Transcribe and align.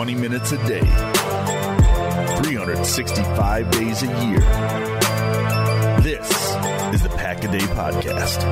20 0.00 0.14
minutes 0.14 0.52
a 0.52 0.56
day, 0.66 0.80
365 2.40 3.70
days 3.70 4.02
a 4.02 4.06
year. 4.24 4.40
This 6.00 6.26
is 6.94 7.02
the 7.02 7.10
Pack 7.18 7.44
a 7.44 7.48
Day 7.48 7.58
Podcast. 7.58 8.42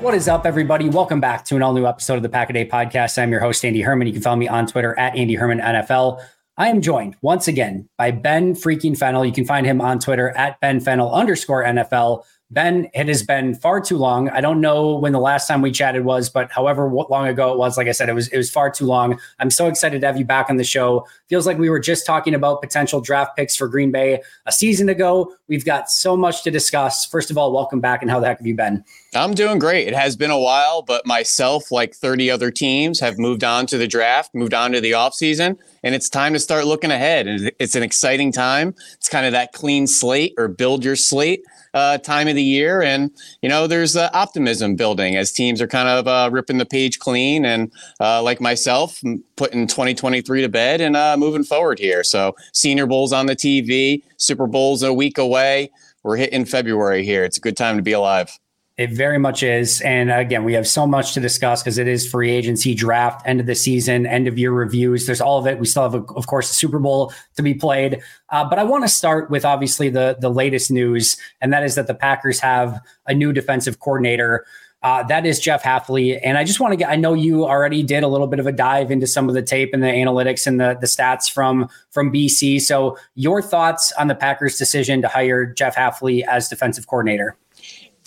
What 0.00 0.14
is 0.14 0.28
up, 0.28 0.46
everybody? 0.46 0.88
Welcome 0.88 1.20
back 1.20 1.44
to 1.46 1.56
an 1.56 1.64
all 1.64 1.74
new 1.74 1.86
episode 1.86 2.14
of 2.14 2.22
the 2.22 2.28
Pack 2.28 2.50
a 2.50 2.52
Day 2.52 2.68
Podcast. 2.68 3.20
I'm 3.20 3.32
your 3.32 3.40
host, 3.40 3.64
Andy 3.64 3.80
Herman. 3.80 4.06
You 4.06 4.12
can 4.12 4.22
follow 4.22 4.36
me 4.36 4.46
on 4.46 4.68
Twitter 4.68 4.96
at 4.96 5.16
Andy 5.16 5.34
Herman 5.34 5.58
NFL. 5.58 6.22
I 6.56 6.68
am 6.68 6.80
joined 6.80 7.16
once 7.20 7.48
again 7.48 7.88
by 7.98 8.12
Ben 8.12 8.54
freaking 8.54 8.96
Fennell. 8.96 9.24
You 9.24 9.32
can 9.32 9.44
find 9.44 9.66
him 9.66 9.80
on 9.80 9.98
Twitter 9.98 10.30
at 10.30 10.60
Ben 10.60 10.78
Fennell 10.78 11.12
underscore 11.12 11.64
NFL. 11.64 12.22
Ben, 12.50 12.88
it 12.94 13.08
has 13.08 13.22
been 13.22 13.54
far 13.54 13.78
too 13.78 13.98
long. 13.98 14.30
I 14.30 14.40
don't 14.40 14.62
know 14.62 14.96
when 14.96 15.12
the 15.12 15.20
last 15.20 15.46
time 15.46 15.60
we 15.60 15.70
chatted 15.70 16.06
was, 16.06 16.30
but 16.30 16.50
however 16.50 16.90
long 16.90 17.26
ago 17.26 17.52
it 17.52 17.58
was, 17.58 17.76
like 17.76 17.88
I 17.88 17.92
said, 17.92 18.08
it 18.08 18.14
was 18.14 18.28
it 18.28 18.38
was 18.38 18.50
far 18.50 18.70
too 18.70 18.86
long. 18.86 19.20
I'm 19.38 19.50
so 19.50 19.66
excited 19.66 20.00
to 20.00 20.06
have 20.06 20.16
you 20.16 20.24
back 20.24 20.48
on 20.48 20.56
the 20.56 20.64
show. 20.64 21.06
Feels 21.26 21.46
like 21.46 21.58
we 21.58 21.68
were 21.68 21.78
just 21.78 22.06
talking 22.06 22.32
about 22.32 22.62
potential 22.62 23.02
draft 23.02 23.36
picks 23.36 23.54
for 23.54 23.68
Green 23.68 23.92
Bay 23.92 24.22
a 24.46 24.52
season 24.52 24.88
ago. 24.88 25.34
We've 25.46 25.64
got 25.64 25.90
so 25.90 26.16
much 26.16 26.42
to 26.44 26.50
discuss. 26.50 27.04
First 27.04 27.30
of 27.30 27.36
all, 27.36 27.52
welcome 27.52 27.80
back, 27.80 28.00
and 28.00 28.10
how 28.10 28.18
the 28.18 28.26
heck 28.26 28.38
have 28.38 28.46
you 28.46 28.54
been? 28.54 28.82
I'm 29.14 29.34
doing 29.34 29.58
great. 29.58 29.86
It 29.86 29.94
has 29.94 30.16
been 30.16 30.30
a 30.30 30.38
while, 30.38 30.80
but 30.80 31.04
myself, 31.04 31.70
like 31.70 31.94
30 31.94 32.30
other 32.30 32.50
teams, 32.50 32.98
have 33.00 33.18
moved 33.18 33.44
on 33.44 33.66
to 33.66 33.76
the 33.76 33.86
draft, 33.86 34.34
moved 34.34 34.54
on 34.54 34.72
to 34.72 34.80
the 34.80 34.92
offseason, 34.92 35.58
and 35.82 35.94
it's 35.94 36.08
time 36.08 36.32
to 36.32 36.38
start 36.38 36.64
looking 36.64 36.90
ahead. 36.90 37.26
And 37.26 37.52
it's 37.58 37.74
an 37.74 37.82
exciting 37.82 38.32
time. 38.32 38.74
It's 38.94 39.08
kind 39.10 39.26
of 39.26 39.32
that 39.32 39.52
clean 39.52 39.86
slate 39.86 40.32
or 40.38 40.48
build 40.48 40.82
your 40.82 40.96
slate 40.96 41.42
uh, 41.74 41.98
time 41.98 42.28
of 42.28 42.34
the 42.34 42.42
year. 42.42 42.82
And, 42.82 43.10
you 43.42 43.48
know, 43.48 43.66
there's 43.66 43.96
uh, 43.96 44.10
optimism 44.12 44.76
building 44.76 45.16
as 45.16 45.32
teams 45.32 45.60
are 45.60 45.66
kind 45.66 45.88
of 45.88 46.06
uh, 46.06 46.30
ripping 46.32 46.58
the 46.58 46.66
page 46.66 46.98
clean. 46.98 47.44
And 47.44 47.72
uh, 48.00 48.22
like 48.22 48.40
myself, 48.40 49.00
putting 49.36 49.66
2023 49.66 50.42
to 50.42 50.48
bed 50.48 50.80
and 50.80 50.96
uh, 50.96 51.16
moving 51.16 51.44
forward 51.44 51.78
here. 51.78 52.02
So, 52.04 52.34
Senior 52.52 52.86
Bowl's 52.86 53.12
on 53.12 53.26
the 53.26 53.36
TV, 53.36 54.02
Super 54.16 54.46
Bowl's 54.46 54.82
a 54.82 54.92
week 54.92 55.18
away. 55.18 55.70
We're 56.02 56.16
hitting 56.16 56.44
February 56.44 57.04
here. 57.04 57.24
It's 57.24 57.38
a 57.38 57.40
good 57.40 57.56
time 57.56 57.76
to 57.76 57.82
be 57.82 57.92
alive. 57.92 58.38
It 58.78 58.92
very 58.92 59.18
much 59.18 59.42
is. 59.42 59.80
And 59.80 60.08
again, 60.08 60.44
we 60.44 60.52
have 60.52 60.66
so 60.66 60.86
much 60.86 61.12
to 61.14 61.20
discuss 61.20 61.64
because 61.64 61.78
it 61.78 61.88
is 61.88 62.08
free 62.08 62.30
agency 62.30 62.76
draft, 62.76 63.26
end 63.26 63.40
of 63.40 63.46
the 63.46 63.56
season, 63.56 64.06
end 64.06 64.28
of 64.28 64.38
year 64.38 64.52
reviews. 64.52 65.04
There's 65.04 65.20
all 65.20 65.36
of 65.36 65.48
it. 65.48 65.58
We 65.58 65.66
still 65.66 65.82
have, 65.82 65.96
a, 65.96 66.04
of 66.14 66.28
course, 66.28 66.48
the 66.48 66.54
Super 66.54 66.78
Bowl 66.78 67.12
to 67.34 67.42
be 67.42 67.54
played. 67.54 68.00
Uh, 68.28 68.48
but 68.48 68.60
I 68.60 68.62
want 68.62 68.84
to 68.84 68.88
start 68.88 69.30
with 69.30 69.44
obviously 69.44 69.88
the, 69.88 70.16
the 70.20 70.28
latest 70.28 70.70
news, 70.70 71.16
and 71.40 71.52
that 71.52 71.64
is 71.64 71.74
that 71.74 71.88
the 71.88 71.94
Packers 71.94 72.38
have 72.38 72.80
a 73.08 73.14
new 73.14 73.32
defensive 73.32 73.80
coordinator. 73.80 74.46
Uh, 74.84 75.02
that 75.02 75.26
is 75.26 75.40
Jeff 75.40 75.60
Hafley. 75.60 76.20
And 76.22 76.38
I 76.38 76.44
just 76.44 76.60
want 76.60 76.70
to 76.70 76.76
get, 76.76 76.88
I 76.88 76.94
know 76.94 77.14
you 77.14 77.44
already 77.44 77.82
did 77.82 78.04
a 78.04 78.08
little 78.08 78.28
bit 78.28 78.38
of 78.38 78.46
a 78.46 78.52
dive 78.52 78.92
into 78.92 79.08
some 79.08 79.28
of 79.28 79.34
the 79.34 79.42
tape 79.42 79.70
and 79.74 79.82
the 79.82 79.88
analytics 79.88 80.46
and 80.46 80.60
the, 80.60 80.78
the 80.80 80.86
stats 80.86 81.28
from, 81.28 81.68
from 81.90 82.12
BC. 82.12 82.60
So 82.60 82.96
your 83.16 83.42
thoughts 83.42 83.90
on 83.98 84.06
the 84.06 84.14
Packers 84.14 84.56
decision 84.56 85.02
to 85.02 85.08
hire 85.08 85.46
Jeff 85.46 85.74
Hafley 85.74 86.24
as 86.24 86.48
defensive 86.48 86.86
coordinator? 86.86 87.36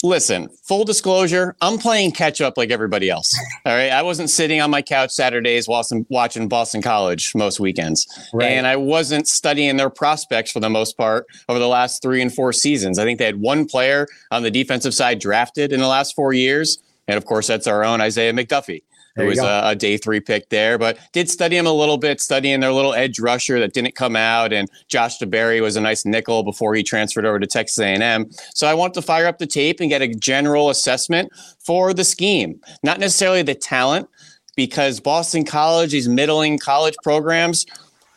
Listen, 0.04 0.50
full 0.68 0.84
disclosure, 0.84 1.56
I'm 1.62 1.78
playing 1.78 2.14
catch 2.14 2.42
up 2.42 2.58
like 2.58 2.72
everybody 2.72 3.10
else. 3.10 3.32
All 3.66 3.74
right. 3.74 3.92
I 3.92 4.02
wasn't 4.02 4.30
sitting 4.30 4.60
on 4.60 4.72
my 4.72 4.82
couch 4.82 5.12
Saturdays 5.12 5.68
watching 5.68 6.48
Boston 6.48 6.82
College 6.82 7.36
most 7.36 7.60
weekends. 7.60 8.08
Right. 8.34 8.52
And 8.52 8.66
I 8.66 8.78
wasn't 8.78 9.28
studying 9.28 9.78
their 9.78 9.92
prospects 9.92 10.52
for 10.52 10.60
the 10.60 10.70
most 10.70 10.98
part 10.98 11.28
over 11.48 11.60
the 11.60 11.68
last 11.68 12.02
three 12.02 12.22
and 12.22 12.34
four 12.34 12.52
seasons. 12.52 12.98
I 12.98 13.04
think 13.04 13.20
they 13.20 13.26
had 13.26 13.40
one 13.40 13.66
player 13.66 14.08
on 14.32 14.42
the 14.42 14.52
defensive 14.52 14.94
side 14.94 15.20
drafted 15.20 15.72
in 15.72 15.80
the 15.80 15.88
last 15.88 16.16
four 16.16 16.34
years. 16.34 16.82
And 17.08 17.18
of 17.18 17.26
course, 17.26 17.48
that's 17.48 17.68
our 17.68 17.84
own 17.84 18.02
Isaiah 18.02 18.34
McDuffie. 18.34 18.84
There 19.16 19.26
it 19.26 19.30
was 19.30 19.40
a, 19.40 19.62
a, 19.66 19.76
day 19.76 19.98
three 19.98 20.20
pick 20.22 20.50
there, 20.50 20.78
but 20.78 20.98
did 21.12 21.30
study 21.30 21.58
him 21.58 21.68
a 21.68 21.74
little 21.74 21.98
bit, 21.98 22.22
studying 22.22 22.62
their 22.62 22.72
little 22.72 22.94
edge 22.94 23.20
rusher 23.20 23.60
that 23.60 23.74
didn't 23.74 23.96
come 23.96 24.16
out. 24.16 24.54
And 24.54 24.70
Josh 24.88 25.20
DeBerry 25.20 25.62
was 25.62 25.76
a 25.76 25.82
nice 25.82 26.06
nickel 26.06 26.44
before 26.44 26.74
he 26.76 26.84
transferred 26.84 27.26
over 27.26 27.40
to 27.40 27.48
Texas 27.48 27.80
A&M. 27.80 28.30
So 28.54 28.68
I 28.68 28.74
want 28.74 28.94
to 28.94 29.02
fire 29.02 29.28
up 29.28 29.38
the 29.38 29.48
tape 29.48 29.82
and 29.82 29.90
get 29.90 30.02
a 30.02 30.08
general 30.08 30.70
assessment 30.70 31.32
for 31.60 31.94
the 31.94 32.06
scheme, 32.06 32.62
not 32.84 33.00
necessarily 33.00 33.42
the 33.42 33.56
talent, 33.56 34.08
because 34.56 35.00
Boston 35.00 35.44
College, 35.44 35.92
these 35.92 36.08
middling 36.08 36.58
college 36.58 36.96
programs, 37.04 37.66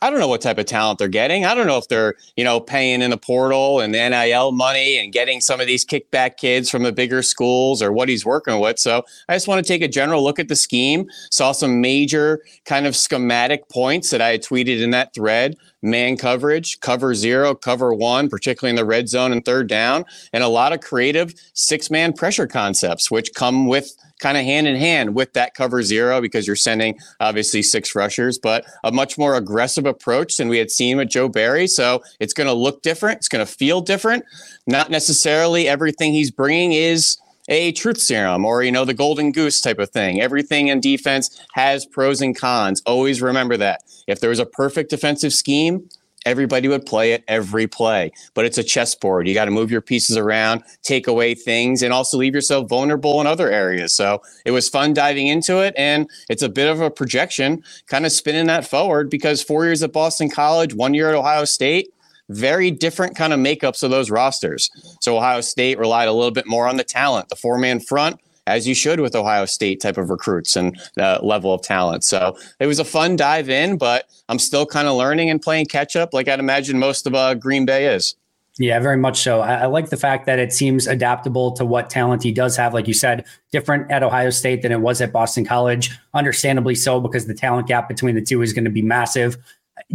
I 0.05 0.11
don't 0.11 0.21
know 0.21 0.29
what 0.29 0.43
type 0.43 0.59
of 0.59 0.67
talent 0.67 0.99
they're 0.99 1.09
getting. 1.09 1.47
I 1.47 1.55
don't 1.55 1.67
know 1.67 1.79
if 1.79 1.89
they're, 1.89 2.13
you 2.37 2.45
know, 2.45 2.61
paying 2.61 3.01
in 3.01 3.09
the 3.09 3.17
portal 3.17 3.81
and 3.81 3.95
the 3.95 4.07
NIL 4.11 4.53
money 4.53 4.99
and 4.99 5.11
getting 5.11 5.41
some 5.41 5.63
of 5.63 5.67
these 5.67 5.83
kickback 5.83 6.37
kids 6.37 6.69
from 6.69 6.83
the 6.83 6.93
bigger 6.93 7.23
schools 7.23 7.81
or 7.81 7.91
what 7.91 8.11
he's 8.11 8.23
working 8.23 8.61
with. 8.61 8.79
So 8.79 9.03
I 9.31 9.35
just 9.35 9.49
want 9.49 9.65
to 9.65 9.67
take 9.67 9.81
a 9.81 9.89
general 9.89 10.23
look 10.23 10.39
at 10.39 10.49
the 10.49 10.57
scheme. 10.57 11.09
Saw 11.31 11.53
some 11.53 11.81
major 11.81 12.45
kind 12.67 12.87
of 12.87 12.95
schematic 12.95 13.71
points 13.71 14.11
that 14.11 14.21
I 14.21 14.29
had 14.29 14.43
tweeted 14.43 14.83
in 14.83 14.91
that 14.91 15.15
thread. 15.15 15.57
Man 15.81 16.19
coverage, 16.19 16.81
cover 16.81 17.15
zero, 17.15 17.55
cover 17.55 17.95
one, 17.95 18.29
particularly 18.29 18.71
in 18.71 18.77
the 18.77 18.85
red 18.85 19.09
zone 19.09 19.33
and 19.33 19.43
third 19.43 19.69
down, 19.69 20.05
and 20.35 20.45
a 20.45 20.49
lot 20.49 20.75
of 20.75 20.81
creative 20.81 21.33
six 21.55 21.91
man 21.91 22.13
pressure 22.13 22.47
concepts, 22.47 23.11
which 23.11 23.33
come 23.35 23.67
with 23.67 23.97
kind 24.21 24.37
of 24.37 24.45
hand 24.45 24.67
in 24.67 24.77
hand 24.77 25.15
with 25.15 25.33
that 25.35 25.55
cover 25.55 25.83
zero 25.83 26.21
because 26.21 26.47
you're 26.47 26.57
sending 26.57 26.99
obviously 27.21 27.63
six 27.63 27.95
rushers, 27.95 28.39
but 28.39 28.65
a 28.85 28.93
much 28.93 29.19
more 29.19 29.37
aggressive 29.37 29.87
approach 29.87 30.37
than 30.37 30.49
we 30.49 30.59
had 30.59 30.71
seen 30.71 30.97
with 30.97 31.09
Joe 31.09 31.29
Barry. 31.29 31.67
So 31.67 32.03
it's 32.21 32.33
going 32.33 32.47
to 32.47 32.53
look 32.53 32.83
different. 32.83 33.19
It's 33.19 33.29
going 33.29 33.45
to 33.45 33.53
feel 33.53 33.81
different. 33.81 34.25
Not 34.67 34.91
necessarily 34.91 35.69
everything 35.69 36.13
he's 36.13 36.31
bringing 36.31 36.73
is 36.73 37.19
a 37.49 37.73
truth 37.73 38.01
serum 38.01 38.45
or 38.45 38.63
you 38.63 38.73
know 38.73 38.87
the 38.87 38.95
golden 38.95 39.31
goose 39.31 39.61
type 39.61 39.79
of 39.79 39.91
thing 39.91 40.19
everything 40.21 40.69
in 40.69 40.81
defense 40.81 41.45
has 41.53 41.85
pros 41.85 42.23
and 42.23 42.39
cons 42.39 42.81
always 42.87 43.21
remember 43.21 43.57
that 43.57 43.83
if 44.07 44.21
there 44.21 44.31
was 44.31 44.39
a 44.39 44.47
perfect 44.47 44.89
defensive 44.89 45.33
scheme 45.33 45.87
everybody 46.25 46.69
would 46.69 46.87
play 46.87 47.13
it 47.13 47.25
every 47.29 47.67
play. 47.67 48.13
But 48.35 48.45
it's 48.45 48.59
a 48.59 48.65
chessboard. 48.65 49.29
You 49.29 49.35
got 49.35 49.47
to 49.47 49.51
move 49.51 49.71
your 49.71 49.81
pieces 49.81 50.17
around, 50.17 50.63
take 50.83 51.07
away 51.07 51.35
things, 51.35 51.83
and 51.83 51.93
also 51.93 52.17
leave 52.17 52.35
yourself 52.35 52.69
vulnerable 52.69 53.21
in 53.21 53.27
other 53.27 53.51
areas. 53.51 53.97
So 53.97 54.23
it 54.45 54.51
was 54.51 54.69
fun 54.69 54.95
diving 54.95 55.27
into 55.27 55.59
it. 55.59 55.75
And 55.77 56.09
it's 56.29 56.43
a 56.43 56.49
bit 56.49 56.71
of 56.71 56.81
a 56.81 56.91
projection, 56.91 57.63
kind 57.87 58.07
of 58.07 58.13
spinning 58.13 58.47
that 58.47 58.67
forward 58.67 59.11
because 59.11 59.43
four 59.43 59.65
years 59.65 59.83
at 59.83 59.93
Boston 59.93 60.31
College, 60.31 60.75
one 60.75 60.95
year 60.95 61.09
at 61.09 61.15
Ohio 61.15 61.45
State, 61.45 61.91
very 62.31 62.71
different 62.71 63.17
kind 63.17 63.33
of 63.33 63.39
makeups 63.39 63.83
of 63.83 63.91
those 63.91 64.11
rosters. 64.11 64.71
So 65.01 65.17
Ohio 65.17 65.43
State 65.43 65.79
relied 65.79 66.09
a 66.09 66.13
little 66.13 66.31
bit 66.31 66.47
more 66.47 66.67
on 66.67 66.77
the 66.77 66.85
talent, 66.85 67.29
the 67.29 67.37
four 67.37 67.59
man 67.59 67.81
front 67.81 68.19
as 68.47 68.69
you 68.69 68.75
should 68.75 69.01
with 69.01 69.15
Ohio 69.15 69.47
State 69.47 69.81
type 69.81 69.97
of 69.97 70.11
recruits 70.11 70.57
and 70.57 70.79
uh, 70.99 71.19
level 71.23 71.53
of 71.53 71.63
talent. 71.63 72.05
So 72.05 72.37
it 72.61 72.67
was 72.67 72.79
a 72.79 72.85
fun 72.85 73.17
dive 73.17 73.49
in, 73.49 73.77
but 73.77 74.09
I'm 74.29 74.39
still 74.39 74.67
kind 74.67 74.89
of 74.89 74.97
learning 74.97 75.31
and 75.31 75.41
playing 75.41 75.67
catch 75.67 75.97
up, 75.97 76.13
like 76.13 76.29
I'd 76.29 76.41
imagine 76.41 76.79
most 76.79 77.07
of 77.07 77.15
uh, 77.15 77.35
Green 77.35 77.65
Bay 77.65 77.95
is. 77.95 78.17
Yeah, 78.57 78.79
very 78.79 78.97
much 78.97 79.21
so. 79.21 79.41
I, 79.41 79.55
I, 79.55 79.67
like 79.67 79.91
the 79.91 79.97
fact 79.97 80.27
that 80.27 80.39
it 80.39 80.53
seems 80.53 80.87
adaptable 80.87 81.51
to 81.53 81.65
what 81.65 81.91
talent 81.91 82.23
he 82.23 82.31
does 82.31 82.57
have. 82.57 82.73
Like 82.73 82.87
you 82.87 82.95
said, 82.95 83.25
different 83.51 83.91
at 83.91 84.05
Ohio 84.05 84.31
State 84.31 84.63
than 84.63 84.71
it 84.71 84.81
was 84.81 85.01
at 85.01 85.13
Boston 85.13 85.45
College. 85.45 85.91
Understandably 86.15 86.77
so, 86.77 87.01
because 87.01 87.27
the 87.27 87.35
talent 87.35 87.67
gap 87.67 87.89
between 87.89 88.15
the 88.15 88.23
two 88.23 88.43
is 88.43 88.53
going 88.53 88.65
to 88.65 88.71
be 88.71 88.83
massive. 88.83 89.37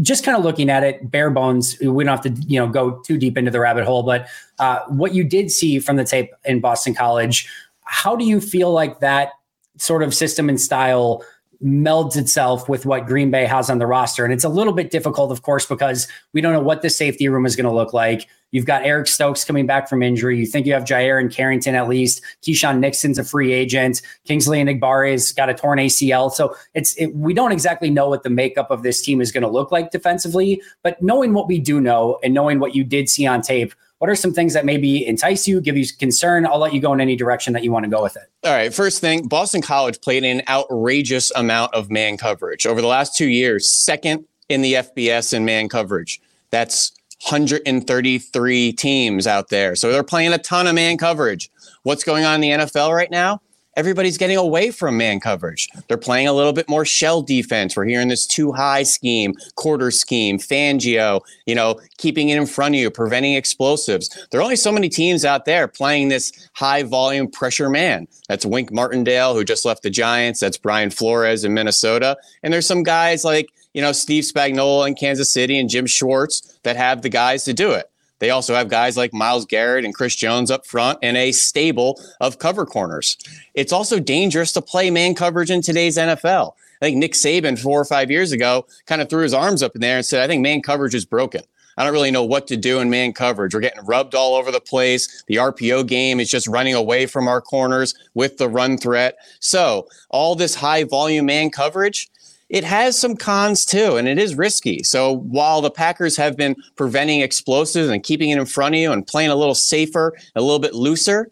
Just 0.02 0.26
kind 0.26 0.38
of 0.38 0.44
looking 0.44 0.70
at 0.70 0.84
it, 0.84 1.10
bare 1.10 1.30
bones. 1.30 1.80
We 1.80 2.04
don't 2.04 2.08
have 2.08 2.22
to, 2.24 2.32
you 2.32 2.60
know, 2.60 2.68
go 2.68 3.00
too 3.00 3.18
deep 3.18 3.38
into 3.38 3.50
the 3.50 3.62
rabbit 3.62 3.86
hole. 3.86 4.04
But 4.04 4.28
uh, 4.60 4.80
what 4.90 5.14
you 5.14 5.24
did 5.24 5.52
see 5.52 5.80
from 5.80 5.96
the 5.96 6.04
tape 6.04 6.32
in 6.44 6.60
Boston 6.60 6.94
College 6.94 7.48
how 7.90 8.16
do 8.16 8.24
you 8.24 8.40
feel 8.40 8.72
like 8.72 9.00
that 9.00 9.32
sort 9.78 10.04
of 10.04 10.14
system 10.14 10.48
and 10.48 10.62
style 10.62 11.24
melds 11.62 12.16
itself 12.16 12.70
with 12.70 12.86
what 12.86 13.08
Green 13.08 13.32
Bay 13.32 13.46
has 13.46 13.68
on 13.68 13.80
the 13.80 13.88
roster? 13.88 14.24
And 14.24 14.32
it's 14.32 14.44
a 14.44 14.50
little 14.50 14.74
bit 14.74 14.92
difficult, 14.92 15.32
of 15.32 15.42
course, 15.42 15.66
because 15.66 16.08
we 16.32 16.40
don't 16.40 16.54
know 16.54 16.62
what 16.62 16.84
the 16.84 16.90
safety 16.92 17.28
room 17.28 17.48
is 17.48 17.56
going 17.56 17.66
to 17.66 17.74
look 17.74 17.92
like. 17.92 18.28
You've 18.52 18.66
got 18.66 18.86
Eric 18.86 19.08
Stokes 19.08 19.44
coming 19.44 19.66
back 19.66 19.90
from 19.90 20.04
injury. 20.04 20.38
You 20.38 20.46
think 20.46 20.68
you 20.68 20.74
have 20.74 20.84
Jaire 20.84 21.20
and 21.20 21.32
Carrington 21.32 21.74
at 21.74 21.90
least. 21.90 22.22
Keisean 22.44 22.78
Nixon's 22.78 23.18
a 23.18 23.24
free 23.24 23.54
agent. 23.54 24.04
Kingsley 24.24 24.62
and 24.62 24.70
has 24.70 25.32
got 25.32 25.50
a 25.50 25.56
torn 25.56 25.80
ACL. 25.80 26.32
So 26.32 26.56
it's 26.76 26.96
it, 26.96 27.08
we 27.16 27.34
don't 27.34 27.52
exactly 27.52 27.90
know 27.90 28.08
what 28.08 28.22
the 28.22 28.30
makeup 28.30 28.70
of 28.70 28.84
this 28.84 29.02
team 29.02 29.20
is 29.20 29.32
going 29.32 29.44
to 29.44 29.50
look 29.50 29.72
like 29.72 29.90
defensively. 29.90 30.62
But 30.84 31.02
knowing 31.02 31.34
what 31.34 31.48
we 31.48 31.58
do 31.58 31.82
know 31.82 32.20
and 32.24 32.36
knowing 32.36 32.60
what 32.60 32.76
you 32.76 32.84
did 32.84 33.10
see 33.10 33.26
on 33.26 33.42
tape, 33.42 33.74
what 34.00 34.10
are 34.10 34.16
some 34.16 34.34
things 34.34 34.54
that 34.54 34.66
maybe 34.66 35.06
entice 35.06 35.48
you, 35.48 35.62
give 35.62 35.78
you 35.78 35.86
concern? 36.00 36.46
I'll 36.46 36.60
let 36.60 36.74
you 36.74 36.82
go 36.82 36.92
in 36.94 37.02
any 37.02 37.16
direction 37.16 37.54
that 37.54 37.64
you 37.64 37.72
want 37.72 37.84
to 37.84 37.90
go 37.90 38.02
with 38.02 38.16
it. 38.16 38.24
All 38.44 38.52
right. 38.54 38.74
First 38.74 39.02
thing, 39.02 39.28
Boston 39.28 39.62
College 39.62 40.02
played 40.02 40.24
an 40.24 40.42
outrageous 40.48 41.32
amount 41.36 41.74
of 41.74 41.92
man 41.92 42.18
coverage 42.18 42.66
over 42.66 42.82
the 42.82 42.88
last 42.88 43.16
two 43.16 43.28
years, 43.28 43.86
second 43.86 44.26
in 44.48 44.62
the 44.62 44.74
FBS 44.74 45.34
in 45.34 45.46
man 45.46 45.70
coverage. 45.70 46.20
That's 46.50 46.92
133 47.30 48.74
teams 48.74 49.28
out 49.28 49.50
there. 49.50 49.76
So 49.76 49.92
they're 49.92 50.04
playing 50.04 50.32
a 50.34 50.38
ton 50.38 50.68
of 50.68 50.76
man 50.76 50.98
coverage. 50.98 51.52
What's 51.84 52.04
going 52.06 52.24
on 52.24 52.36
in 52.36 52.42
the 52.42 52.66
NFL 52.66 52.96
right 52.96 53.12
now? 53.12 53.42
Everybody's 53.80 54.18
getting 54.18 54.36
away 54.36 54.72
from 54.72 54.98
man 54.98 55.22
coverage. 55.22 55.70
They're 55.88 55.98
playing 55.98 56.28
a 56.28 56.34
little 56.34 56.52
bit 56.52 56.68
more 56.68 56.84
shell 56.84 57.22
defense. 57.22 57.78
We're 57.78 57.86
hearing 57.86 58.10
this 58.10 58.28
two 58.28 58.52
high 58.52 58.84
scheme, 58.84 59.34
quarter 59.56 59.90
scheme, 59.90 60.38
Fangio, 60.38 61.22
you 61.46 61.56
know, 61.56 61.80
keeping 61.98 62.28
it 62.28 62.38
in 62.38 62.46
front 62.46 62.76
of 62.76 62.82
you, 62.82 62.92
preventing 62.92 63.36
explosives. 63.36 64.10
There 64.30 64.42
are 64.42 64.44
only 64.44 64.58
so 64.58 64.74
many 64.74 64.90
teams 64.90 65.24
out 65.24 65.46
there 65.46 65.66
playing 65.70 66.10
this 66.10 66.50
high 66.54 66.84
volume 66.84 67.32
pressure 67.32 67.70
man. 67.70 68.06
That's 68.28 68.46
Wink 68.46 68.70
Martindale, 68.74 69.34
who 69.34 69.46
just 69.46 69.64
left 69.64 69.82
the 69.82 69.90
Giants. 69.90 70.42
That's 70.42 70.58
Brian 70.58 70.90
Flores 70.90 71.46
in 71.46 71.54
Minnesota. 71.54 72.18
And 72.44 72.54
there's 72.54 72.68
some 72.68 72.84
guys 72.84 73.24
like, 73.24 73.48
you 73.74 73.82
know, 73.82 73.94
Steve 73.94 74.26
Spagnuolo 74.26 74.86
in 74.88 74.96
Kansas 74.96 75.32
City 75.32 75.58
and 75.58 75.70
Jim 75.70 75.86
Schwartz 75.86 76.60
that 76.64 76.76
have 76.76 77.02
the 77.02 77.10
guys 77.10 77.46
to 77.46 77.54
do 77.54 77.72
it. 77.72 77.89
They 78.20 78.30
also 78.30 78.54
have 78.54 78.70
guys 78.70 78.98
like 78.98 79.14
Myles 79.14 79.46
Garrett 79.46 79.86
and 79.86 79.94
Chris 79.94 80.16
Jones 80.16 80.52
up 80.52 80.66
front 80.66 81.00
and 81.02 81.18
a 81.18 81.32
stable 81.32 82.00
of 82.20 82.40
cover 82.40 82.66
corners. 82.66 83.18
It's 83.54 83.74
also 83.74 84.00
dangerous 84.00 84.52
to 84.54 84.62
play 84.62 84.92
man 84.92 85.16
coverage 85.16 85.52
in 85.52 85.62
today's 85.62 85.98
NFL. 85.98 86.54
I 86.82 86.86
think 86.86 86.98
Nick 86.98 87.14
Saban 87.14 87.60
four 87.60 87.80
or 87.80 87.86
five 87.86 88.10
years 88.10 88.32
ago 88.32 88.66
kind 88.86 89.02
of 89.02 89.10
threw 89.10 89.24
his 89.24 89.34
arms 89.34 89.62
up 89.64 89.76
in 89.76 89.82
there 89.82 89.98
and 89.98 90.06
said, 90.06 90.22
I 90.24 90.28
think 90.28 90.42
man 90.42 90.62
coverage 90.62 90.96
is 90.96 91.06
broken. 91.06 91.42
I 91.80 91.84
don't 91.86 91.94
really 91.94 92.12
know 92.12 92.26
what 92.26 92.46
to 92.48 92.58
do 92.58 92.80
in 92.80 92.90
man 92.90 93.14
coverage. 93.14 93.54
We're 93.54 93.62
getting 93.62 93.86
rubbed 93.86 94.14
all 94.14 94.36
over 94.36 94.52
the 94.52 94.60
place. 94.60 95.24
The 95.28 95.36
RPO 95.38 95.88
game 95.88 96.20
is 96.20 96.30
just 96.30 96.46
running 96.46 96.74
away 96.74 97.06
from 97.06 97.30
our 97.30 97.40
corners 97.40 97.96
with 98.14 98.38
the 98.38 98.50
run 98.50 98.78
threat. 98.78 99.18
So, 99.40 99.88
all 100.10 100.36
this 100.36 100.56
high 100.56 100.84
volume 100.84 101.28
man 101.28 101.52
coverage, 101.52 102.10
it 102.50 102.64
has 102.64 102.98
some 102.98 103.16
cons 103.16 103.64
too, 103.66 103.98
and 103.98 104.08
it 104.08 104.18
is 104.18 104.36
risky. 104.36 104.84
So 104.84 105.14
while 105.14 105.62
the 105.62 105.72
Packers 105.72 106.18
have 106.18 106.36
been 106.36 106.56
preventing 106.76 107.22
explosives 107.22 107.90
and 107.90 108.04
keeping 108.04 108.32
it 108.32 108.40
in 108.40 108.46
front 108.46 108.76
of 108.76 108.82
you 108.82 108.92
and 108.92 109.06
playing 109.06 109.30
a 109.30 109.36
little 109.36 109.56
safer, 109.56 110.18
a 110.36 110.42
little 110.42 110.60
bit 110.60 110.74
looser, 110.74 111.32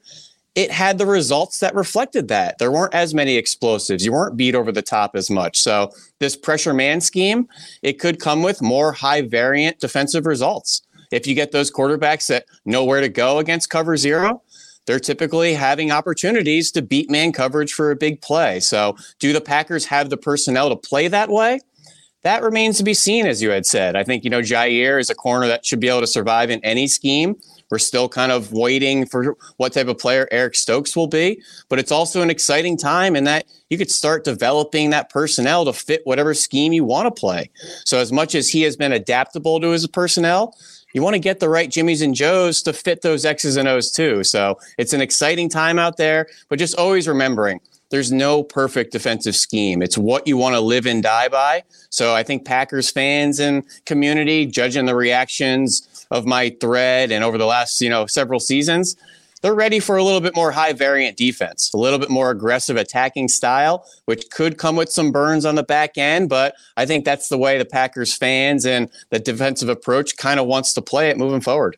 it 0.54 0.72
had 0.72 0.98
the 0.98 1.06
results 1.06 1.60
that 1.60 1.76
reflected 1.76 2.30
that. 2.30 2.58
There 2.58 2.72
weren't 2.72 2.96
as 2.96 3.14
many 3.14 3.36
explosives. 3.36 4.04
You 4.04 4.12
weren't 4.12 4.38
beat 4.38 4.56
over 4.56 4.72
the 4.72 4.82
top 4.82 5.16
as 5.16 5.30
much. 5.30 5.60
So 5.60 5.92
this 6.20 6.36
pressure 6.36 6.74
man 6.74 7.00
scheme, 7.00 7.48
it 7.84 8.00
could 8.00 8.20
come 8.20 8.42
with 8.42 8.62
more 8.62 8.92
high 8.92 9.22
variant 9.22 9.80
defensive 9.80 10.26
results. 10.26 10.82
If 11.12 11.28
you 11.28 11.36
get 11.36 11.52
those 11.52 11.72
quarterbacks 11.72 12.28
that 12.28 12.46
know 12.66 12.84
where 12.84 13.02
to 13.02 13.10
go 13.10 13.38
against 13.38 13.70
cover 13.70 13.98
zero, 13.98 14.42
they're 14.88 15.00
typically 15.00 15.54
having 15.54 15.92
opportunities 15.92 16.72
to 16.72 16.82
beat 16.82 17.12
man 17.12 17.32
coverage 17.32 17.74
for 17.74 17.92
a 17.92 17.96
big 17.96 18.22
play. 18.22 18.60
So, 18.60 18.96
do 19.20 19.34
the 19.34 19.42
Packers 19.42 19.86
have 19.86 20.10
the 20.10 20.18
personnel 20.18 20.70
to 20.70 20.76
play 20.76 21.08
that 21.10 21.30
way? 21.30 21.60
That 22.24 22.42
remains 22.42 22.78
to 22.78 22.84
be 22.84 22.94
seen, 22.94 23.28
as 23.28 23.42
you 23.42 23.52
had 23.52 23.66
said. 23.66 23.96
I 23.96 24.04
think, 24.04 24.24
you 24.24 24.30
know, 24.30 24.42
Jaire 24.42 25.00
is 25.00 25.10
a 25.10 25.16
corner 25.16 25.48
that 25.48 25.66
should 25.66 25.80
be 25.80 25.88
able 25.88 26.02
to 26.02 26.08
survive 26.08 26.50
in 26.50 26.60
any 26.64 26.88
scheme. 26.88 27.36
We're 27.70 27.80
still 27.80 28.10
kind 28.10 28.32
of 28.32 28.54
waiting 28.54 29.06
for 29.06 29.38
what 29.58 29.74
type 29.74 29.88
of 29.88 29.98
player 29.98 30.28
Eric 30.32 30.56
Stokes 30.56 30.96
will 30.96 31.08
be, 31.08 31.42
but 31.70 31.80
it's 31.80 31.92
also 31.92 32.22
an 32.22 32.30
exciting 32.30 32.78
time 32.78 33.16
in 33.16 33.26
that 33.26 33.46
you 33.70 33.78
could 33.78 33.92
start 33.92 34.24
developing 34.24 34.90
that 34.90 35.10
personnel 35.10 35.66
to 35.66 35.74
fit 35.74 36.02
whatever 36.06 36.34
scheme 36.34 36.74
you 36.74 36.86
want 36.86 37.14
to 37.14 37.20
play. 37.20 37.50
So, 37.86 38.00
as 38.00 38.12
much 38.12 38.36
as 38.36 38.50
he 38.50 38.62
has 38.62 38.78
been 38.78 38.94
adaptable 38.94 39.60
to 39.60 39.70
his 39.70 39.86
personnel, 39.88 40.56
you 40.94 41.02
want 41.02 41.16
to 41.16 41.20
get 41.20 41.40
the 41.40 41.50
right 41.50 41.70
Jimmys 41.70 42.04
and 42.04 42.16
Joes 42.16 42.62
to 42.64 42.74
fit 42.74 43.02
those 43.02 43.26
X's 43.26 43.58
and 43.58 43.68
O's 43.68 43.92
too. 43.92 44.24
So 44.24 44.58
it's 44.78 44.94
an 44.94 45.02
exciting 45.02 45.50
time 45.50 45.80
out 45.80 45.98
there, 45.98 46.28
but 46.50 46.60
just 46.60 46.76
always 46.76 47.08
remembering 47.08 47.60
there's 47.90 48.12
no 48.12 48.44
perfect 48.44 48.92
defensive 48.92 49.36
scheme. 49.36 49.82
It's 49.82 49.98
what 49.98 50.28
you 50.28 50.38
want 50.38 50.56
to 50.56 50.62
live 50.62 50.86
and 50.86 51.02
die 51.02 51.30
by. 51.30 51.64
So 51.90 52.14
I 52.14 52.24
think 52.24 52.46
Packers 52.46 52.90
fans 52.90 53.40
and 53.40 53.64
community, 53.86 54.46
judging 54.46 54.86
the 54.86 54.96
reactions 54.96 56.06
of 56.12 56.26
my 56.26 56.56
thread 56.60 57.12
and 57.12 57.24
over 57.24 57.38
the 57.38 57.46
last, 57.46 57.82
you 57.82 57.90
know, 57.90 58.06
several 58.06 58.40
seasons, 58.40 58.96
they're 59.42 59.56
ready 59.56 59.80
for 59.80 59.98
a 59.98 60.04
little 60.04 60.22
bit 60.22 60.36
more 60.36 60.52
high 60.52 60.74
variant 60.74 61.18
defense, 61.18 61.72
a 61.74 61.78
little 61.78 62.00
bit 62.00 62.10
more 62.10 62.32
aggressive 62.32 62.78
attacking 62.78 63.28
style, 63.28 63.86
which 64.06 64.30
could 64.32 64.58
come 64.58 64.76
with 64.76 64.92
some 64.92 65.12
burns 65.12 65.46
on 65.46 65.56
the 65.56 65.64
back 65.64 65.98
end. 65.98 66.30
But 66.30 66.56
I 66.76 66.86
think 66.86 67.06
that's 67.06 67.30
the 67.30 67.38
way 67.38 67.58
the 67.58 67.66
Packers 67.66 68.16
fans 68.16 68.66
and 68.66 68.90
the 69.10 69.20
defensive 69.20 69.70
approach 69.70 70.18
kind 70.18 70.40
of 70.40 70.48
wants 70.48 70.74
to 70.74 70.82
play 70.82 71.10
it 71.10 71.18
moving 71.18 71.42
forward. 71.42 71.78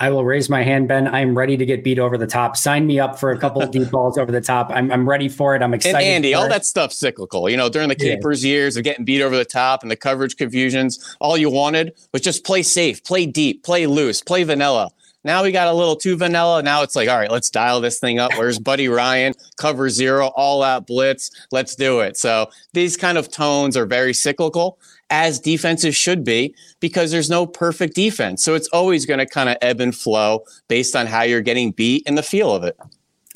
I 0.00 0.10
will 0.10 0.24
raise 0.24 0.50
my 0.50 0.64
hand, 0.64 0.88
Ben. 0.88 1.06
I'm 1.06 1.38
ready 1.38 1.56
to 1.56 1.64
get 1.64 1.84
beat 1.84 2.00
over 2.00 2.18
the 2.18 2.26
top. 2.26 2.56
Sign 2.56 2.84
me 2.84 2.98
up 2.98 3.16
for 3.16 3.30
a 3.30 3.38
couple 3.38 3.62
of 3.62 3.70
deep 3.70 3.90
balls 3.92 4.18
over 4.18 4.32
the 4.32 4.40
top. 4.40 4.70
I'm, 4.70 4.90
I'm 4.90 5.08
ready 5.08 5.28
for 5.28 5.54
it. 5.54 5.62
I'm 5.62 5.72
excited. 5.72 5.98
And 5.98 6.04
Andy, 6.04 6.34
all 6.34 6.48
that 6.48 6.66
stuff's 6.66 6.96
cyclical. 6.96 7.48
You 7.48 7.56
know, 7.56 7.68
during 7.68 7.88
the 7.88 7.94
Capers 7.94 8.44
yeah. 8.44 8.54
years 8.54 8.76
of 8.76 8.82
getting 8.82 9.04
beat 9.04 9.22
over 9.22 9.36
the 9.36 9.44
top 9.44 9.82
and 9.82 9.90
the 9.90 9.96
coverage 9.96 10.36
confusions, 10.36 11.16
all 11.20 11.36
you 11.36 11.48
wanted 11.48 11.94
was 12.12 12.22
just 12.22 12.44
play 12.44 12.64
safe, 12.64 13.04
play 13.04 13.24
deep, 13.24 13.62
play 13.62 13.86
loose, 13.86 14.20
play 14.20 14.42
vanilla. 14.42 14.90
Now 15.24 15.42
we 15.42 15.52
got 15.52 15.68
a 15.68 15.72
little 15.72 15.96
too 15.96 16.16
vanilla. 16.16 16.62
Now 16.62 16.82
it's 16.82 16.94
like, 16.94 17.08
all 17.08 17.18
right, 17.18 17.30
let's 17.30 17.50
dial 17.50 17.80
this 17.80 17.98
thing 17.98 18.18
up. 18.18 18.32
Where's 18.36 18.58
Buddy 18.58 18.88
Ryan? 18.88 19.32
Cover 19.56 19.88
zero, 19.88 20.26
all 20.36 20.62
out 20.62 20.86
blitz. 20.86 21.30
Let's 21.50 21.74
do 21.74 22.00
it. 22.00 22.16
So 22.16 22.50
these 22.74 22.96
kind 22.96 23.16
of 23.16 23.30
tones 23.30 23.76
are 23.76 23.86
very 23.86 24.12
cyclical, 24.12 24.78
as 25.10 25.40
defenses 25.40 25.96
should 25.96 26.24
be, 26.24 26.54
because 26.80 27.10
there's 27.10 27.30
no 27.30 27.46
perfect 27.46 27.94
defense. 27.94 28.44
So 28.44 28.54
it's 28.54 28.68
always 28.68 29.06
going 29.06 29.18
to 29.18 29.26
kind 29.26 29.48
of 29.48 29.56
ebb 29.62 29.80
and 29.80 29.94
flow 29.94 30.44
based 30.68 30.94
on 30.94 31.06
how 31.06 31.22
you're 31.22 31.40
getting 31.40 31.70
beat 31.72 32.02
and 32.06 32.18
the 32.18 32.22
feel 32.22 32.54
of 32.54 32.62
it. 32.64 32.76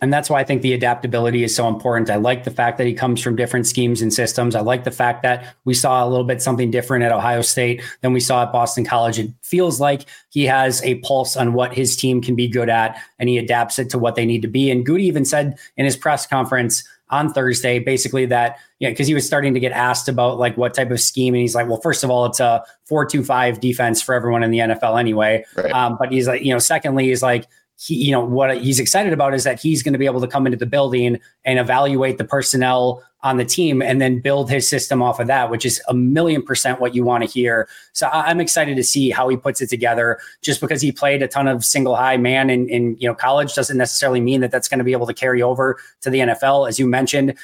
And 0.01 0.13
that's 0.13 0.31
why 0.31 0.41
I 0.41 0.45
think 0.45 0.63
the 0.63 0.75
adaptability 0.75 1.43
is 1.43 1.55
so 1.55 1.67
important. 1.67 2.09
I 2.09 2.17
like 2.17 2.45
the 2.45 2.53
fact 2.53 2.79
that 2.79 2.87
he 2.87 2.95
comes 2.95 3.21
from 3.21 3.35
different 3.35 3.67
schemes 3.67 4.01
and 4.01 4.15
systems. 4.15 4.55
I 4.55 4.61
like 4.61 4.85
the 4.85 4.93
fact 4.93 5.25
that 5.25 5.57
we 5.65 5.75
saw 5.75 6.07
a 6.07 6.09
little 6.09 6.25
bit 6.25 6.41
something 6.41 6.71
different 6.71 7.05
at 7.05 7.11
Ohio 7.11 7.43
State 7.43 7.83
than 8.01 8.13
we 8.13 8.21
saw 8.21 8.45
at 8.45 8.53
Boston 8.53 8.85
College. 8.85 9.19
It 9.19 9.33
feels 9.43 9.81
like 9.81 10.03
he 10.31 10.45
has 10.45 10.83
a 10.85 10.97
pulse 10.97 11.37
on 11.37 11.53
what 11.53 11.75
his 11.75 11.97
team 11.97 12.23
can 12.23 12.37
be 12.37 12.47
good 12.47 12.69
at 12.69 12.97
and 13.19 13.29
he 13.29 13.39
adapts 13.39 13.81
it 13.81 13.91
to 13.91 13.99
what 13.99 14.15
they 14.15 14.25
need 14.25 14.43
to 14.43 14.49
be. 14.49 14.71
And 14.71 14.87
Gutey 14.87 15.01
even 15.01 15.25
said 15.25 15.59
in 15.77 15.85
his 15.85 15.97
press 15.97 16.29
conference 16.29 16.85
on 17.11 17.33
Thursday, 17.33 17.81
basically 17.81 18.27
that, 18.27 18.59
yeah, 18.79 18.91
because 18.91 19.09
he 19.09 19.15
was 19.15 19.27
starting 19.27 19.55
to 19.55 19.61
get 19.61 19.73
asked 19.73 20.09
about 20.09 20.39
like 20.39 20.57
what 20.57 20.75
type 20.75 20.93
of 20.93 21.01
scheme. 21.01 21.35
And 21.35 21.41
he's 21.41 21.55
like, 21.57 21.67
well, 21.67 21.81
first 21.81 22.05
of 22.05 22.11
all, 22.11 22.27
it's 22.27 22.39
a 22.39 22.63
four 22.85 23.05
two 23.05 23.25
five 23.25 23.59
defense 23.61 24.01
for 24.01 24.15
everyone 24.15 24.45
in 24.45 24.53
the 24.53 24.59
NFL 24.59 25.01
anyway. 25.01 25.45
Right. 25.57 25.73
Um, 25.73 25.97
but 25.99 26.13
he's 26.13 26.29
like, 26.29 26.43
you 26.43 26.53
know, 26.53 26.61
secondly, 26.61 27.09
he's 27.09 27.23
like, 27.23 27.47
he, 27.81 27.95
you 27.95 28.11
know, 28.11 28.25
what 28.25 28.61
he's 28.61 28.81
excited 28.81 29.13
about 29.13 29.35
is 29.35 29.45
that 29.45 29.61
he's 29.61 29.85
going 29.85 29.93
to 29.93 29.99
be 29.99 30.07
able 30.07 30.21
to 30.21 30.27
come 30.27 30.47
into 30.47 30.59
the 30.59 30.67
building 30.67 31.21
and 31.45 31.59
evaluate 31.61 32.19
the 32.19 32.25
personnel 32.25 33.05
on 33.23 33.37
the 33.37 33.45
team 33.45 33.81
and 33.83 34.01
then 34.01 34.19
build 34.19 34.51
his 34.51 34.69
system 34.69 35.01
off 35.01 35.21
of 35.21 35.29
that, 35.29 35.49
which 35.49 35.65
is 35.65 35.81
a 35.89 35.95
million 35.95 36.43
percent 36.43 36.81
what 36.81 36.93
you 36.95 37.05
want 37.05 37.23
to 37.23 37.31
hear. 37.31 37.69
So 37.93 38.09
I'm 38.13 38.41
excited 38.41 38.77
to 38.77 38.83
see 38.83 39.11
how 39.11 39.29
he 39.29 39.37
puts 39.37 39.61
it 39.61 39.69
together. 39.69 40.19
Just 40.43 40.61
because 40.61 40.83
he 40.83 40.91
played 40.91 41.23
a 41.23 41.29
ton 41.29 41.47
of 41.47 41.65
single 41.65 41.95
high 41.95 42.17
man 42.17 42.51
in, 42.51 42.69
in 42.69 42.97
you 42.99 43.09
know 43.09 43.15
college 43.15 43.55
doesn't 43.55 43.77
necessarily 43.77 44.21
mean 44.21 44.41
that 44.41 44.51
that's 44.51 44.69
going 44.69 44.79
to 44.79 44.85
be 44.85 44.93
able 44.93 45.07
to 45.07 45.15
carry 45.15 45.41
over 45.41 45.79
to 46.01 46.11
the 46.11 46.19
NFL. 46.19 46.69
As 46.69 46.81
you 46.81 46.87
mentioned, 46.89 47.35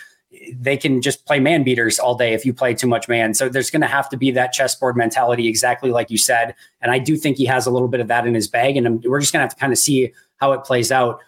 they 0.52 0.76
can 0.76 1.00
just 1.00 1.24
play 1.26 1.38
man 1.38 1.62
beaters 1.62 1.98
all 1.98 2.14
day 2.14 2.32
if 2.32 2.44
you 2.44 2.52
play 2.52 2.74
too 2.74 2.86
much 2.86 3.08
man. 3.08 3.34
So 3.34 3.48
there's 3.48 3.70
going 3.70 3.82
to 3.82 3.88
have 3.88 4.08
to 4.10 4.16
be 4.16 4.30
that 4.32 4.52
chessboard 4.52 4.96
mentality, 4.96 5.48
exactly 5.48 5.90
like 5.90 6.10
you 6.10 6.18
said. 6.18 6.54
And 6.80 6.90
I 6.90 6.98
do 6.98 7.16
think 7.16 7.36
he 7.36 7.44
has 7.46 7.66
a 7.66 7.70
little 7.70 7.88
bit 7.88 8.00
of 8.00 8.08
that 8.08 8.26
in 8.26 8.34
his 8.34 8.48
bag. 8.48 8.76
And 8.76 9.02
we're 9.04 9.20
just 9.20 9.32
going 9.32 9.40
to 9.40 9.44
have 9.44 9.54
to 9.54 9.60
kind 9.60 9.72
of 9.72 9.78
see 9.78 10.12
how 10.38 10.52
it 10.52 10.64
plays 10.64 10.92
out. 10.92 11.20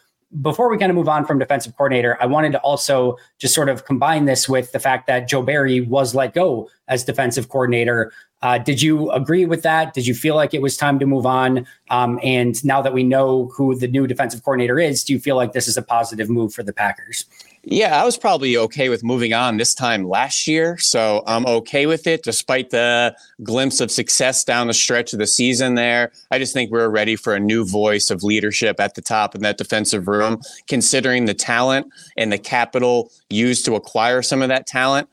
Before 0.42 0.69
we 0.69 0.76
kind 0.76 0.90
of 0.90 0.97
move 0.97 1.09
on 1.09 1.25
from 1.25 1.38
defensive 1.38 1.76
coordinator, 1.76 2.19
I 2.21 2.26
wanted 2.26 2.52
to 2.52 2.59
also 2.59 3.16
just 3.38 3.54
sort 3.54 3.69
of 3.69 3.85
combine 3.85 4.25
this 4.25 4.49
with 4.49 4.73
the 4.73 4.81
fact 4.81 5.07
that 5.07 5.28
Joe 5.28 5.42
Barry 5.42 5.81
was 5.81 6.14
let 6.14 6.35
go 6.35 6.69
as 6.88 7.04
defensive 7.04 7.49
coordinator. 7.49 8.12
Uh, 8.43 8.59
did 8.59 8.83
you 8.83 9.11
agree 9.12 9.47
with 9.47 9.62
that? 9.62 9.95
Did 9.95 10.07
you 10.07 10.14
feel 10.14 10.35
like 10.35 10.52
it 10.52 10.61
was 10.61 10.76
time 10.76 10.99
to 10.99 11.07
move 11.07 11.26
on? 11.26 11.66
Um, 11.90 12.21
and 12.23 12.62
now 12.64 12.83
that 12.83 12.93
we 12.93 13.02
know 13.02 13.50
who 13.57 13.75
the 13.75 13.88
new 13.88 14.07
defensive 14.07 14.45
coordinator 14.45 14.78
is, 14.78 15.02
do 15.05 15.12
you 15.12 15.19
feel 15.19 15.37
like 15.37 15.52
this 15.52 15.66
is 15.66 15.76
a 15.76 15.83
positive 15.83 16.28
move 16.28 16.52
for 16.52 16.62
the 16.62 16.73
Packers? 16.73 17.25
Yeah, 17.69 18.00
I 18.00 18.05
was 18.05 18.16
probably 18.16 18.57
okay 18.57 18.88
with 18.90 19.02
moving 19.02 19.33
on 19.33 19.57
this 19.57 19.75
time 19.75 20.07
last 20.07 20.47
year. 20.47 20.78
So 20.78 21.25
I'm 21.26 21.45
okay 21.47 21.87
with 21.87 22.07
it, 22.07 22.23
despite 22.23 22.71
the 22.71 23.16
glimpse 23.43 23.81
of 23.81 23.90
success 23.90 24.45
down 24.45 24.69
the 24.69 24.75
stretch 24.75 25.12
of 25.12 25.19
the 25.19 25.26
season 25.26 25.75
there. 25.75 26.12
I 26.31 26.38
just 26.38 26.52
think 26.52 26.71
we're 26.71 26.88
ready 26.88 27.16
for 27.16 27.35
a 27.35 27.40
new 27.40 27.64
voice 27.64 28.09
of 28.09 28.23
leadership 28.23 28.78
at 28.78 28.95
the 28.95 29.02
top 29.02 29.35
in 29.35 29.43
that 29.43 29.59
defensive 29.59 30.07
room, 30.07 30.40
considering 30.69 31.25
the 31.25 31.35
talent 31.35 31.88
and 32.16 32.31
the 32.31 32.38
capital 32.38 33.11
used 33.31 33.64
to 33.64 33.75
acquire 33.75 34.23
some 34.23 34.43
of 34.43 34.49
that 34.49 34.69
talent. 34.69 35.09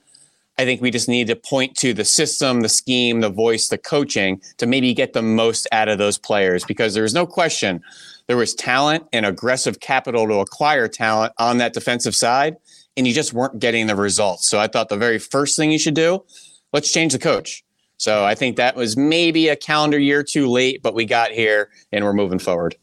I 0.60 0.65
think 0.65 0.81
we 0.81 0.91
just 0.91 1.10
need 1.10 1.27
to 1.27 1.36
point 1.36 1.75
to 1.77 1.93
the 1.93 2.05
system, 2.05 2.62
the 2.62 2.69
scheme, 2.69 3.22
the 3.22 3.29
voice, 3.29 3.69
the 3.69 3.77
coaching 3.77 4.39
to 4.57 4.67
maybe 4.67 4.93
get 4.93 5.13
the 5.13 5.22
most 5.22 5.67
out 5.72 5.89
of 5.89 5.98
those 5.98 6.17
players 6.17 6.63
because 6.63 6.93
there's 6.93 7.13
no 7.13 7.25
question 7.25 7.81
there 8.27 8.38
was 8.38 8.53
talent 8.53 9.05
and 9.12 9.25
aggressive 9.25 9.79
capital 9.79 10.27
to 10.27 10.36
acquire 10.36 10.88
talent 10.88 11.33
on 11.38 11.57
that 11.57 11.74
defensive 11.74 12.15
side, 12.15 12.55
and 12.95 13.07
you 13.07 13.13
just 13.13 13.33
weren't 13.33 13.60
getting 13.60 13.88
the 13.88 13.95
results. 13.95 14.48
So 14.48 14.60
I 14.60 14.67
thought 14.67 14.89
the 14.89 14.98
very 14.98 15.19
first 15.19 15.57
thing 15.57 15.72
you 15.72 15.79
should 15.79 15.95
do, 15.95 16.24
let's 16.72 16.91
change 16.91 17.13
the 17.13 17.19
coach. 17.19 17.63
So 17.98 18.25
I 18.25 18.36
think 18.36 18.57
that 18.57 18.75
was 18.75 18.98
maybe 18.98 19.50
a 19.50 19.55
calendar 19.55 20.00
year 20.00 20.24
too 20.24 20.48
late, 20.48 20.81
but 20.81 20.93
we 20.93 21.05
got 21.05 21.31
here 21.31 21.69
and 21.91 22.03
we're 22.03 22.13
moving 22.13 22.39
forward. 22.39 22.75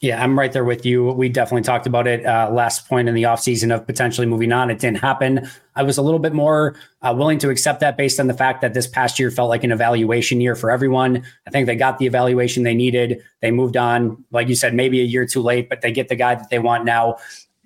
Yeah, 0.00 0.22
I'm 0.22 0.38
right 0.38 0.52
there 0.52 0.64
with 0.64 0.86
you. 0.86 1.06
We 1.06 1.28
definitely 1.28 1.62
talked 1.62 1.84
about 1.88 2.06
it 2.06 2.24
uh, 2.24 2.50
last 2.52 2.88
point 2.88 3.08
in 3.08 3.16
the 3.16 3.24
offseason 3.24 3.74
of 3.74 3.84
potentially 3.84 4.28
moving 4.28 4.52
on. 4.52 4.70
It 4.70 4.78
didn't 4.78 4.98
happen. 4.98 5.48
I 5.74 5.82
was 5.82 5.98
a 5.98 6.02
little 6.02 6.20
bit 6.20 6.32
more 6.32 6.76
uh, 7.02 7.12
willing 7.18 7.38
to 7.38 7.50
accept 7.50 7.80
that 7.80 7.96
based 7.96 8.20
on 8.20 8.28
the 8.28 8.34
fact 8.34 8.60
that 8.60 8.74
this 8.74 8.86
past 8.86 9.18
year 9.18 9.28
felt 9.32 9.48
like 9.48 9.64
an 9.64 9.72
evaluation 9.72 10.40
year 10.40 10.54
for 10.54 10.70
everyone. 10.70 11.24
I 11.48 11.50
think 11.50 11.66
they 11.66 11.74
got 11.74 11.98
the 11.98 12.06
evaluation 12.06 12.62
they 12.62 12.74
needed. 12.74 13.20
They 13.42 13.50
moved 13.50 13.76
on, 13.76 14.24
like 14.30 14.48
you 14.48 14.54
said, 14.54 14.72
maybe 14.72 15.00
a 15.00 15.04
year 15.04 15.26
too 15.26 15.42
late, 15.42 15.68
but 15.68 15.80
they 15.80 15.90
get 15.90 16.06
the 16.08 16.16
guy 16.16 16.36
that 16.36 16.48
they 16.48 16.60
want 16.60 16.84
now. 16.84 17.16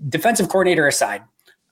Defensive 0.08 0.48
coordinator 0.48 0.86
aside, 0.86 1.22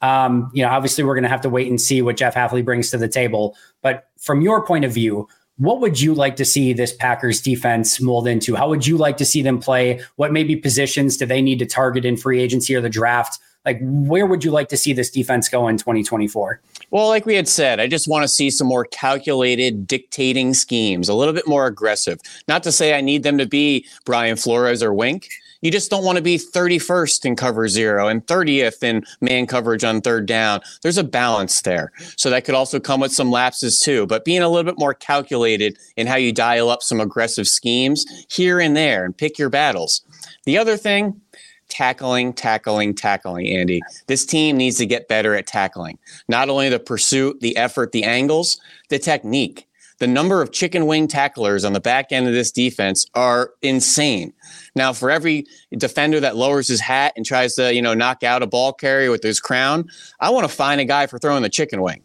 Um, 0.02 0.50
you 0.52 0.62
know, 0.62 0.71
obviously, 0.71 1.05
we're 1.05 1.14
going 1.14 1.25
to 1.25 1.31
have 1.31 1.40
to 1.43 1.50
wait 1.50 1.69
and 1.69 1.81
see 1.81 2.02
what 2.02 2.19
Jeff 2.19 2.35
Hafley 2.35 2.64
brings 2.64 2.90
to 2.90 2.99
the 2.99 3.09
table. 3.09 3.57
But 3.83 4.09
from 4.19 4.40
your 4.40 4.64
point 4.67 4.85
of 4.85 4.93
view, 4.93 5.26
what 5.61 5.81
would 5.81 6.00
you 6.00 6.14
like 6.14 6.37
to 6.37 6.45
see 6.45 6.73
this 6.73 6.93
Packers 6.93 7.40
defense 7.40 8.00
mold 8.00 8.26
into? 8.26 8.57
How 8.57 8.69
would 8.71 8.87
you 8.87 8.97
like 8.97 9.19
to 9.19 9.26
see 9.26 9.43
them 9.43 9.61
play? 9.61 10.00
What 10.17 10.33
maybe 10.33 10.57
positions 10.57 11.19
do 11.19 11.26
they 11.26 11.43
need 11.43 11.59
to 11.59 11.67
target 11.67 12.07
in 12.07 12.17
free 12.17 12.40
agency 12.40 12.75
or 12.75 12.81
the 12.81 12.88
draft? 12.88 13.38
Like, 13.67 13.79
where 13.83 14.25
would 14.25 14.43
you 14.43 14.52
like 14.52 14.69
to 14.71 14.76
see 14.79 14.95
this 14.95 15.11
defense 15.11 15.50
go 15.50 15.69
in 15.69 15.76
2024? 15.76 16.62
Well, 16.90 17.09
like 17.09 17.26
we 17.26 17.35
had 17.35 17.47
said, 17.47 17.79
I 17.79 17.88
just 17.88 18.09
want 18.09 18.23
to 18.23 18.29
see 18.29 18.50
some 18.50 18.67
more 18.67 18.87
calculated 18.87 19.87
dictating 19.87 20.55
schemes, 20.55 21.11
a 21.11 21.14
little 21.14 21.35
bit 21.35 21.47
more 21.47 21.67
aggressive. 21.67 22.21
Not 22.49 22.62
to 22.62 22.73
say 22.73 22.97
I 22.97 23.02
need 23.02 23.23
them 23.23 23.37
to 23.37 23.45
be 23.45 23.87
Brian 24.07 24.37
Flores 24.37 24.83
or 24.83 24.95
Wink, 24.95 25.29
you 25.61 25.71
just 25.71 25.90
don't 25.90 26.05
want 26.05 26.17
to 26.17 26.23
be 26.23 26.38
31st 26.38 27.25
in 27.25 27.37
cover 27.37 27.69
zero 27.69 28.09
and 28.09 28.26
30th 28.26 28.83
in 28.83 29.05
man 29.21 29.47
coverage 29.47 29.85
on 29.85 30.00
third 30.00 30.26
down. 30.26 30.61
There's 30.83 30.99
a 30.99 31.05
balance 31.05 31.62
there. 31.62 31.93
So 32.17 32.31
that 32.31 32.45
could 32.45 32.55
also 32.55 32.81
come 32.81 33.00
with 33.00 33.12
some 33.12 33.31
lapses 33.31 33.81
too, 33.81 34.07
but 34.07 34.25
being 34.25 34.43
a 34.43 34.49
little 34.49 34.71
bit 34.71 34.79
more 34.79 34.95
calculated 34.95 35.79
in 35.97 36.07
how 36.07 36.17
you 36.17 36.33
dial 36.33 36.71
up 36.71 36.83
some 36.83 37.00
aggressive 37.00 37.47
schemes 37.47 38.07
here 38.31 38.61
and 38.61 38.76
there 38.76 39.05
and 39.05 39.17
pick 39.17 39.38
your 39.38 39.50
battles. 39.50 40.02
The 40.45 40.59
other 40.59 40.76
thing, 40.76 41.21
tackling, 41.69 42.33
tackling, 42.33 42.95
tackling, 42.95 43.47
Andy. 43.49 43.81
This 44.07 44.26
team 44.26 44.57
needs 44.57 44.76
to 44.79 44.87
get 44.87 45.09
better 45.09 45.35
at 45.35 45.47
tackling. 45.47 45.99
Not 46.29 46.50
only 46.50 46.69
the 46.69 46.81
pursuit, 46.81 47.40
the 47.40 47.57
effort, 47.57 47.93
the 47.93 48.05
angles, 48.05 48.61
the 48.88 48.99
technique 48.99 49.67
the 50.00 50.07
number 50.07 50.42
of 50.42 50.50
chicken 50.50 50.87
wing 50.87 51.07
tacklers 51.07 51.64
on 51.64 51.75
the 51.75 51.80
back 51.80 52.11
end 52.11 52.26
of 52.26 52.33
this 52.33 52.50
defense 52.50 53.07
are 53.14 53.52
insane. 53.62 54.33
Now, 54.75 54.92
for 54.92 55.11
every 55.11 55.47
defender 55.76 56.21
that 56.21 56.37
lowers 56.37 56.69
his 56.69 56.80
hat 56.80 57.12
and 57.16 57.25
tries 57.25 57.54
to, 57.57 57.73
you 57.73 57.83
know, 57.83 57.95
knock 57.95 58.23
out 58.23 58.42
a 58.42 58.47
ball 58.47 58.73
carrier 58.73 59.11
with 59.11 59.23
his 59.23 59.40
crown, 59.40 59.88
I 60.19 60.30
want 60.30 60.49
to 60.49 60.54
find 60.54 60.80
a 60.80 60.85
guy 60.85 61.07
for 61.07 61.19
throwing 61.19 61.42
the 61.42 61.49
chicken 61.49 61.83
wing. 61.83 62.02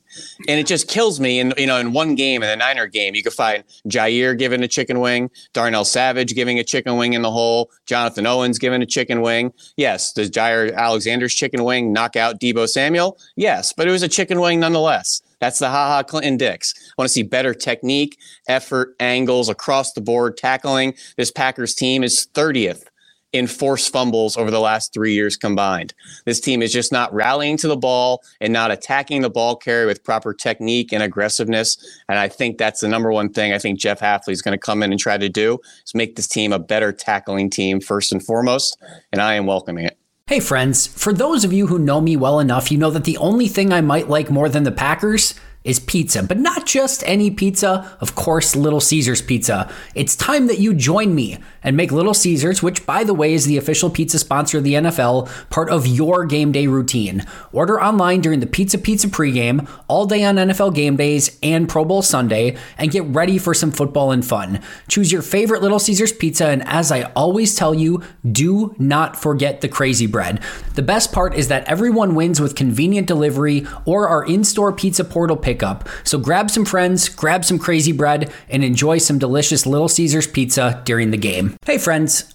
And 0.48 0.60
it 0.60 0.68
just 0.68 0.88
kills 0.88 1.20
me. 1.20 1.40
And, 1.40 1.54
you 1.58 1.68
know, 1.68 1.78
in 1.78 1.94
one 1.94 2.16
game, 2.16 2.44
in 2.44 2.50
the 2.50 2.56
Niner 2.56 2.88
game, 2.88 3.16
you 3.16 3.24
could 3.24 3.34
find 3.34 3.64
Jaire 3.88 4.38
giving 4.38 4.62
a 4.62 4.68
chicken 4.68 5.00
wing, 5.00 5.30
Darnell 5.54 5.86
Savage 5.86 6.36
giving 6.36 6.60
a 6.60 6.64
chicken 6.64 6.98
wing 6.98 7.14
in 7.14 7.22
the 7.22 7.32
hole, 7.32 7.72
Jonathan 7.86 8.26
Owens 8.26 8.60
giving 8.60 8.82
a 8.82 8.86
chicken 8.86 9.22
wing. 9.22 9.54
Yes. 9.78 10.12
Does 10.12 10.30
Jaire 10.30 10.74
Alexander's 10.76 11.34
chicken 11.34 11.64
wing 11.64 11.94
knock 11.94 12.16
out 12.16 12.40
Deebo 12.40 12.68
Samuel? 12.68 13.18
Yes. 13.36 13.74
But 13.74 13.88
it 13.88 13.92
was 13.92 14.04
a 14.04 14.10
chicken 14.10 14.40
wing 14.40 14.60
nonetheless. 14.60 15.22
That's 15.46 15.60
the 15.60 15.70
Ha 15.70 15.88
Ha 15.90 16.02
Clinton-Dix. 16.02 16.74
I 16.76 16.94
want 16.98 17.08
to 17.08 17.14
see 17.14 17.22
better 17.22 17.54
technique, 17.54 18.18
effort, 18.48 18.96
angles 19.00 19.48
across 19.48 19.94
the 19.94 20.02
board, 20.02 20.38
tackling. 20.38 20.96
This 21.18 21.30
Packers 21.30 21.76
team 21.76 22.04
is 22.04 22.28
30th 22.34 22.86
in 23.32 23.46
forced 23.46 23.94
fumbles 23.94 24.38
over 24.38 24.50
the 24.50 24.60
last 24.60 24.92
three 24.92 25.14
years 25.14 25.38
combined. 25.38 25.94
This 26.26 26.40
team 26.40 26.64
is 26.64 26.74
just 26.74 26.92
not 26.92 27.14
rallying 27.14 27.58
to 27.58 27.68
the 27.68 27.78
ball 27.78 28.24
and 28.42 28.52
not 28.52 28.72
attacking 28.72 29.22
the 29.22 29.30
ball 29.30 29.56
carrier 29.56 29.86
with 29.86 30.04
proper 30.04 30.34
technique 30.34 30.92
and 30.92 31.04
aggressiveness. 31.04 31.78
And 32.10 32.18
I 32.18 32.28
think 32.28 32.58
that's 32.58 32.82
the 32.82 32.88
number 32.88 33.12
one 33.12 33.32
thing 33.32 33.54
I 33.54 33.60
think 33.60 33.78
Jeff 33.78 34.00
Hafley 34.00 34.30
is 34.30 34.42
going 34.42 34.58
to 34.58 34.66
come 34.66 34.82
in 34.82 34.90
and 34.90 35.00
try 35.00 35.16
to 35.16 35.30
do 35.30 35.60
is 35.86 35.94
make 35.94 36.16
this 36.16 36.28
team 36.28 36.54
a 36.54 36.60
better 36.60 36.92
tackling 36.92 37.52
team 37.52 37.82
first 37.82 38.12
and 38.12 38.26
foremost. 38.26 38.82
And 39.12 39.22
I 39.22 39.36
am 39.36 39.46
welcoming 39.46 39.86
it. 39.86 40.00
Hey 40.28 40.40
friends, 40.40 40.88
for 40.88 41.14
those 41.14 41.44
of 41.44 41.54
you 41.54 41.68
who 41.68 41.78
know 41.78 42.02
me 42.02 42.18
well 42.18 42.40
enough, 42.40 42.72
you 42.72 42.80
know 42.80 42.90
that 42.90 43.04
the 43.04 43.16
only 43.18 43.48
thing 43.48 43.72
I 43.72 43.82
might 43.82 44.10
like 44.10 44.32
more 44.32 44.50
than 44.50 44.64
the 44.64 44.72
Packers 44.72 45.36
is 45.66 45.80
pizza, 45.80 46.24
but 46.24 46.38
not 46.38 46.66
just 46.66 47.04
any 47.06 47.30
pizza, 47.32 47.98
of 48.00 48.16
course, 48.16 48.56
Little 48.56 48.80
Caesars 48.80 49.22
pizza. 49.22 49.70
It's 49.96 50.16
time 50.16 50.48
that 50.48 50.60
you 50.60 50.74
join 50.74 51.14
me 51.14 51.40
and 51.64 51.76
make 51.76 51.92
Little 51.92 52.14
Caesars, 52.14 52.62
which 52.62 52.86
by 52.86 53.04
the 53.04 53.16
way 53.16 53.34
is 53.34 53.46
the 53.46 53.58
official 53.58 53.90
pizza 53.90 54.20
sponsor 54.20 54.60
of 54.60 54.64
the 54.64 54.76
NFL, 54.76 55.28
part 55.50 55.70
of 55.70 55.88
your 55.88 56.26
game 56.26 56.52
day 56.52 56.68
routine. 56.68 57.26
Order 57.52 57.82
online 57.82 58.22
during 58.22 58.40
the 58.40 58.48
Pizza 58.48 58.78
Pizza 58.78 59.08
pregame, 59.08 59.68
all 59.88 60.06
day 60.06 60.24
on 60.24 60.36
NFL 60.36 60.76
game 60.76 60.96
days 60.96 61.38
and 61.42 61.68
Pro 61.68 61.84
Bowl 61.84 62.04
Sunday, 62.04 62.56
and 62.78 62.92
get 62.92 63.04
ready 63.06 63.40
for 63.40 63.56
some 63.56 63.72
football 63.72 64.12
and 64.12 64.24
fun. 64.24 64.62
Choose 64.88 65.12
your 65.12 65.24
favorite 65.24 65.64
Little 65.64 65.80
Caesars 65.80 66.14
pizza, 66.14 66.46
and 66.46 66.62
as 66.68 66.92
I 66.92 67.12
always 67.16 67.56
tell 67.56 67.74
you, 67.74 68.04
do 68.32 68.76
not 68.78 69.20
forget 69.20 69.62
the 69.62 69.68
crazy 69.68 70.06
bread. 70.06 70.40
The 70.76 70.84
best 70.84 71.12
part 71.12 71.34
is 71.34 71.48
that 71.48 71.68
everyone 71.68 72.14
wins 72.14 72.40
with 72.40 72.54
convenient 72.54 73.08
delivery 73.08 73.66
or 73.86 74.08
our 74.08 74.24
in 74.24 74.44
store 74.44 74.72
pizza 74.72 75.04
portal 75.04 75.36
pick 75.36 75.55
pickup. 75.56 75.88
So 76.04 76.18
grab 76.18 76.52
some 76.52 76.66
friends, 76.66 77.08
grab 77.08 77.46
some 77.46 77.58
crazy 77.58 77.94
bread, 77.94 78.32
and 78.50 78.64
enjoy 78.64 78.98
some 78.98 79.20
delicious 79.20 79.66
Little 79.66 79.88
Caesars 79.88 80.28
pizza 80.28 80.82
during 80.86 81.12
the 81.12 81.18
game. 81.18 81.56
Hey, 81.66 81.78
friends. 81.78 82.35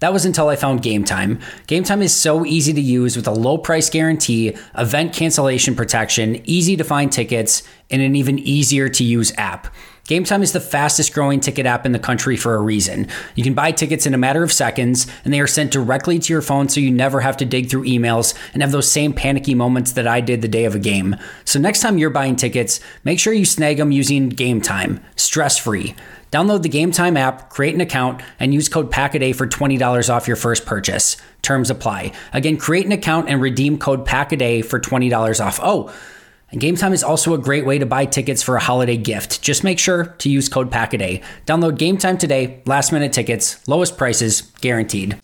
That 0.00 0.14
was 0.14 0.24
until 0.24 0.48
I 0.48 0.56
found 0.56 0.82
Gametime. 0.82 1.40
Game 1.66 1.84
Time 1.84 2.00
is 2.00 2.14
so 2.14 2.44
easy 2.46 2.72
to 2.72 2.80
use 2.80 3.16
with 3.16 3.28
a 3.28 3.32
low 3.32 3.58
price 3.58 3.90
guarantee, 3.90 4.56
event 4.76 5.12
cancellation 5.12 5.74
protection, 5.74 6.40
easy 6.44 6.76
to 6.76 6.84
find 6.84 7.12
tickets, 7.12 7.62
and 7.90 8.00
an 8.00 8.16
even 8.16 8.38
easier 8.38 8.88
to 8.88 9.04
use 9.04 9.32
app. 9.36 9.72
Gametime 10.04 10.42
is 10.42 10.52
the 10.52 10.60
fastest 10.60 11.12
growing 11.12 11.38
ticket 11.38 11.66
app 11.66 11.86
in 11.86 11.92
the 11.92 11.98
country 11.98 12.36
for 12.36 12.56
a 12.56 12.60
reason. 12.60 13.06
You 13.36 13.44
can 13.44 13.54
buy 13.54 13.70
tickets 13.70 14.06
in 14.06 14.14
a 14.14 14.18
matter 14.18 14.42
of 14.42 14.52
seconds, 14.52 15.06
and 15.24 15.32
they 15.32 15.38
are 15.38 15.46
sent 15.46 15.70
directly 15.70 16.18
to 16.18 16.32
your 16.32 16.42
phone 16.42 16.68
so 16.68 16.80
you 16.80 16.90
never 16.90 17.20
have 17.20 17.36
to 17.36 17.44
dig 17.44 17.70
through 17.70 17.84
emails 17.84 18.34
and 18.52 18.62
have 18.62 18.72
those 18.72 18.90
same 18.90 19.12
panicky 19.12 19.54
moments 19.54 19.92
that 19.92 20.08
I 20.08 20.20
did 20.20 20.42
the 20.42 20.48
day 20.48 20.64
of 20.64 20.74
a 20.74 20.80
game. 20.80 21.14
So 21.44 21.60
next 21.60 21.80
time 21.80 21.98
you're 21.98 22.10
buying 22.10 22.34
tickets, 22.36 22.80
make 23.04 23.20
sure 23.20 23.32
you 23.32 23.44
snag 23.44 23.76
them 23.76 23.92
using 23.92 24.30
Gametime, 24.30 25.00
stress 25.14 25.58
free. 25.58 25.94
Download 26.30 26.62
the 26.62 26.68
Gametime 26.68 27.18
app, 27.18 27.50
create 27.50 27.74
an 27.74 27.80
account, 27.80 28.22
and 28.38 28.54
use 28.54 28.68
code 28.68 28.90
PACKADAY 28.90 29.34
for 29.34 29.46
$20 29.48 30.14
off 30.14 30.28
your 30.28 30.36
first 30.36 30.64
purchase. 30.64 31.16
Terms 31.42 31.70
apply. 31.70 32.12
Again, 32.32 32.56
create 32.56 32.86
an 32.86 32.92
account 32.92 33.28
and 33.28 33.42
redeem 33.42 33.78
code 33.78 34.06
PACKADAY 34.06 34.64
for 34.64 34.78
$20 34.78 35.44
off. 35.44 35.58
Oh, 35.62 35.92
and 36.52 36.60
Gametime 36.60 36.92
is 36.92 37.04
also 37.04 37.34
a 37.34 37.38
great 37.38 37.66
way 37.66 37.78
to 37.78 37.86
buy 37.86 38.04
tickets 38.04 38.42
for 38.42 38.56
a 38.56 38.60
holiday 38.60 38.96
gift. 38.96 39.42
Just 39.42 39.64
make 39.64 39.78
sure 39.78 40.06
to 40.18 40.30
use 40.30 40.48
code 40.48 40.70
PACKADAY. 40.70 41.22
Download 41.46 41.76
Gametime 41.76 42.18
today. 42.18 42.62
Last 42.64 42.92
minute 42.92 43.12
tickets, 43.12 43.66
lowest 43.68 43.96
prices, 43.96 44.42
guaranteed. 44.60 45.20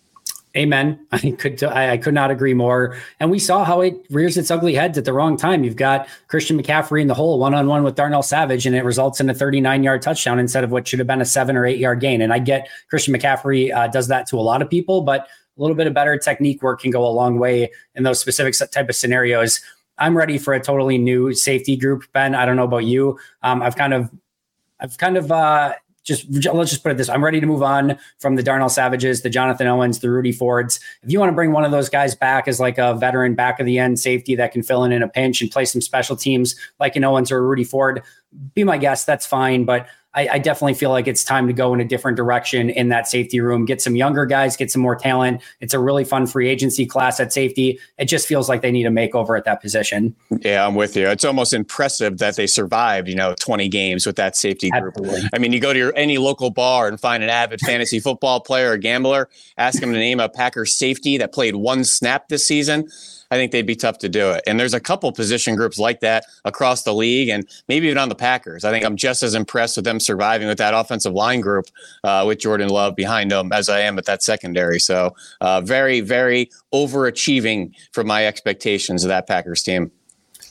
Amen. 0.57 0.99
I 1.11 1.31
could 1.31 1.63
I, 1.63 1.97
could 1.97 2.13
not 2.13 2.31
agree 2.31 2.53
more. 2.53 2.97
And 3.19 3.29
we 3.29 3.37
saw 3.37 3.63
how 3.63 3.81
it 3.81 3.95
rears 4.09 4.37
its 4.37 4.49
ugly 4.49 4.73
heads 4.73 4.97
at 4.97 5.05
the 5.05 5.13
wrong 5.13 5.37
time. 5.37 5.63
You've 5.63 5.75
got 5.75 6.07
Christian 6.27 6.61
McCaffrey 6.61 7.01
in 7.01 7.07
the 7.07 7.13
hole 7.13 7.39
one 7.39 7.53
on 7.53 7.67
one 7.67 7.83
with 7.83 7.95
Darnell 7.95 8.23
Savage, 8.23 8.65
and 8.65 8.75
it 8.75 8.83
results 8.83 9.21
in 9.21 9.29
a 9.29 9.33
39 9.33 9.83
yard 9.83 10.01
touchdown 10.01 10.39
instead 10.39 10.63
of 10.63 10.71
what 10.71 10.87
should 10.87 10.99
have 10.99 11.07
been 11.07 11.21
a 11.21 11.25
seven 11.25 11.55
or 11.55 11.65
eight 11.65 11.77
yard 11.77 11.99
gain. 11.99 12.21
And 12.21 12.33
I 12.33 12.39
get 12.39 12.67
Christian 12.89 13.13
McCaffrey 13.13 13.73
uh, 13.73 13.87
does 13.87 14.07
that 14.07 14.27
to 14.29 14.37
a 14.37 14.41
lot 14.41 14.61
of 14.61 14.69
people, 14.69 15.01
but 15.01 15.21
a 15.21 15.61
little 15.61 15.75
bit 15.75 15.87
of 15.87 15.93
better 15.93 16.17
technique 16.17 16.63
work 16.63 16.81
can 16.81 16.91
go 16.91 17.05
a 17.05 17.09
long 17.09 17.37
way 17.37 17.71
in 17.95 18.03
those 18.03 18.19
specific 18.19 18.55
type 18.71 18.89
of 18.89 18.95
scenarios. 18.95 19.61
I'm 19.99 20.17
ready 20.17 20.37
for 20.37 20.53
a 20.53 20.61
totally 20.61 20.97
new 20.97 21.33
safety 21.33 21.75
group, 21.75 22.03
Ben. 22.13 22.35
I 22.35 22.45
don't 22.45 22.55
know 22.55 22.63
about 22.63 22.85
you. 22.85 23.19
Um, 23.41 23.61
I've 23.61 23.75
kind 23.75 23.93
of 23.93 24.11
I've 24.79 24.97
kind 24.97 25.17
of 25.17 25.31
uh, 25.31 25.73
just 26.07 26.25
let's 26.31 26.71
just 26.71 26.81
put 26.83 26.91
it 26.91 26.97
this 26.97 27.09
I'm 27.09 27.23
ready 27.23 27.39
to 27.39 27.45
move 27.45 27.61
on 27.61 27.97
from 28.19 28.35
the 28.35 28.43
Darnell 28.43 28.69
Savages, 28.69 29.21
the 29.21 29.29
Jonathan 29.29 29.67
Owens, 29.67 29.99
the 29.99 30.09
Rudy 30.09 30.31
Fords. 30.31 30.79
If 31.03 31.11
you 31.11 31.19
want 31.19 31.29
to 31.29 31.35
bring 31.35 31.51
one 31.51 31.65
of 31.65 31.71
those 31.71 31.89
guys 31.89 32.15
back 32.15 32.47
as 32.47 32.59
like 32.59 32.77
a 32.77 32.93
veteran 32.95 33.35
back 33.35 33.59
of 33.59 33.65
the 33.65 33.77
end 33.77 33.99
safety 33.99 34.35
that 34.35 34.51
can 34.51 34.63
fill 34.63 34.83
in 34.83 34.91
in 34.91 35.03
a 35.03 35.09
pinch 35.09 35.41
and 35.41 35.51
play 35.51 35.65
some 35.65 35.81
special 35.81 36.15
teams 36.15 36.55
like 36.79 36.95
an 36.95 37.03
Owens 37.03 37.31
or 37.31 37.37
a 37.37 37.41
Rudy 37.41 37.63
Ford, 37.63 38.01
be 38.55 38.63
my 38.63 38.77
guest. 38.77 39.05
That's 39.05 39.25
fine. 39.25 39.65
But 39.65 39.87
I, 40.17 40.27
I, 40.33 40.39
definitely 40.39 40.73
feel 40.73 40.89
like 40.89 41.07
it's 41.07 41.23
time 41.23 41.45
to 41.45 41.53
go 41.53 41.75
in 41.75 41.79
a 41.79 41.85
different 41.85 42.17
direction 42.17 42.71
in 42.71 42.89
that 42.89 43.07
safety 43.07 43.39
room. 43.39 43.65
Get 43.65 43.83
some 43.83 43.95
younger 43.95 44.25
guys, 44.25 44.57
get 44.57 44.71
some 44.71 44.81
more 44.81 44.95
talent. 44.95 45.43
It's 45.61 45.75
a 45.75 45.79
really 45.79 46.03
fun 46.03 46.25
free 46.25 46.49
agency 46.49 46.87
class 46.87 47.19
at 47.19 47.31
safety. 47.31 47.79
It 47.99 48.05
just 48.05 48.27
feels 48.27 48.49
like 48.49 48.63
they 48.63 48.71
need 48.71 48.87
a 48.87 48.89
makeover 48.89 49.37
at 49.37 49.45
that 49.45 49.61
position. 49.61 50.15
Yeah, 50.41 50.65
I'm 50.65 50.73
with 50.73 50.97
you. 50.97 51.07
It's 51.07 51.23
almost 51.23 51.53
impressive 51.53 52.17
that 52.17 52.35
they 52.35 52.47
survived, 52.47 53.07
you 53.07 53.13
know, 53.13 53.35
20 53.39 53.69
games 53.69 54.07
with 54.07 54.15
that 54.15 54.35
safety 54.35 54.71
group. 54.71 54.95
Absolutely. 54.97 55.29
I 55.33 55.37
mean, 55.37 55.53
you 55.53 55.59
go 55.59 55.71
to 55.71 55.77
your 55.77 55.93
any 55.95 56.17
local 56.17 56.49
bar 56.49 56.87
and 56.87 56.99
find 56.99 57.21
an 57.21 57.29
avid 57.29 57.61
fantasy 57.61 57.99
football 57.99 58.39
player 58.39 58.71
or 58.71 58.77
gambler, 58.77 59.29
ask 59.59 59.79
them 59.79 59.93
to 59.93 59.99
name 59.99 60.19
a 60.19 60.29
Packer 60.29 60.65
safety 60.65 61.19
that 61.19 61.31
played 61.31 61.55
one 61.55 61.83
snap 61.83 62.27
this 62.27 62.47
season 62.47 62.89
I 63.31 63.35
think 63.35 63.51
they'd 63.51 63.65
be 63.65 63.75
tough 63.75 63.97
to 63.99 64.09
do 64.09 64.31
it. 64.31 64.43
And 64.47 64.59
there's 64.59 64.73
a 64.73 64.79
couple 64.79 65.11
position 65.11 65.55
groups 65.55 65.77
like 65.77 65.99
that 65.99 66.25
across 66.45 66.83
the 66.83 66.93
league 66.93 67.29
and 67.29 67.47
maybe 67.67 67.87
even 67.87 67.97
on 67.97 68.09
the 68.09 68.15
Packers. 68.15 68.63
I 68.63 68.71
think 68.71 68.85
I'm 68.85 68.95
just 68.95 69.23
as 69.23 69.35
impressed 69.35 69.75
with 69.75 69.85
them 69.85 69.99
surviving 69.99 70.47
with 70.47 70.57
that 70.59 70.73
offensive 70.73 71.13
line 71.13 71.41
group 71.41 71.65
uh, 72.03 72.23
with 72.27 72.39
Jordan 72.39 72.69
Love 72.69 72.95
behind 72.95 73.31
them 73.31 73.51
as 73.51 73.69
I 73.69 73.81
am 73.81 73.95
with 73.95 74.05
that 74.05 74.23
secondary. 74.23 74.79
So 74.79 75.15
uh, 75.41 75.61
very, 75.61 76.01
very 76.01 76.49
overachieving 76.73 77.73
for 77.91 78.03
my 78.03 78.25
expectations 78.25 79.03
of 79.03 79.09
that 79.09 79.27
Packers 79.27 79.63
team. 79.63 79.91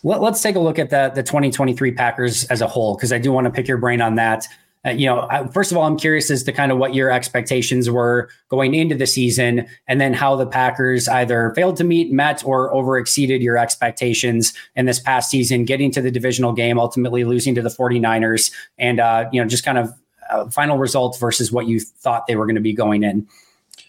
let, 0.02 0.22
us 0.22 0.42
take 0.42 0.56
a 0.56 0.60
look 0.60 0.78
at 0.78 0.90
the 0.90 1.10
the 1.14 1.22
2023 1.22 1.92
Packers 1.92 2.44
as 2.44 2.60
a 2.60 2.66
whole 2.66 2.94
because 2.94 3.12
I 3.12 3.18
do 3.18 3.32
want 3.32 3.46
to 3.46 3.50
pick 3.50 3.66
your 3.66 3.78
brain 3.78 4.00
on 4.00 4.16
that. 4.16 4.46
Uh, 4.86 4.90
you 4.90 5.06
know, 5.06 5.26
I, 5.28 5.46
first 5.48 5.72
of 5.72 5.78
all, 5.78 5.84
I'm 5.84 5.98
curious 5.98 6.30
as 6.30 6.44
to 6.44 6.52
kind 6.52 6.70
of 6.70 6.78
what 6.78 6.94
your 6.94 7.10
expectations 7.10 7.90
were 7.90 8.30
going 8.48 8.74
into 8.74 8.94
the 8.94 9.06
season, 9.06 9.66
and 9.88 10.00
then 10.00 10.14
how 10.14 10.36
the 10.36 10.46
Packers 10.46 11.08
either 11.08 11.52
failed 11.56 11.76
to 11.78 11.84
meet, 11.84 12.12
met, 12.12 12.44
or 12.44 12.72
over 12.72 12.96
exceeded 12.96 13.42
your 13.42 13.58
expectations 13.58 14.52
in 14.76 14.86
this 14.86 15.00
past 15.00 15.30
season, 15.30 15.64
getting 15.64 15.90
to 15.90 16.00
the 16.00 16.10
divisional 16.10 16.52
game, 16.52 16.78
ultimately 16.78 17.24
losing 17.24 17.54
to 17.56 17.62
the 17.62 17.68
49ers, 17.68 18.52
and 18.78 19.00
uh, 19.00 19.28
you 19.32 19.42
know, 19.42 19.48
just 19.48 19.64
kind 19.64 19.78
of 19.78 19.92
uh, 20.30 20.48
final 20.50 20.78
results 20.78 21.18
versus 21.18 21.50
what 21.50 21.66
you 21.66 21.80
thought 21.80 22.26
they 22.26 22.36
were 22.36 22.46
going 22.46 22.56
to 22.56 22.60
be 22.60 22.72
going 22.72 23.02
in. 23.02 23.26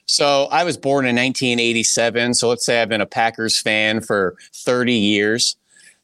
So 0.05 0.45
I 0.51 0.63
was 0.63 0.77
born 0.77 1.05
in 1.05 1.15
1987. 1.15 2.33
So 2.33 2.47
let's 2.47 2.65
say 2.65 2.81
I've 2.81 2.89
been 2.89 3.01
a 3.01 3.05
Packers 3.05 3.59
fan 3.59 3.99
for 4.01 4.35
30 4.53 4.93
years. 4.93 5.57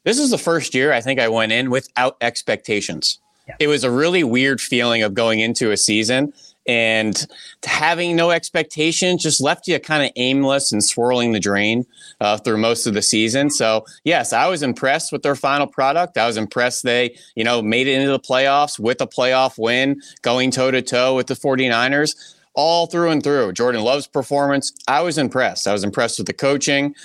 This 0.04 0.20
is 0.20 0.30
the 0.30 0.38
first 0.38 0.74
year 0.74 0.92
I 0.92 1.00
think 1.00 1.20
I 1.20 1.30
went 1.30 1.54
in 1.54 1.70
without 1.70 2.18
expectations. 2.20 3.20
Yeah. 3.48 3.56
It 3.60 3.68
was 3.68 3.84
a 3.84 3.92
really 3.92 4.24
weird 4.24 4.62
feeling 4.62 5.04
of 5.04 5.14
going 5.14 5.40
into 5.40 5.72
a 5.72 5.78
season 5.78 6.34
and 6.66 7.28
having 7.66 8.16
no 8.16 8.32
expectations 8.32 9.22
just 9.22 9.42
left 9.42 9.68
you 9.68 9.78
kind 9.80 10.04
of 10.04 10.12
aimless 10.16 10.72
and 10.72 10.84
swirling 10.84 11.34
the 11.34 11.40
drain 11.40 11.86
uh, 12.22 12.38
through 12.38 12.58
most 12.58 12.88
of 12.88 12.94
the 12.94 13.02
season. 13.02 13.50
So 13.50 13.86
yes, 14.06 14.32
I 14.32 14.48
was 14.48 14.64
impressed 14.64 15.12
with 15.12 15.24
their 15.24 15.36
final 15.36 15.68
product. 15.68 16.18
I 16.18 16.26
was 16.26 16.38
impressed 16.38 16.84
they, 16.84 17.18
you 17.36 17.44
know, 17.44 17.62
made 17.62 17.88
it 17.88 18.00
into 18.00 18.12
the 18.12 18.20
playoffs 18.20 18.80
with 18.80 19.02
a 19.02 19.08
playoff 19.08 19.58
win, 19.58 20.02
going 20.22 20.52
toe 20.52 20.72
to 20.72 20.82
toe 20.82 21.16
with 21.16 21.28
the 21.28 21.34
49ers 21.34 22.36
all 22.54 22.86
through 22.88 23.10
and 23.10 23.24
through. 23.24 23.52
Jordan 23.54 23.82
Love's 23.82 24.08
performance, 24.08 24.74
I 24.88 25.02
was 25.02 25.18
impressed. 25.18 25.68
I 25.68 25.74
was 25.74 25.84
impressed 25.84 26.20
with 26.20 26.28
the 26.28 26.34
coaching. 26.34 26.96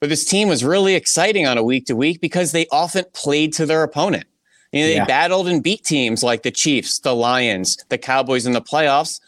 But 0.00 0.08
this 0.08 0.24
team 0.24 0.48
was 0.48 0.64
really 0.64 0.94
exciting 0.94 1.46
on 1.46 1.58
a 1.58 1.62
week 1.62 1.86
to 1.86 1.96
week 1.96 2.20
because 2.20 2.52
they 2.52 2.66
often 2.70 3.04
played 3.12 3.52
to 3.54 3.66
their 3.66 3.82
opponent. 3.82 4.24
You 4.72 4.80
know, 4.80 4.86
they 4.86 4.94
yeah. 4.96 5.04
battled 5.04 5.48
and 5.48 5.62
beat 5.62 5.84
teams 5.84 6.22
like 6.22 6.42
the 6.42 6.50
Chiefs, 6.50 6.98
the 6.98 7.14
Lions, 7.14 7.78
the 7.88 7.98
Cowboys 7.98 8.46
in 8.46 8.52
the 8.52 8.60
playoffs. 8.60 9.20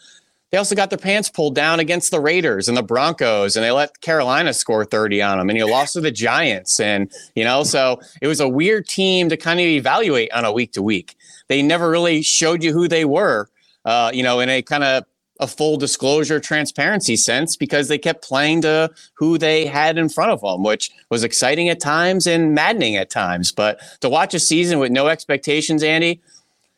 They 0.51 0.57
also 0.57 0.75
got 0.75 0.89
their 0.89 0.99
pants 0.99 1.29
pulled 1.29 1.55
down 1.55 1.79
against 1.79 2.11
the 2.11 2.19
Raiders 2.19 2.67
and 2.67 2.77
the 2.77 2.83
Broncos, 2.83 3.55
and 3.55 3.63
they 3.63 3.71
let 3.71 4.01
Carolina 4.01 4.53
score 4.53 4.83
30 4.83 5.21
on 5.21 5.37
them. 5.37 5.49
And 5.49 5.57
you 5.57 5.65
lost 5.65 5.93
to 5.93 6.01
the 6.01 6.11
Giants. 6.11 6.79
And, 6.79 7.09
you 7.35 7.45
know, 7.45 7.63
so 7.63 8.01
it 8.21 8.27
was 8.27 8.41
a 8.41 8.49
weird 8.49 8.85
team 8.85 9.29
to 9.29 9.37
kind 9.37 9.61
of 9.61 9.65
evaluate 9.65 10.31
on 10.33 10.43
a 10.43 10.51
week 10.51 10.73
to 10.73 10.81
week. 10.81 11.15
They 11.47 11.61
never 11.61 11.89
really 11.89 12.21
showed 12.21 12.63
you 12.63 12.73
who 12.73 12.89
they 12.89 13.05
were, 13.05 13.49
uh, 13.85 14.11
you 14.13 14.23
know, 14.23 14.41
in 14.41 14.49
a 14.49 14.61
kind 14.61 14.83
of 14.83 15.05
a 15.41 15.47
full 15.47 15.75
disclosure 15.75 16.39
transparency 16.39 17.17
sense 17.17 17.57
because 17.57 17.87
they 17.87 17.97
kept 17.97 18.23
playing 18.23 18.61
to 18.61 18.89
who 19.15 19.37
they 19.37 19.65
had 19.65 19.97
in 19.97 20.07
front 20.07 20.31
of 20.31 20.41
them, 20.41 20.63
which 20.63 20.91
was 21.09 21.23
exciting 21.23 21.67
at 21.67 21.79
times 21.79 22.27
and 22.27 22.53
maddening 22.53 22.95
at 22.95 23.09
times. 23.09 23.51
But 23.51 23.81
to 24.01 24.07
watch 24.09 24.33
a 24.35 24.39
season 24.39 24.77
with 24.77 24.91
no 24.91 25.07
expectations, 25.07 25.81
Andy, 25.81 26.21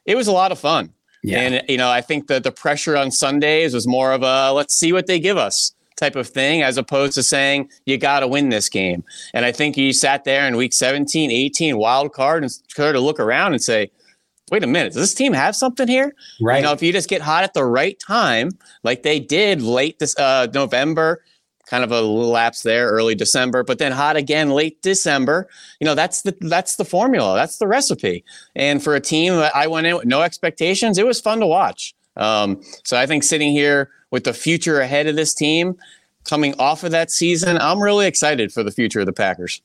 it 0.05 0.15
was 0.15 0.27
a 0.27 0.31
lot 0.31 0.51
of 0.51 0.57
fun. 0.57 0.93
Yeah. 1.23 1.39
And, 1.39 1.69
you 1.69 1.77
know, 1.77 1.89
I 1.89 2.01
think 2.01 2.27
that 2.27 2.43
the 2.43 2.51
pressure 2.51 2.97
on 2.97 3.11
Sundays 3.11 3.73
was 3.73 3.87
more 3.87 4.13
of 4.13 4.23
a 4.23 4.51
let's 4.53 4.75
see 4.75 4.93
what 4.93 5.07
they 5.07 5.19
give 5.19 5.37
us 5.37 5.73
type 5.95 6.15
of 6.15 6.27
thing 6.27 6.63
as 6.63 6.77
opposed 6.77 7.13
to 7.13 7.23
saying 7.23 7.69
you 7.85 7.97
got 7.97 8.21
to 8.21 8.27
win 8.27 8.49
this 8.49 8.69
game. 8.69 9.03
And 9.33 9.45
I 9.45 9.51
think 9.51 9.77
you 9.77 9.93
sat 9.93 10.23
there 10.23 10.47
in 10.47 10.57
week 10.57 10.73
17, 10.73 11.31
18, 11.31 11.77
wild 11.77 12.13
card 12.13 12.43
and 12.43 12.51
started 12.51 12.93
to 12.93 12.99
look 12.99 13.19
around 13.19 13.53
and 13.53 13.61
say, 13.61 13.91
wait 14.53 14.63
a 14.63 14.67
minute, 14.67 14.93
does 14.93 15.01
this 15.01 15.15
team 15.15 15.33
have 15.33 15.55
something 15.55 15.87
here? 15.87 16.13
Right. 16.39 16.57
You 16.57 16.61
know, 16.61 16.73
if 16.73 16.83
you 16.83 16.93
just 16.93 17.09
get 17.09 17.23
hot 17.23 17.43
at 17.43 17.55
the 17.55 17.65
right 17.65 17.99
time, 17.99 18.51
like 18.83 19.01
they 19.01 19.19
did 19.19 19.63
late 19.63 19.97
this 19.97 20.15
uh, 20.19 20.45
November, 20.53 21.23
kind 21.65 21.83
of 21.83 21.91
a 21.91 22.01
lapse 22.01 22.61
there, 22.61 22.87
early 22.91 23.15
December, 23.15 23.63
but 23.63 23.79
then 23.79 23.91
hot 23.91 24.15
again 24.15 24.51
late 24.51 24.79
December. 24.83 25.49
You 25.79 25.85
know, 25.85 25.95
that's 25.95 26.21
the 26.21 26.37
that's 26.41 26.75
the 26.75 26.85
formula, 26.85 27.33
that's 27.33 27.57
the 27.57 27.67
recipe. 27.67 28.23
And 28.55 28.83
for 28.83 28.93
a 28.93 29.01
team 29.01 29.37
that 29.37 29.55
I 29.55 29.65
went 29.65 29.87
in 29.87 29.95
with 29.95 30.05
no 30.05 30.21
expectations, 30.21 30.99
it 30.99 31.07
was 31.07 31.19
fun 31.19 31.39
to 31.39 31.47
watch. 31.47 31.95
Um, 32.15 32.61
so 32.83 32.95
I 32.95 33.07
think 33.07 33.23
sitting 33.23 33.53
here 33.53 33.89
with 34.11 34.23
the 34.23 34.33
future 34.33 34.81
ahead 34.81 35.07
of 35.07 35.15
this 35.15 35.33
team, 35.33 35.75
coming 36.25 36.53
off 36.59 36.83
of 36.83 36.91
that 36.91 37.09
season, 37.09 37.57
I'm 37.57 37.81
really 37.81 38.05
excited 38.05 38.51
for 38.51 38.61
the 38.61 38.71
future 38.71 38.99
of 38.99 39.07
the 39.07 39.13
Packers. 39.13 39.63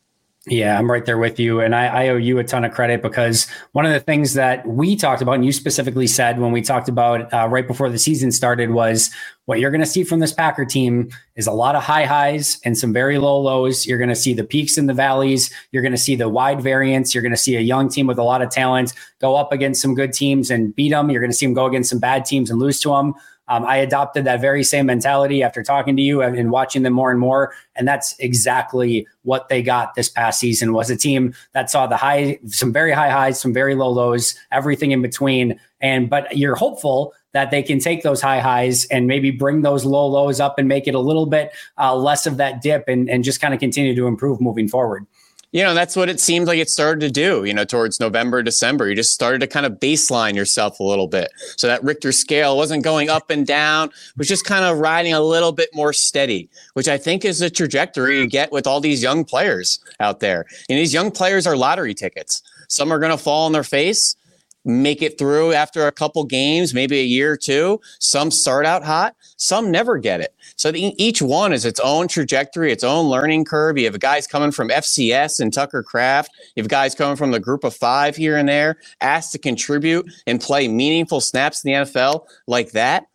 Yeah, 0.50 0.78
I'm 0.78 0.90
right 0.90 1.04
there 1.04 1.18
with 1.18 1.38
you. 1.38 1.60
And 1.60 1.74
I, 1.74 1.86
I, 1.86 2.08
owe 2.08 2.16
you 2.16 2.38
a 2.38 2.44
ton 2.44 2.64
of 2.64 2.72
credit 2.72 3.02
because 3.02 3.46
one 3.72 3.84
of 3.84 3.92
the 3.92 4.00
things 4.00 4.34
that 4.34 4.66
we 4.66 4.96
talked 4.96 5.20
about, 5.20 5.34
and 5.34 5.44
you 5.44 5.52
specifically 5.52 6.06
said 6.06 6.40
when 6.40 6.52
we 6.52 6.62
talked 6.62 6.88
about 6.88 7.32
uh, 7.34 7.46
right 7.48 7.66
before 7.66 7.90
the 7.90 7.98
season 7.98 8.32
started, 8.32 8.70
was 8.70 9.10
what 9.44 9.60
you're 9.60 9.70
going 9.70 9.82
to 9.82 9.86
see 9.86 10.04
from 10.04 10.20
this 10.20 10.32
Packer 10.32 10.64
team 10.64 11.10
is 11.36 11.46
a 11.46 11.52
lot 11.52 11.74
of 11.74 11.82
high 11.82 12.04
highs 12.04 12.60
and 12.64 12.78
some 12.78 12.92
very 12.92 13.18
low 13.18 13.38
lows. 13.38 13.86
You're 13.86 13.98
going 13.98 14.08
to 14.08 14.16
see 14.16 14.32
the 14.32 14.44
peaks 14.44 14.78
and 14.78 14.88
the 14.88 14.94
valleys. 14.94 15.52
You're 15.72 15.82
going 15.82 15.92
to 15.92 15.98
see 15.98 16.16
the 16.16 16.28
wide 16.28 16.62
variance. 16.62 17.14
You're 17.14 17.22
going 17.22 17.32
to 17.32 17.36
see 17.36 17.56
a 17.56 17.60
young 17.60 17.88
team 17.88 18.06
with 18.06 18.18
a 18.18 18.22
lot 18.22 18.40
of 18.40 18.50
talent 18.50 18.94
go 19.20 19.36
up 19.36 19.52
against 19.52 19.82
some 19.82 19.94
good 19.94 20.12
teams 20.12 20.50
and 20.50 20.74
beat 20.74 20.90
them. 20.90 21.10
You're 21.10 21.20
going 21.20 21.30
to 21.30 21.36
see 21.36 21.46
them 21.46 21.54
go 21.54 21.66
against 21.66 21.90
some 21.90 21.98
bad 21.98 22.24
teams 22.24 22.50
and 22.50 22.58
lose 22.58 22.80
to 22.80 22.90
them. 22.90 23.14
Um, 23.48 23.64
I 23.64 23.76
adopted 23.78 24.24
that 24.24 24.40
very 24.40 24.62
same 24.62 24.86
mentality 24.86 25.42
after 25.42 25.62
talking 25.62 25.96
to 25.96 26.02
you 26.02 26.22
and, 26.22 26.36
and, 26.36 26.50
watching 26.50 26.82
them 26.82 26.92
more 26.92 27.10
and 27.10 27.18
more, 27.18 27.54
and 27.76 27.88
that's 27.88 28.14
exactly 28.18 29.06
what 29.22 29.48
they 29.48 29.62
got 29.62 29.94
this 29.94 30.08
past 30.08 30.38
season. 30.40 30.72
Was 30.72 30.90
a 30.90 30.96
team 30.96 31.34
that 31.52 31.70
saw 31.70 31.86
the 31.86 31.96
high, 31.96 32.38
some 32.46 32.72
very 32.72 32.92
high 32.92 33.10
highs, 33.10 33.40
some 33.40 33.52
very 33.52 33.74
low 33.74 33.90
lows, 33.90 34.34
everything 34.52 34.92
in 34.92 35.02
between. 35.02 35.58
And 35.80 36.10
but 36.10 36.36
you're 36.36 36.56
hopeful 36.56 37.14
that 37.32 37.50
they 37.50 37.62
can 37.62 37.78
take 37.78 38.02
those 38.02 38.20
high 38.20 38.40
highs 38.40 38.86
and 38.86 39.06
maybe 39.06 39.30
bring 39.30 39.62
those 39.62 39.84
low 39.84 40.06
lows 40.06 40.40
up 40.40 40.58
and 40.58 40.66
make 40.66 40.88
it 40.88 40.94
a 40.94 41.00
little 41.00 41.26
bit 41.26 41.52
uh, 41.78 41.94
less 41.94 42.26
of 42.26 42.36
that 42.38 42.62
dip 42.62 42.88
and, 42.88 43.08
and 43.08 43.22
just 43.22 43.40
kind 43.40 43.54
of 43.54 43.60
continue 43.60 43.94
to 43.94 44.06
improve 44.06 44.40
moving 44.40 44.68
forward 44.68 45.06
you 45.52 45.62
know, 45.62 45.72
that's 45.72 45.96
what 45.96 46.08
it 46.08 46.20
seemed 46.20 46.46
like 46.46 46.58
it 46.58 46.68
started 46.68 47.00
to 47.00 47.10
do, 47.10 47.44
you 47.44 47.54
know, 47.54 47.64
towards 47.64 48.00
November, 48.00 48.42
December. 48.42 48.88
You 48.88 48.94
just 48.94 49.14
started 49.14 49.40
to 49.40 49.46
kind 49.46 49.64
of 49.64 49.72
baseline 49.72 50.34
yourself 50.34 50.78
a 50.78 50.82
little 50.82 51.08
bit. 51.08 51.30
So 51.56 51.66
that 51.66 51.82
Richter 51.82 52.12
scale 52.12 52.56
wasn't 52.56 52.84
going 52.84 53.08
up 53.08 53.30
and 53.30 53.46
down, 53.46 53.90
was 54.16 54.28
just 54.28 54.44
kind 54.44 54.64
of 54.64 54.78
riding 54.78 55.14
a 55.14 55.20
little 55.20 55.52
bit 55.52 55.70
more 55.72 55.92
steady, 55.94 56.50
which 56.74 56.88
I 56.88 56.98
think 56.98 57.24
is 57.24 57.38
the 57.38 57.48
trajectory 57.48 58.18
you 58.18 58.26
get 58.26 58.52
with 58.52 58.66
all 58.66 58.80
these 58.80 59.02
young 59.02 59.24
players 59.24 59.78
out 60.00 60.20
there. 60.20 60.44
And 60.68 60.78
these 60.78 60.92
young 60.92 61.10
players 61.10 61.46
are 61.46 61.56
lottery 61.56 61.94
tickets. 61.94 62.42
Some 62.68 62.92
are 62.92 62.98
going 62.98 63.12
to 63.12 63.18
fall 63.18 63.46
on 63.46 63.52
their 63.52 63.64
face, 63.64 64.16
make 64.64 65.02
it 65.02 65.18
through 65.18 65.52
after 65.52 65.86
a 65.86 65.92
couple 65.92 66.24
games, 66.24 66.74
maybe 66.74 66.98
a 66.98 67.04
year 67.04 67.32
or 67.32 67.36
two. 67.36 67.80
Some 68.00 68.30
start 68.30 68.66
out 68.66 68.84
hot, 68.84 69.16
some 69.36 69.70
never 69.70 69.98
get 69.98 70.20
it. 70.20 70.34
So 70.56 70.70
the, 70.70 70.94
each 71.02 71.22
one 71.22 71.52
is 71.52 71.64
its 71.64 71.80
own 71.80 72.08
trajectory, 72.08 72.72
its 72.72 72.84
own 72.84 73.06
learning 73.06 73.44
curve. 73.44 73.78
You 73.78 73.86
have 73.86 73.98
guys 74.00 74.26
coming 74.26 74.50
from 74.50 74.68
FCS 74.68 75.40
and 75.40 75.52
Tucker 75.52 75.82
Kraft. 75.82 76.30
You 76.54 76.62
have 76.62 76.68
guys 76.68 76.94
coming 76.94 77.16
from 77.16 77.30
the 77.30 77.40
group 77.40 77.64
of 77.64 77.74
five 77.74 78.16
here 78.16 78.36
and 78.36 78.48
there, 78.48 78.78
asked 79.00 79.32
to 79.32 79.38
contribute 79.38 80.10
and 80.26 80.40
play 80.40 80.68
meaningful 80.68 81.20
snaps 81.20 81.64
in 81.64 81.72
the 81.72 81.78
NFL 81.78 82.26
like 82.46 82.72
that, 82.72 83.06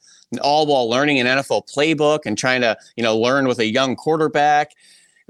all 0.41 0.65
while 0.65 0.89
learning 0.89 1.19
an 1.19 1.27
NFL 1.27 1.69
playbook 1.73 2.19
and 2.25 2.37
trying 2.37 2.61
to, 2.61 2.77
you 2.95 3.03
know, 3.03 3.17
learn 3.17 3.47
with 3.47 3.59
a 3.59 3.65
young 3.65 3.95
quarterback 3.95 4.71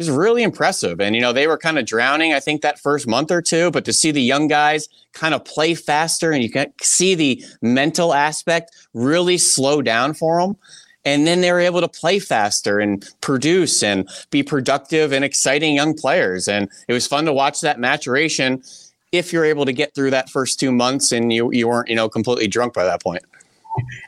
was 0.08 0.16
really 0.16 0.44
impressive. 0.44 1.00
And, 1.00 1.16
you 1.16 1.22
know, 1.22 1.34
they 1.34 1.48
were 1.48 1.58
kind 1.58 1.80
of 1.80 1.86
drowning, 1.86 2.34
I 2.34 2.40
think, 2.40 2.62
that 2.62 2.80
first 2.80 3.08
month 3.08 3.32
or 3.32 3.42
two, 3.42 3.72
but 3.72 3.86
to 3.86 3.94
see 3.94 4.12
the 4.12 4.22
young 4.22 4.48
guys 4.48 4.88
kind 5.14 5.34
of 5.34 5.46
play 5.46 5.76
faster 5.76 6.32
and 6.32 6.44
you 6.44 6.50
can 6.50 6.74
see 6.82 7.16
the 7.16 7.44
mental 7.62 8.14
aspect 8.14 8.72
really 8.94 9.38
slow 9.38 9.82
down 9.82 10.14
for 10.14 10.42
them 10.42 10.58
and 11.06 11.28
then 11.28 11.42
they 11.42 11.52
were 11.52 11.60
able 11.60 11.82
to 11.82 11.88
play 11.88 12.20
faster 12.20 12.80
and 12.80 13.06
produce 13.22 13.84
and 13.84 14.08
be 14.30 14.42
productive 14.42 15.12
and 15.12 15.26
exciting 15.26 15.76
young 15.76 15.94
players. 15.94 16.48
And 16.48 16.70
it 16.88 16.94
was 16.94 17.08
fun 17.08 17.26
to 17.26 17.34
watch 17.34 17.62
that 17.62 17.80
maturation 17.80 18.64
if 19.12 19.34
you're 19.34 19.46
able 19.46 19.66
to 19.66 19.74
get 19.74 19.94
through 19.94 20.12
that 20.12 20.30
first 20.30 20.60
two 20.60 20.72
months 20.72 21.12
and 21.12 21.32
you, 21.32 21.52
you 21.52 21.68
weren't, 21.68 21.90
you 21.90 21.96
know, 21.96 22.10
completely 22.10 22.48
drunk 22.48 22.74
by 22.74 22.86
that 22.86 23.02
point. 23.02 23.24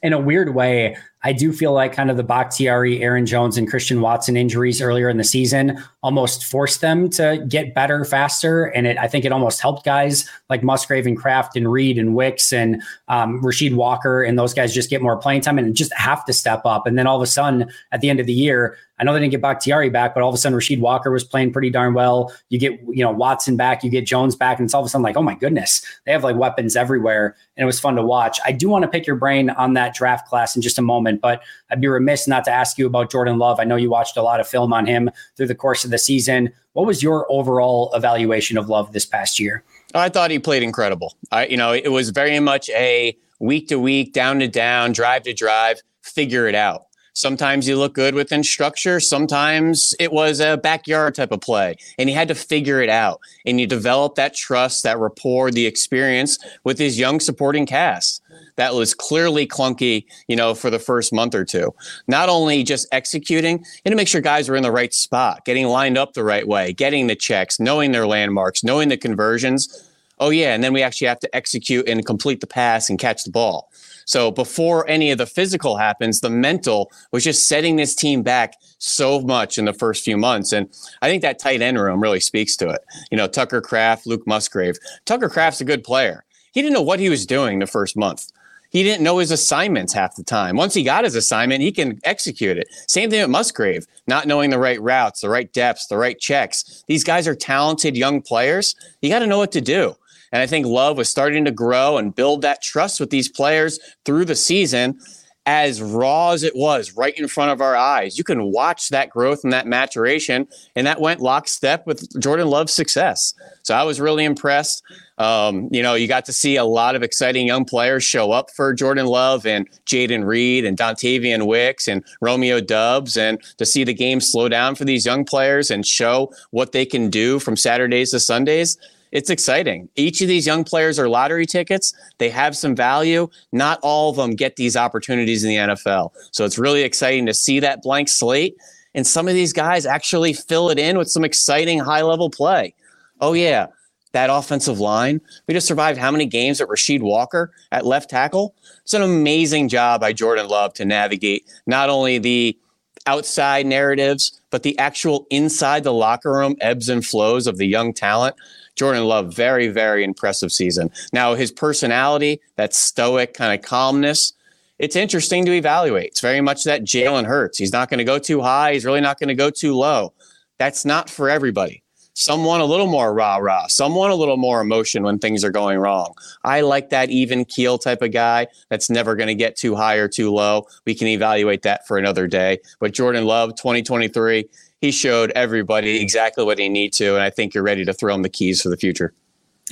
In 0.04 0.14
a 0.14 0.20
weird 0.20 0.56
way, 0.56 0.96
I 1.26 1.34
do 1.34 1.52
feel 1.52 1.74
like 1.74 1.92
kind 1.92 2.12
of 2.12 2.18
the 2.18 2.24
Bakhtiari, 2.24 3.02
Aaron 3.02 3.26
Jones, 3.26 3.58
and 3.58 3.68
Christian 3.68 4.00
Watson 4.00 4.38
injuries 4.38 4.80
earlier 4.80 5.10
in 5.10 5.18
the 5.18 5.24
season 5.24 5.84
almost 6.04 6.46
forced 6.46 6.82
them 6.82 7.10
to 7.10 7.44
get 7.50 7.74
better 7.74 8.06
faster. 8.06 8.66
And 8.66 8.86
it, 8.86 8.96
I 9.00 9.08
think 9.08 9.26
it 9.26 9.32
almost 9.32 9.60
helped 9.60 9.84
guys 9.84 10.30
like 10.52 10.62
Musgrave 10.62 11.08
and 11.08 11.18
Kraft 11.18 11.58
and 11.58 11.72
Reed 11.72 11.98
and 11.98 12.14
Wicks 12.14 12.54
and 12.54 12.80
um, 13.08 13.42
Rasheed 13.42 13.74
Walker 13.74 14.22
and 14.22 14.38
those 14.38 14.54
guys 14.54 14.72
just 14.72 14.92
get 14.92 15.02
more 15.02 15.18
playing 15.18 15.42
time 15.42 15.58
and 15.58 15.76
just 15.76 15.92
have 15.96 16.24
to 16.26 16.34
step 16.34 16.62
up. 16.64 16.86
And 16.86 16.96
then 16.96 17.08
all 17.08 17.16
of 17.16 17.24
a 17.24 17.28
sudden, 17.28 17.72
at 17.92 18.02
the 18.02 18.10
end 18.12 18.20
of 18.20 18.28
the 18.28 18.34
year, 18.34 18.78
I 18.98 19.04
know 19.04 19.14
they 19.14 19.20
didn't 19.20 19.32
get 19.32 19.42
Bakhtiari 19.42 19.90
back, 19.90 20.14
but 20.14 20.24
all 20.24 20.30
of 20.30 20.36
a 20.36 20.38
sudden 20.38 20.58
Rasheed 20.58 20.80
Walker 20.80 21.12
was 21.12 21.24
playing 21.24 21.52
pretty 21.52 21.70
darn 21.70 21.94
well. 21.94 22.32
You 22.50 22.60
get, 22.60 22.80
you 22.88 23.04
know, 23.04 23.12
Watson 23.12 23.58
back, 23.58 23.84
you 23.84 23.90
get 23.90 24.06
Jones 24.06 24.36
back, 24.36 24.58
and 24.58 24.66
it's 24.66 24.74
all 24.74 24.82
of 24.82 24.86
a 24.86 24.90
sudden 24.90 25.04
like, 25.04 25.18
oh 25.18 25.24
my 25.24 25.36
goodness, 25.36 25.82
they 26.06 26.14
have 26.14 26.24
like 26.24 26.38
weapons 26.38 26.76
everywhere. 26.76 27.36
And 27.58 27.64
it 27.64 27.66
was 27.66 27.80
fun 27.80 27.96
to 27.96 28.04
watch. 28.04 28.40
I 28.46 28.52
do 28.52 28.70
want 28.70 28.84
to 28.84 28.88
pick 28.88 29.06
your 29.06 29.18
brain 29.18 29.50
on 29.50 29.74
that 29.74 29.94
draft 29.96 30.28
class 30.28 30.56
in 30.56 30.62
just 30.62 30.80
a 30.80 30.82
moment, 30.82 31.15
but 31.22 31.42
I'd 31.70 31.82
be 31.82 31.88
remiss 31.88 32.28
not 32.28 32.44
to 32.46 32.52
ask 32.52 32.78
you 32.78 32.86
about 32.86 33.12
Jordan 33.12 33.38
Love. 33.38 33.60
I 33.60 33.64
know 33.64 33.76
you 33.76 33.90
watched 33.90 34.18
a 34.18 34.22
lot 34.22 34.40
of 34.40 34.48
film 34.48 34.74
on 34.74 34.86
him 34.86 35.10
through 35.36 35.48
the 35.48 35.56
course 35.56 35.86
of 35.86 35.92
the 35.92 35.98
season. 35.98 36.52
What 36.74 36.86
was 36.86 37.02
your 37.02 37.26
overall 37.32 37.92
evaluation 37.94 38.58
of 38.58 38.70
Love 38.70 38.92
this 38.92 39.06
past 39.06 39.40
year? 39.40 39.64
I 39.94 40.10
thought 40.10 40.32
he 40.32 40.40
played 40.40 40.64
incredible. 40.64 41.16
I, 41.32 41.48
you 41.48 41.58
know, 41.58 41.72
it 41.72 41.92
was 41.92 42.10
very 42.10 42.40
much 42.40 42.70
a 42.70 43.18
week 43.40 43.68
to 43.70 43.80
week, 43.80 44.14
down 44.14 44.40
to 44.40 44.48
down, 44.48 44.92
drive 44.92 45.24
to 45.24 45.34
drive, 45.34 45.82
figure 46.02 46.48
it 46.48 46.56
out 46.56 46.86
Sometimes 47.16 47.66
you 47.66 47.78
look 47.78 47.94
good 47.94 48.14
within 48.14 48.44
structure. 48.44 49.00
Sometimes 49.00 49.96
it 50.02 50.12
was 50.12 50.42
a 50.42 50.58
backyard 50.58 51.16
type 51.16 51.32
of 51.32 51.40
play, 51.40 51.78
and 51.98 52.10
he 52.10 52.16
had 52.16 52.28
to 52.28 52.36
figure 52.36 52.82
it 52.82 52.90
out. 52.90 53.22
And 53.46 53.58
you 53.58 53.68
develop 53.68 54.16
that 54.16 54.36
trust, 54.36 54.84
that 54.84 55.00
rapport, 55.00 55.50
the 55.50 55.66
experience 55.66 56.38
with 56.66 56.78
his 56.78 57.00
young 57.00 57.22
supporting 57.22 57.66
cast. 57.66 58.22
That 58.58 58.74
was 58.74 58.94
clearly 58.94 59.48
clunky, 59.48 60.06
you 60.28 60.36
know, 60.36 60.54
for 60.54 60.70
the 60.70 60.78
first 60.78 61.14
month 61.14 61.36
or 61.36 61.46
two. 61.46 61.74
Not 62.10 62.28
only 62.28 62.64
just 62.64 62.86
executing, 62.92 63.64
and 63.86 63.94
to 63.94 63.96
make 63.96 64.10
sure 64.10 64.20
guys 64.20 64.50
are 64.50 64.56
in 64.58 64.64
the 64.64 64.72
right 64.72 64.94
spot, 64.94 65.46
getting 65.46 65.68
lined 65.68 65.98
up 65.98 66.14
the 66.14 66.24
right 66.24 66.46
way, 66.46 66.74
getting 66.74 67.08
the 67.08 67.16
checks, 67.16 67.62
knowing 67.62 67.94
their 67.94 68.08
landmarks, 68.08 68.62
knowing 68.62 68.90
the 68.90 68.98
conversions. 68.98 69.90
Oh 70.20 70.30
yeah, 70.30 70.54
and 70.54 70.64
then 70.64 70.74
we 70.74 70.82
actually 70.82 71.08
have 71.08 71.20
to 71.20 71.36
execute 71.36 71.88
and 71.88 72.06
complete 72.06 72.40
the 72.40 72.48
pass 72.48 72.90
and 72.90 72.98
catch 72.98 73.24
the 73.24 73.32
ball. 73.32 73.70
So 74.06 74.32
before 74.32 74.88
any 74.88 75.12
of 75.12 75.18
the 75.18 75.26
physical 75.26 75.78
happens, 75.78 76.22
the 76.22 76.30
mental 76.30 76.92
was 77.12 77.24
just 77.24 77.48
setting 77.48 77.76
this 77.76 77.96
team 77.96 78.22
back 78.22 78.56
so 78.78 79.20
much 79.20 79.58
in 79.58 79.66
the 79.66 79.74
first 79.74 80.04
few 80.04 80.16
months. 80.16 80.54
And 80.54 80.70
I 81.02 81.10
think 81.10 81.22
that 81.24 81.40
tight 81.40 81.62
end 81.62 81.80
room 81.80 82.02
really 82.02 82.20
speaks 82.20 82.56
to 82.58 82.70
it. 82.70 82.82
You 83.12 83.18
know, 83.18 83.28
Tucker 83.28 83.62
Kraft, 83.62 84.06
Luke 84.06 84.26
Musgrave. 84.28 84.78
Tucker 85.06 85.28
Kraft's 85.28 85.62
a 85.62 85.66
good 85.66 85.84
player. 85.84 86.24
He 86.54 86.62
didn't 86.62 86.74
know 86.74 86.82
what 86.82 87.00
he 87.00 87.10
was 87.10 87.26
doing 87.26 87.60
the 87.60 87.68
first 87.68 87.98
month. 87.98 88.32
He 88.70 88.84
didn't 88.84 89.04
know 89.04 89.20
his 89.20 89.32
assignments 89.32 89.94
half 89.94 90.16
the 90.16 90.24
time. 90.24 90.58
Once 90.58 90.74
he 90.74 90.84
got 90.84 91.06
his 91.06 91.16
assignment, 91.16 91.62
he 91.62 91.72
can 91.72 92.00
execute 92.04 92.58
it. 92.58 92.68
Same 92.88 93.10
thing 93.10 93.22
with 93.22 93.30
Musgrave, 93.30 93.88
not 94.06 94.28
knowing 94.28 94.50
the 94.50 94.60
right 94.60 94.82
routes, 94.82 95.22
the 95.22 95.30
right 95.30 95.52
depths, 95.54 95.88
the 95.88 95.98
right 95.98 96.20
checks. 96.20 96.84
These 96.88 97.04
guys 97.04 97.28
are 97.28 97.36
talented 97.36 97.96
young 97.96 98.22
players. 98.22 98.76
You 99.02 99.10
got 99.10 99.20
to 99.20 99.28
know 99.28 99.38
what 99.38 99.54
to 99.54 99.62
do. 99.62 99.96
And 100.36 100.42
I 100.42 100.48
think 100.48 100.66
Love 100.66 100.98
was 100.98 101.08
starting 101.08 101.46
to 101.46 101.52
grow 101.52 101.98
and 101.98 102.14
build 102.14 102.42
that 102.42 102.62
trust 102.62 103.00
with 103.00 103.10
these 103.10 103.30
players 103.30 103.80
through 104.04 104.26
the 104.26 104.36
season. 104.36 105.00
As 105.46 105.82
raw 105.82 106.32
as 106.32 106.44
it 106.44 106.58
was 106.58 106.92
right 106.98 107.18
in 107.18 107.30
front 107.30 107.52
of 107.52 107.62
our 107.62 107.78
eyes, 107.78 108.18
you 108.18 108.26
can 108.26 108.52
watch 108.52 108.90
that 108.90 109.12
growth 109.12 109.46
and 109.46 109.54
that 109.54 109.66
maturation, 109.66 110.46
and 110.76 110.86
that 110.88 111.00
went 111.00 111.22
lockstep 111.22 111.88
with 111.88 112.20
Jordan 112.20 112.50
Love's 112.50 112.74
success. 112.74 113.34
So 113.64 113.74
I 113.76 113.84
was 113.84 114.02
really 114.02 114.26
impressed. 114.26 114.84
Um, 115.20 115.70
you 115.72 115.82
know, 115.82 115.94
you 115.94 116.08
got 116.08 116.26
to 116.26 116.34
see 116.34 116.58
a 116.58 116.66
lot 116.66 116.96
of 116.96 117.04
exciting 117.04 117.48
young 117.48 117.64
players 117.64 118.04
show 118.04 118.32
up 118.34 118.50
for 118.52 118.74
Jordan 118.74 119.06
Love 119.06 119.46
and 119.46 119.70
Jayden 119.86 120.26
Reed 120.26 120.66
and 120.66 120.78
Dontayvion 120.78 121.48
Wicks 121.48 121.88
and 121.88 122.04
Romeo 122.20 122.60
Doubs, 122.60 123.16
and 123.16 123.40
to 123.58 123.66
see 123.66 123.86
the 123.86 123.94
game 123.94 124.20
slow 124.20 124.50
down 124.50 124.76
for 124.76 124.84
these 124.84 125.06
young 125.06 125.24
players 125.24 125.72
and 125.72 125.86
show 125.86 126.34
what 126.52 126.74
they 126.74 126.86
can 126.86 127.10
do 127.10 127.40
from 127.40 127.56
Saturdays 127.56 128.12
to 128.12 128.20
Sundays 128.20 128.78
it's 129.16 129.30
exciting. 129.30 129.88
Each 129.96 130.20
of 130.20 130.28
these 130.28 130.46
young 130.46 130.66
players 130.66 131.00
are 131.00 131.08
lottery 131.08 131.46
tickets. 131.46 131.94
They 132.18 132.30
have 132.32 132.58
some 132.58 132.76
value. 132.76 133.30
Not 133.54 133.80
all 133.82 134.10
of 134.10 134.18
them 134.18 134.36
get 134.36 134.58
these 134.58 134.76
opportunities 134.76 135.42
in 135.42 135.52
the 135.52 135.56
NFL. 135.56 136.12
So 136.32 136.44
it's 136.44 136.58
really 136.58 136.82
exciting 136.82 137.26
to 137.28 137.34
see 137.34 137.62
that 137.62 137.82
blank 137.82 138.10
slate. 138.10 138.58
And 138.94 139.08
some 139.08 139.30
of 139.30 139.34
these 139.34 139.54
guys 139.54 139.86
actually 139.86 140.34
fill 140.34 140.70
it 140.70 140.78
in 140.78 140.98
with 140.98 141.10
some 141.10 141.24
exciting 141.24 141.80
high 141.80 142.02
level 142.02 142.30
play. 142.30 142.76
Oh, 143.22 143.32
yeah, 143.32 143.68
that 144.12 144.30
offensive 144.30 144.82
line. 144.82 145.22
We 145.48 145.54
just 145.54 145.68
survived 145.68 145.98
how 145.98 146.12
many 146.12 146.26
games 146.26 146.60
at 146.60 146.68
Rasheed 146.68 147.02
Walker 147.02 147.54
at 147.72 147.86
left 147.86 148.10
tackle? 148.10 148.54
It's 148.82 148.94
an 148.94 149.02
amazing 149.02 149.70
job 149.70 150.02
by 150.02 150.12
Jordan 150.12 150.50
Love 150.50 150.74
to 150.74 150.84
navigate 150.84 151.46
not 151.68 151.90
only 151.90 152.18
the 152.18 152.58
outside 153.06 153.66
narratives, 153.66 154.42
but 154.50 154.64
the 154.64 154.78
actual 154.80 155.28
inside 155.30 155.84
the 155.84 155.94
locker 155.94 156.32
room 156.32 156.56
ebbs 156.62 156.90
and 156.90 157.06
flows 157.06 157.48
of 157.48 157.58
the 157.58 157.68
young 157.68 157.94
talent. 157.94 158.36
Jordan 158.76 159.06
Love, 159.06 159.34
very, 159.34 159.70
very 159.70 160.04
impressive 160.04 160.52
season. 160.52 160.92
Now, 161.14 161.34
his 161.34 161.52
personality, 161.52 162.42
that 162.58 162.74
stoic 162.74 163.34
kind 163.34 163.58
of 163.58 163.66
calmness, 163.66 164.34
it's 164.80 164.98
interesting 164.98 165.46
to 165.46 165.54
evaluate. 165.54 166.08
It's 166.08 166.20
very 166.20 166.42
much 166.42 166.66
that 166.66 166.82
Jalen 166.84 167.26
Hurts. 167.26 167.58
He's 167.58 167.72
not 167.72 167.90
going 167.90 168.00
to 168.00 168.04
go 168.04 168.20
too 168.20 168.42
high. 168.42 168.74
He's 168.74 168.86
really 168.86 169.00
not 169.00 169.18
going 169.18 169.30
to 169.30 169.36
go 169.36 169.50
too 169.50 169.74
low. 169.74 170.14
That's 170.58 170.84
not 170.84 171.10
for 171.10 171.30
everybody. 171.30 171.84
Some 172.18 172.46
want 172.46 172.62
a 172.62 172.66
little 172.66 172.88
more 172.88 173.14
rah 173.14 173.36
rah. 173.36 173.68
Some 173.68 173.94
want 173.94 174.14
a 174.14 174.16
little 174.16 174.38
more 174.38 174.62
emotion 174.62 175.04
when 175.04 175.20
things 175.20 175.44
are 175.44 175.52
going 175.52 175.80
wrong. 175.80 176.14
I 176.46 176.62
like 176.62 176.90
that 176.92 177.10
even 177.10 177.44
keel 177.44 177.78
type 177.78 178.02
of 178.02 178.14
guy 178.14 178.48
that's 178.70 178.90
never 178.90 179.18
going 179.18 179.28
to 179.28 179.36
get 179.36 179.58
too 179.58 179.76
high 179.76 179.96
or 179.96 180.08
too 180.08 180.32
low. 180.32 180.66
We 180.86 180.96
can 180.96 181.08
evaluate 181.08 181.64
that 181.64 181.86
for 181.86 181.98
another 181.98 182.26
day. 182.26 182.60
But 182.80 182.94
Jordan 182.94 183.26
Love, 183.26 183.56
2023, 183.56 184.48
he 184.80 184.92
showed 184.92 185.32
everybody 185.32 186.02
exactly 186.02 186.46
what 186.46 186.58
he 186.58 186.70
need 186.70 186.94
to, 186.94 187.16
and 187.16 187.22
I 187.22 187.30
think 187.30 187.54
you're 187.54 187.64
ready 187.64 187.84
to 187.84 187.94
throw 187.94 188.16
him 188.16 188.22
the 188.22 188.30
keys 188.30 188.62
for 188.62 188.70
the 188.70 188.78
future. 188.78 189.14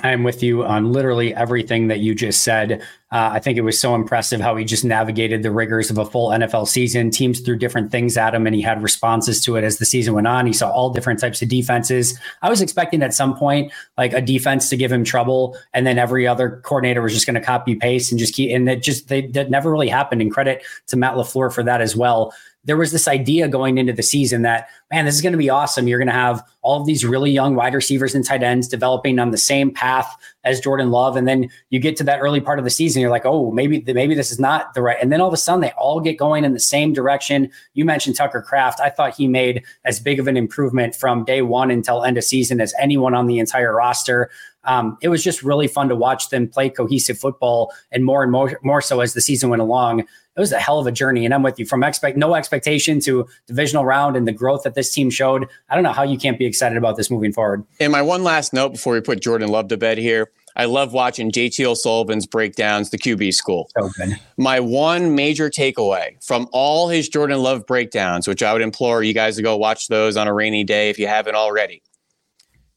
I'm 0.02 0.24
with 0.24 0.42
you 0.42 0.64
on 0.64 0.92
literally 0.92 1.36
everything 1.36 1.88
that 1.90 2.00
you 2.00 2.16
just 2.16 2.42
said. 2.42 2.82
Uh, 3.12 3.30
I 3.34 3.40
think 3.40 3.60
it 3.60 3.62
was 3.62 3.80
so 3.80 3.94
impressive 3.94 4.42
how 4.42 4.56
he 4.56 4.66
just 4.66 4.84
navigated 4.84 5.44
the 5.44 5.52
rigors 5.52 5.92
of 5.92 6.00
a 6.00 6.06
full 6.06 6.30
NFL 6.30 6.68
season. 6.68 7.12
Teams 7.12 7.42
threw 7.42 7.56
different 7.56 7.92
things 7.92 8.18
at 8.18 8.34
him, 8.34 8.48
and 8.48 8.56
he 8.56 8.62
had 8.64 8.82
responses 8.82 9.40
to 9.46 9.56
it 9.56 9.64
as 9.64 9.78
the 9.78 9.86
season 9.86 10.16
went 10.16 10.26
on. 10.26 10.48
He 10.48 10.54
saw 10.54 10.72
all 10.72 10.90
different 10.90 11.20
types 11.20 11.44
of 11.44 11.50
defenses. 11.50 12.20
I 12.42 12.50
was 12.50 12.60
expecting 12.60 13.04
at 13.04 13.14
some 13.14 13.38
point 13.38 13.72
like 13.96 14.14
a 14.14 14.22
defense 14.22 14.68
to 14.70 14.78
give 14.78 14.92
him 14.92 15.04
trouble, 15.04 15.56
and 15.76 15.86
then 15.86 16.00
every 16.00 16.26
other 16.26 16.60
coordinator 16.64 17.04
was 17.04 17.14
just 17.14 17.28
going 17.28 17.36
to 17.36 17.42
copy 17.42 17.76
paste 17.76 18.12
and 18.12 18.18
just 18.18 18.34
keep. 18.34 18.50
And 18.50 18.68
it 18.68 18.82
just 18.82 19.10
they 19.10 19.28
that 19.28 19.52
never 19.52 19.72
really 19.72 19.90
happened. 19.90 20.24
And 20.24 20.32
credit 20.32 20.64
to 20.88 20.98
Matt 20.98 21.14
LaFleur 21.14 21.54
for 21.54 21.62
that 21.62 21.82
as 21.82 21.96
well 21.96 22.34
there 22.66 22.78
was 22.78 22.92
this 22.92 23.08
idea 23.08 23.48
going 23.48 23.78
into 23.78 23.94
the 23.94 24.04
season 24.04 24.42
that 24.44 24.70
man 24.92 25.06
this 25.06 25.16
is 25.16 25.22
going 25.22 25.34
to 25.34 25.38
be 25.38 25.50
awesome. 25.50 25.88
You're 25.88 26.00
going 26.00 26.08
to 26.08 26.14
have 26.14 26.44
all 26.62 26.80
of 26.80 26.88
these 26.88 27.06
really 27.06 27.32
young 27.32 27.56
wide 27.56 27.74
receivers 27.74 28.16
and 28.16 28.24
tight 28.24 28.44
ends 28.44 28.68
developing 28.68 29.20
on 29.20 29.32
the 29.32 29.38
same 29.38 29.72
path 29.72 30.16
as 30.44 30.60
jordan 30.60 30.92
love. 30.92 31.16
And 31.16 31.28
then 31.28 31.50
you 31.70 31.80
get 31.80 31.96
to 31.98 32.04
that 32.06 32.20
early 32.20 32.40
part 32.40 32.60
of 32.60 32.66
the 32.66 32.72
season 32.72 33.02
you're 33.02 33.12
like 33.12 33.26
oh 33.26 33.52
maybe 33.52 33.84
maybe 33.88 34.16
this 34.16 34.32
is 34.32 34.40
not 34.40 34.74
the 34.74 34.82
right 34.82 34.98
and 35.02 35.12
then 35.12 35.22
all 35.22 35.28
of 35.28 35.34
a 35.34 35.38
sudden 35.38 35.62
they 35.62 35.72
all 35.72 36.00
get 36.00 36.18
going 36.18 36.46
in 36.46 36.54
the 36.54 36.60
same 36.60 36.94
direction. 36.94 37.52
You 37.74 37.86
mentioned 37.86 38.16
tucker 38.16 38.42
kraft 38.42 38.80
i 38.80 38.90
thought 38.90 39.16
he 39.16 39.28
made 39.28 39.64
as 39.86 40.00
big 40.00 40.20
of 40.20 40.28
an 40.28 40.38
improvement 40.38 40.96
from 40.96 41.26
day 41.26 41.42
one 41.42 41.72
until 41.72 42.04
end 42.04 42.18
of 42.18 42.24
season 42.24 42.62
as 42.62 42.74
anyone 42.80 43.14
on 43.14 43.28
the 43.28 43.40
entire 43.40 43.76
roster 43.76 44.30
um, 44.66 44.98
it 45.02 45.10
was 45.10 45.24
just 45.24 45.44
really 45.44 45.68
fun 45.68 45.90
to 45.90 45.96
watch 45.96 46.30
them 46.30 46.48
play 46.48 46.70
cohesive 46.70 47.18
football 47.18 47.74
and 47.92 48.06
more 48.06 48.24
and 48.24 48.32
more, 48.32 48.60
more 48.64 48.82
so 48.82 49.02
as 49.02 49.14
the 49.14 49.22
season 49.22 49.50
went 49.50 49.62
along 49.62 50.06
it 50.36 50.40
was 50.40 50.52
a 50.52 50.60
hell 50.60 50.80
of 50.80 50.88
a 50.88 50.92
journey. 50.92 51.26
And 51.26 51.34
I'm 51.34 51.44
with 51.44 51.60
you 51.60 51.66
from 51.66 51.84
expect 51.84 52.18
no 52.18 52.36
expectation 52.36 53.00
to 53.02 53.28
divisional 53.46 53.86
round 53.86 54.16
and 54.16 54.28
the 54.28 54.32
growth 54.32 54.64
that 54.64 54.74
this 54.74 54.92
team 54.92 55.10
showed. 55.10 55.48
I 55.70 55.76
don't 55.76 55.84
know 55.84 55.92
how 55.92 56.04
you 56.04 56.18
can't 56.18 56.40
be 56.40 56.46
excited 56.46 56.78
about 56.78 56.98
this 56.98 57.12
moving 57.12 57.34
forward. 57.34 57.64
And 57.80 57.92
my 57.92 58.02
one 58.02 58.24
last 58.24 58.54
note 58.54 58.70
before 58.70 58.94
we 58.94 59.02
put 59.02 59.22
Jordan 59.22 59.50
Love 59.50 59.68
to 59.70 59.78
bed 59.78 59.98
here. 59.98 60.32
I 60.56 60.66
love 60.66 60.94
watching 60.94 61.32
JT 61.32 61.66
O'Sullivan's 61.66 62.28
breakdowns, 62.28 62.92
the 62.92 62.98
QB 62.98 63.34
school. 63.34 63.72
So 63.76 63.90
my 64.38 64.60
one 64.60 65.16
major 65.16 65.50
takeaway 65.50 66.24
from 66.24 66.48
all 66.52 66.90
his 66.90 67.10
Jordan 67.10 67.40
Love 67.42 67.66
breakdowns, 67.66 68.28
which 68.28 68.44
I 68.44 68.54
would 68.54 68.62
implore 68.62 69.02
you 69.02 69.16
guys 69.16 69.36
to 69.38 69.42
go 69.42 69.58
watch 69.58 69.88
those 69.88 70.16
on 70.16 70.28
a 70.28 70.34
rainy 70.34 70.64
day 70.64 70.92
if 70.92 71.00
you 71.00 71.08
haven't 71.08 71.34
already. 71.34 71.82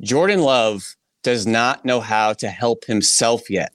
Jordan 0.01 0.40
Love 0.40 0.96
does 1.26 1.44
not 1.44 1.84
know 1.84 1.98
how 1.98 2.32
to 2.32 2.48
help 2.48 2.84
himself 2.84 3.50
yet, 3.50 3.72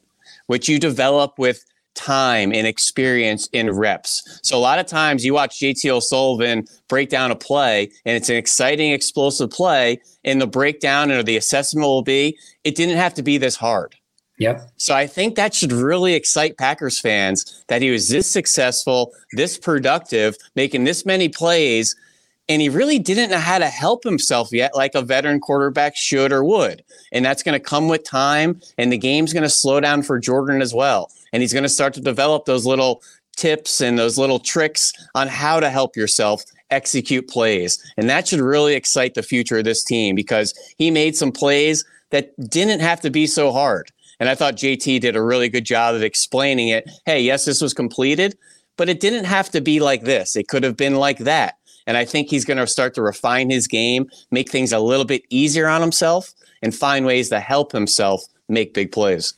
which 0.48 0.70
you 0.70 0.80
develop 0.80 1.38
with 1.38 1.66
time 1.96 2.54
and 2.54 2.66
experience 2.66 3.50
in 3.52 3.70
reps. 3.70 4.40
So 4.42 4.58
a 4.58 4.58
lot 4.58 4.80
of 4.80 4.86
times 4.86 5.26
you 5.26 5.34
watch 5.34 5.60
JT 5.60 5.90
O'Sullivan 5.90 6.64
break 6.88 7.10
down 7.10 7.30
a 7.30 7.36
play 7.36 7.92
and 8.06 8.16
it's 8.16 8.30
an 8.30 8.38
exciting, 8.38 8.94
explosive 8.94 9.50
play. 9.50 10.00
And 10.24 10.40
the 10.40 10.48
breakdown 10.48 11.12
or 11.12 11.24
the 11.24 11.36
assessment 11.36 11.86
will 11.86 12.04
be, 12.04 12.38
it 12.64 12.76
didn't 12.76 12.96
have 12.96 13.14
to 13.16 13.22
be 13.22 13.38
this 13.38 13.58
hard. 13.58 13.98
Yep. 14.38 14.72
So 14.78 14.96
I 14.96 15.06
think 15.06 15.36
that 15.36 15.54
should 15.54 15.74
really 15.74 16.14
excite 16.14 16.58
Packers 16.58 17.02
fans 17.02 17.66
that 17.68 17.82
he 17.82 17.92
was 17.92 18.08
this 18.08 18.32
successful, 18.32 19.12
this 19.34 19.58
productive, 19.58 20.38
making 20.56 20.86
this 20.86 21.06
many 21.06 21.28
plays 21.28 21.98
and 22.50 22.62
he 22.62 22.70
really 22.70 23.00
didn't 23.00 23.30
know 23.30 23.40
how 23.40 23.60
to 23.60 23.68
help 23.68 24.04
himself 24.04 24.50
yet, 24.52 24.76
like 24.76 24.96
a 24.96 25.02
veteran 25.02 25.40
quarterback 25.40 25.96
should 25.96 26.32
or 26.32 26.44
would. 26.44 26.84
And 27.12 27.24
that's 27.24 27.44
going 27.44 27.60
to 27.60 27.64
come 27.66 27.88
with 27.88 28.04
time, 28.04 28.62
and 28.78 28.92
the 28.92 28.98
game's 28.98 29.34
going 29.34 29.44
to 29.44 29.50
slow 29.50 29.80
down 29.80 30.04
for 30.04 30.20
Jordan 30.20 30.62
as 30.62 30.74
well. 30.74 31.12
And 31.34 31.42
he's 31.42 31.54
going 31.54 31.64
to 31.64 31.70
start 31.70 31.94
to 31.94 32.02
develop 32.02 32.46
those 32.46 32.66
little 32.66 33.02
tips 33.38 33.82
and 33.82 33.98
those 33.98 34.18
little 34.18 34.40
tricks 34.40 34.94
on 35.16 35.28
how 35.28 35.60
to 35.60 35.70
help 35.70 35.96
yourself 35.96 36.44
execute 36.70 37.28
plays. 37.28 37.82
And 37.98 38.10
that 38.10 38.28
should 38.28 38.40
really 38.40 38.76
excite 38.76 39.14
the 39.14 39.24
future 39.24 39.60
of 39.60 39.64
this 39.64 39.84
team 39.84 40.16
because 40.16 40.54
he 40.78 40.92
made 40.92 41.16
some 41.16 41.32
plays 41.32 41.86
that 42.10 42.34
didn't 42.50 42.82
have 42.82 43.02
to 43.02 43.10
be 43.10 43.28
so 43.28 43.52
hard. 43.52 43.92
And 44.20 44.30
I 44.30 44.36
thought 44.36 44.56
JT 44.56 45.02
did 45.02 45.16
a 45.16 45.24
really 45.24 45.50
good 45.50 45.66
job 45.66 45.96
of 45.96 46.04
explaining 46.04 46.70
it. 46.70 46.90
Hey, 47.06 47.22
yes, 47.22 47.46
this 47.46 47.62
was 47.62 47.74
completed, 47.74 48.38
but 48.78 48.90
it 48.90 49.00
didn't 49.00 49.26
have 49.26 49.50
to 49.52 49.62
be 49.62 49.80
like 49.80 50.04
this. 50.04 50.36
It 50.36 50.48
could 50.48 50.64
have 50.64 50.78
been 50.78 50.96
like 50.96 51.20
that. 51.20 51.58
And 51.92 51.98
I 51.98 52.06
think 52.06 52.30
he's 52.30 52.46
going 52.46 52.58
to 52.58 52.66
start 52.68 52.94
to 52.94 53.02
refine 53.02 53.50
his 53.50 53.68
game, 53.68 54.10
make 54.32 54.50
things 54.50 54.72
a 54.72 54.80
little 54.80 55.04
bit 55.04 55.24
easier 55.30 55.68
on 55.68 55.82
himself, 55.82 56.34
and 56.62 56.74
find 56.74 57.06
ways 57.06 57.28
to 57.32 57.42
help 57.42 57.74
himself 57.74 58.24
make 58.48 58.74
big 58.74 58.94
plays. 58.94 59.34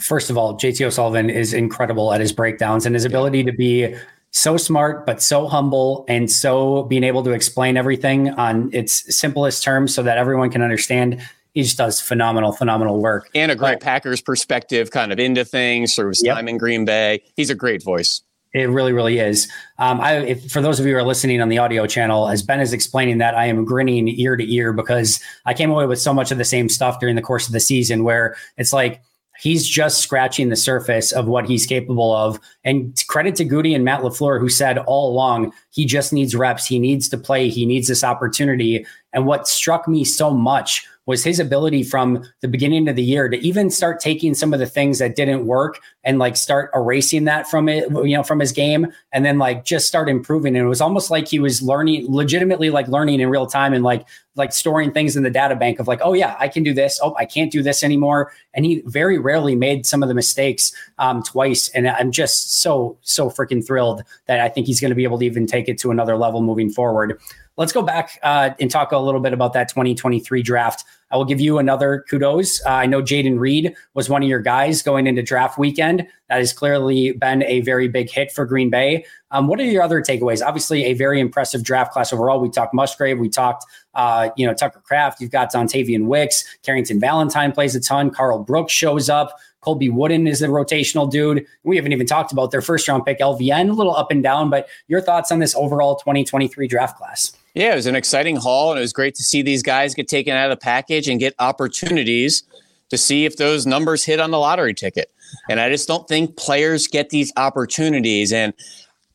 First 0.00 0.28
of 0.28 0.36
all, 0.36 0.54
JT 0.58 0.84
O'Sullivan 0.84 1.30
is 1.30 1.54
incredible 1.54 2.12
at 2.12 2.20
his 2.20 2.32
breakdowns 2.32 2.84
and 2.84 2.96
his 2.96 3.04
ability 3.04 3.44
to 3.44 3.52
be 3.52 3.94
so 4.32 4.56
smart, 4.56 5.06
but 5.06 5.22
so 5.22 5.46
humble 5.46 6.04
and 6.08 6.28
so 6.28 6.82
being 6.82 7.04
able 7.04 7.22
to 7.22 7.30
explain 7.30 7.76
everything 7.76 8.30
on 8.30 8.70
its 8.72 9.16
simplest 9.16 9.62
terms 9.62 9.94
so 9.94 10.02
that 10.02 10.18
everyone 10.18 10.50
can 10.50 10.62
understand. 10.62 11.22
He 11.52 11.62
just 11.62 11.78
does 11.78 12.00
phenomenal, 12.00 12.50
phenomenal 12.50 13.00
work. 13.00 13.30
And 13.36 13.52
a 13.52 13.54
great 13.54 13.74
but, 13.74 13.82
Packers 13.82 14.20
perspective 14.20 14.90
kind 14.90 15.12
of 15.12 15.20
into 15.20 15.44
things, 15.44 15.94
sort 15.94 16.08
of 16.08 16.16
yep. 16.24 16.34
time 16.34 16.48
in 16.48 16.58
Green 16.58 16.84
Bay. 16.84 17.22
He's 17.36 17.50
a 17.50 17.54
great 17.54 17.84
voice. 17.84 18.20
It 18.54 18.70
really, 18.70 18.92
really 18.92 19.18
is. 19.18 19.50
Um, 19.78 20.00
I, 20.00 20.18
if, 20.18 20.50
for 20.50 20.62
those 20.62 20.78
of 20.78 20.86
you 20.86 20.92
who 20.92 20.98
are 20.98 21.02
listening 21.02 21.40
on 21.42 21.48
the 21.48 21.58
audio 21.58 21.86
channel, 21.86 22.28
as 22.28 22.42
Ben 22.42 22.60
is 22.60 22.72
explaining 22.72 23.18
that, 23.18 23.36
I 23.36 23.46
am 23.46 23.64
grinning 23.64 24.08
ear 24.08 24.36
to 24.36 24.54
ear 24.54 24.72
because 24.72 25.20
I 25.44 25.54
came 25.54 25.70
away 25.70 25.86
with 25.86 26.00
so 26.00 26.14
much 26.14 26.30
of 26.30 26.38
the 26.38 26.44
same 26.44 26.68
stuff 26.68 27.00
during 27.00 27.16
the 27.16 27.22
course 27.22 27.48
of 27.48 27.52
the 27.52 27.60
season 27.60 28.04
where 28.04 28.36
it's 28.56 28.72
like, 28.72 29.02
he's 29.40 29.66
just 29.66 29.98
scratching 29.98 30.48
the 30.48 30.56
surface 30.56 31.10
of 31.10 31.26
what 31.26 31.46
he's 31.46 31.66
capable 31.66 32.14
of. 32.14 32.38
And 32.62 32.96
credit 33.08 33.34
to 33.36 33.44
Gutey 33.44 33.74
and 33.74 33.84
Matt 33.84 34.02
LaFleur, 34.02 34.38
who 34.38 34.48
said 34.48 34.78
all 34.78 35.10
along, 35.10 35.52
he 35.70 35.84
just 35.84 36.12
needs 36.12 36.36
reps. 36.36 36.64
He 36.66 36.78
needs 36.78 37.08
to 37.08 37.18
play. 37.18 37.48
He 37.48 37.66
needs 37.66 37.88
this 37.88 38.04
opportunity. 38.04 38.86
And 39.12 39.26
what 39.26 39.48
struck 39.48 39.88
me 39.88 40.04
so 40.04 40.30
much 40.30 40.86
was 41.06 41.22
his 41.22 41.38
ability 41.38 41.82
from 41.82 42.24
the 42.40 42.48
beginning 42.48 42.88
of 42.88 42.96
the 42.96 43.02
year 43.02 43.28
to 43.28 43.36
even 43.38 43.70
start 43.70 44.00
taking 44.00 44.34
some 44.34 44.54
of 44.54 44.60
the 44.60 44.66
things 44.66 44.98
that 44.98 45.16
didn't 45.16 45.46
work 45.46 45.80
and 46.02 46.18
like 46.18 46.36
start 46.36 46.70
erasing 46.74 47.24
that 47.24 47.46
from 47.48 47.68
it, 47.68 47.90
you 47.90 48.16
know, 48.16 48.22
from 48.22 48.40
his 48.40 48.52
game 48.52 48.86
and 49.12 49.24
then 49.24 49.38
like 49.38 49.64
just 49.64 49.86
start 49.86 50.08
improving. 50.08 50.56
And 50.56 50.64
it 50.64 50.68
was 50.68 50.80
almost 50.80 51.10
like 51.10 51.28
he 51.28 51.38
was 51.38 51.60
learning 51.62 52.06
legitimately 52.08 52.70
like 52.70 52.88
learning 52.88 53.20
in 53.20 53.28
real 53.28 53.46
time 53.46 53.74
and 53.74 53.84
like 53.84 54.06
like 54.36 54.52
storing 54.52 54.92
things 54.92 55.16
in 55.16 55.22
the 55.22 55.30
data 55.30 55.54
bank 55.54 55.78
of 55.78 55.86
like, 55.86 56.00
oh 56.02 56.12
yeah, 56.12 56.36
I 56.40 56.48
can 56.48 56.62
do 56.62 56.74
this. 56.74 56.98
Oh, 57.02 57.14
I 57.18 57.24
can't 57.24 57.52
do 57.52 57.62
this 57.62 57.82
anymore. 57.82 58.32
And 58.52 58.64
he 58.64 58.82
very 58.86 59.18
rarely 59.18 59.54
made 59.54 59.86
some 59.86 60.02
of 60.02 60.08
the 60.08 60.14
mistakes 60.14 60.72
um, 60.98 61.22
twice. 61.22 61.68
And 61.68 61.88
I'm 61.88 62.10
just 62.10 62.60
so, 62.60 62.98
so 63.02 63.30
freaking 63.30 63.64
thrilled 63.64 64.02
that 64.26 64.40
I 64.40 64.48
think 64.48 64.66
he's 64.66 64.80
going 64.80 64.90
to 64.90 64.96
be 64.96 65.04
able 65.04 65.18
to 65.20 65.24
even 65.24 65.46
take 65.46 65.68
it 65.68 65.78
to 65.78 65.90
another 65.90 66.16
level 66.16 66.42
moving 66.42 66.70
forward. 66.70 67.20
Let's 67.56 67.72
go 67.72 67.82
back 67.82 68.18
uh, 68.24 68.50
and 68.58 68.68
talk 68.68 68.90
a 68.90 68.98
little 68.98 69.20
bit 69.20 69.32
about 69.32 69.52
that 69.52 69.68
2023 69.68 70.42
draft. 70.42 70.84
I 71.12 71.16
will 71.16 71.24
give 71.24 71.40
you 71.40 71.58
another 71.58 72.04
kudos. 72.10 72.60
Uh, 72.66 72.70
I 72.70 72.86
know 72.86 73.00
Jayden 73.00 73.38
Reed 73.38 73.76
was 73.94 74.08
one 74.08 74.24
of 74.24 74.28
your 74.28 74.40
guys 74.40 74.82
going 74.82 75.06
into 75.06 75.22
draft 75.22 75.56
weekend. 75.56 76.08
That 76.28 76.38
has 76.38 76.52
clearly 76.52 77.12
been 77.12 77.44
a 77.44 77.60
very 77.60 77.86
big 77.86 78.10
hit 78.10 78.32
for 78.32 78.44
Green 78.44 78.70
Bay. 78.70 79.04
Um, 79.30 79.46
what 79.46 79.60
are 79.60 79.64
your 79.64 79.84
other 79.84 80.02
takeaways? 80.02 80.44
Obviously, 80.44 80.84
a 80.86 80.94
very 80.94 81.20
impressive 81.20 81.62
draft 81.62 81.92
class 81.92 82.12
overall. 82.12 82.40
We 82.40 82.50
talked 82.50 82.74
Musgrave, 82.74 83.20
we 83.20 83.28
talked, 83.28 83.64
uh, 83.94 84.30
you 84.36 84.44
know, 84.44 84.54
Tucker 84.54 84.80
Kraft. 84.80 85.20
You've 85.20 85.30
got 85.30 85.52
Dontayvion 85.52 86.06
Wicks, 86.06 86.44
Carrington 86.64 86.98
Valentine 86.98 87.52
plays 87.52 87.76
a 87.76 87.80
ton. 87.80 88.10
Karl 88.10 88.40
Brooks 88.40 88.72
shows 88.72 89.08
up. 89.08 89.38
Colby 89.60 89.88
Wooden 89.88 90.26
is 90.26 90.42
a 90.42 90.48
rotational 90.48 91.08
dude. 91.08 91.46
We 91.62 91.76
haven't 91.76 91.92
even 91.92 92.06
talked 92.06 92.32
about 92.32 92.50
their 92.50 92.60
first 92.60 92.88
round 92.88 93.06
pick, 93.06 93.20
LVN, 93.20 93.70
a 93.70 93.72
little 93.72 93.94
up 93.94 94.10
and 94.10 94.22
down. 94.22 94.50
But 94.50 94.68
your 94.88 95.00
thoughts 95.00 95.30
on 95.30 95.38
this 95.38 95.54
overall 95.54 95.94
2023 95.94 96.66
draft 96.66 96.98
class? 96.98 97.32
Yeah, 97.54 97.72
it 97.72 97.76
was 97.76 97.86
an 97.86 97.94
exciting 97.94 98.36
haul, 98.36 98.72
and 98.72 98.78
it 98.78 98.82
was 98.82 98.92
great 98.92 99.14
to 99.14 99.22
see 99.22 99.40
these 99.40 99.62
guys 99.62 99.94
get 99.94 100.08
taken 100.08 100.34
out 100.34 100.50
of 100.50 100.58
the 100.58 100.62
package 100.62 101.08
and 101.08 101.20
get 101.20 101.34
opportunities 101.38 102.42
to 102.90 102.98
see 102.98 103.24
if 103.24 103.36
those 103.36 103.64
numbers 103.64 104.04
hit 104.04 104.18
on 104.18 104.32
the 104.32 104.38
lottery 104.38 104.74
ticket. 104.74 105.12
And 105.48 105.60
I 105.60 105.70
just 105.70 105.86
don't 105.86 106.06
think 106.08 106.36
players 106.36 106.88
get 106.88 107.10
these 107.10 107.32
opportunities. 107.36 108.32
And 108.32 108.52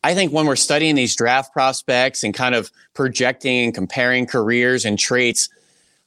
I 0.02 0.14
think 0.14 0.32
when 0.32 0.46
we're 0.46 0.56
studying 0.56 0.94
these 0.94 1.14
draft 1.14 1.52
prospects 1.52 2.24
and 2.24 2.32
kind 2.32 2.54
of 2.54 2.70
projecting 2.94 3.64
and 3.64 3.74
comparing 3.74 4.26
careers 4.26 4.86
and 4.86 4.98
traits, 4.98 5.50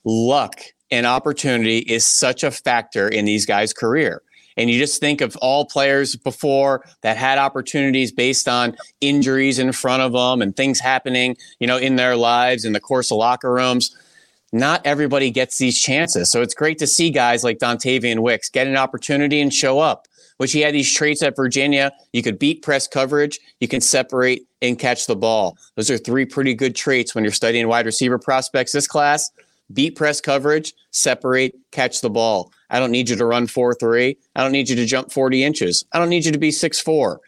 luck 0.04 0.60
and 0.90 1.06
opportunity 1.06 1.80
is 1.80 2.06
such 2.06 2.44
a 2.44 2.52
factor 2.52 3.08
in 3.08 3.26
these 3.26 3.46
guys' 3.46 3.74
career. 3.74 4.22
And 4.58 4.70
you 4.70 4.78
just 4.80 5.00
think 5.00 5.22
of 5.22 5.36
all 5.38 5.66
players 5.66 6.16
before 6.16 6.86
that 7.02 7.18
had 7.18 7.38
opportunities 7.38 8.12
based 8.12 8.48
on 8.48 8.76
injuries 9.02 9.60
in 9.60 9.72
front 9.72 10.02
of 10.02 10.14
them 10.14 10.42
and 10.42 10.56
things 10.56 10.80
happening, 10.80 11.38
you 11.60 11.68
know, 11.68 11.78
in 11.78 11.96
their 11.96 12.16
lives 12.16 12.66
in 12.66 12.74
the 12.74 12.80
course 12.80 13.12
of 13.12 13.18
locker 13.18 13.52
rooms. 13.52 13.96
Not 14.52 14.86
everybody 14.86 15.32
gets 15.32 15.58
these 15.58 15.82
chances. 15.82 16.32
So 16.32 16.42
it's 16.44 16.54
great 16.54 16.78
to 16.78 16.88
see 16.88 17.10
guys 17.10 17.44
like 17.44 17.58
Dontayvion 17.58 18.20
Wicks 18.20 18.50
get 18.50 18.68
an 18.68 18.78
opportunity 18.78 19.42
and 19.42 19.52
show 19.52 19.80
up, 19.80 20.08
which 20.38 20.52
he 20.52 20.62
had 20.62 20.76
these 20.76 20.94
traits 20.94 21.24
at 21.24 21.36
Virginia. 21.36 21.92
You 22.14 22.22
could 22.22 22.38
beat 22.38 22.62
press 22.62 22.88
coverage, 22.88 23.40
you 23.60 23.68
can 23.68 23.82
separate 23.82 24.48
and 24.62 24.78
catch 24.78 25.08
the 25.08 25.16
ball. 25.16 25.58
Those 25.76 25.90
are 25.90 25.98
three 25.98 26.26
pretty 26.26 26.54
good 26.54 26.76
traits 26.76 27.16
when 27.16 27.24
you're 27.24 27.34
studying 27.34 27.68
wide 27.68 27.88
receiver 27.88 28.20
prospects 28.20 28.74
this 28.74 28.88
class. 28.88 29.32
Beat 29.72 29.96
press 29.96 30.22
coverage, 30.22 30.74
separate, 30.92 31.56
catch 31.72 32.02
the 32.02 32.10
ball. 32.10 32.52
I 32.74 32.80
don't 32.80 32.92
need 32.92 33.08
you 33.08 33.16
to 33.16 33.26
run 33.26 33.48
4 33.48 33.76
3. 33.76 34.18
I 34.36 34.44
don't 34.44 34.52
need 34.52 34.68
you 34.68 34.76
to 34.76 34.86
jump 34.86 35.12
40 35.12 35.44
inches. 35.44 35.86
I 35.94 36.00
don't 36.00 36.10
need 36.10 36.26
you 36.26 36.32
to 36.32 36.40
be 36.40 36.52
six 36.52 36.82
four. 36.82 37.22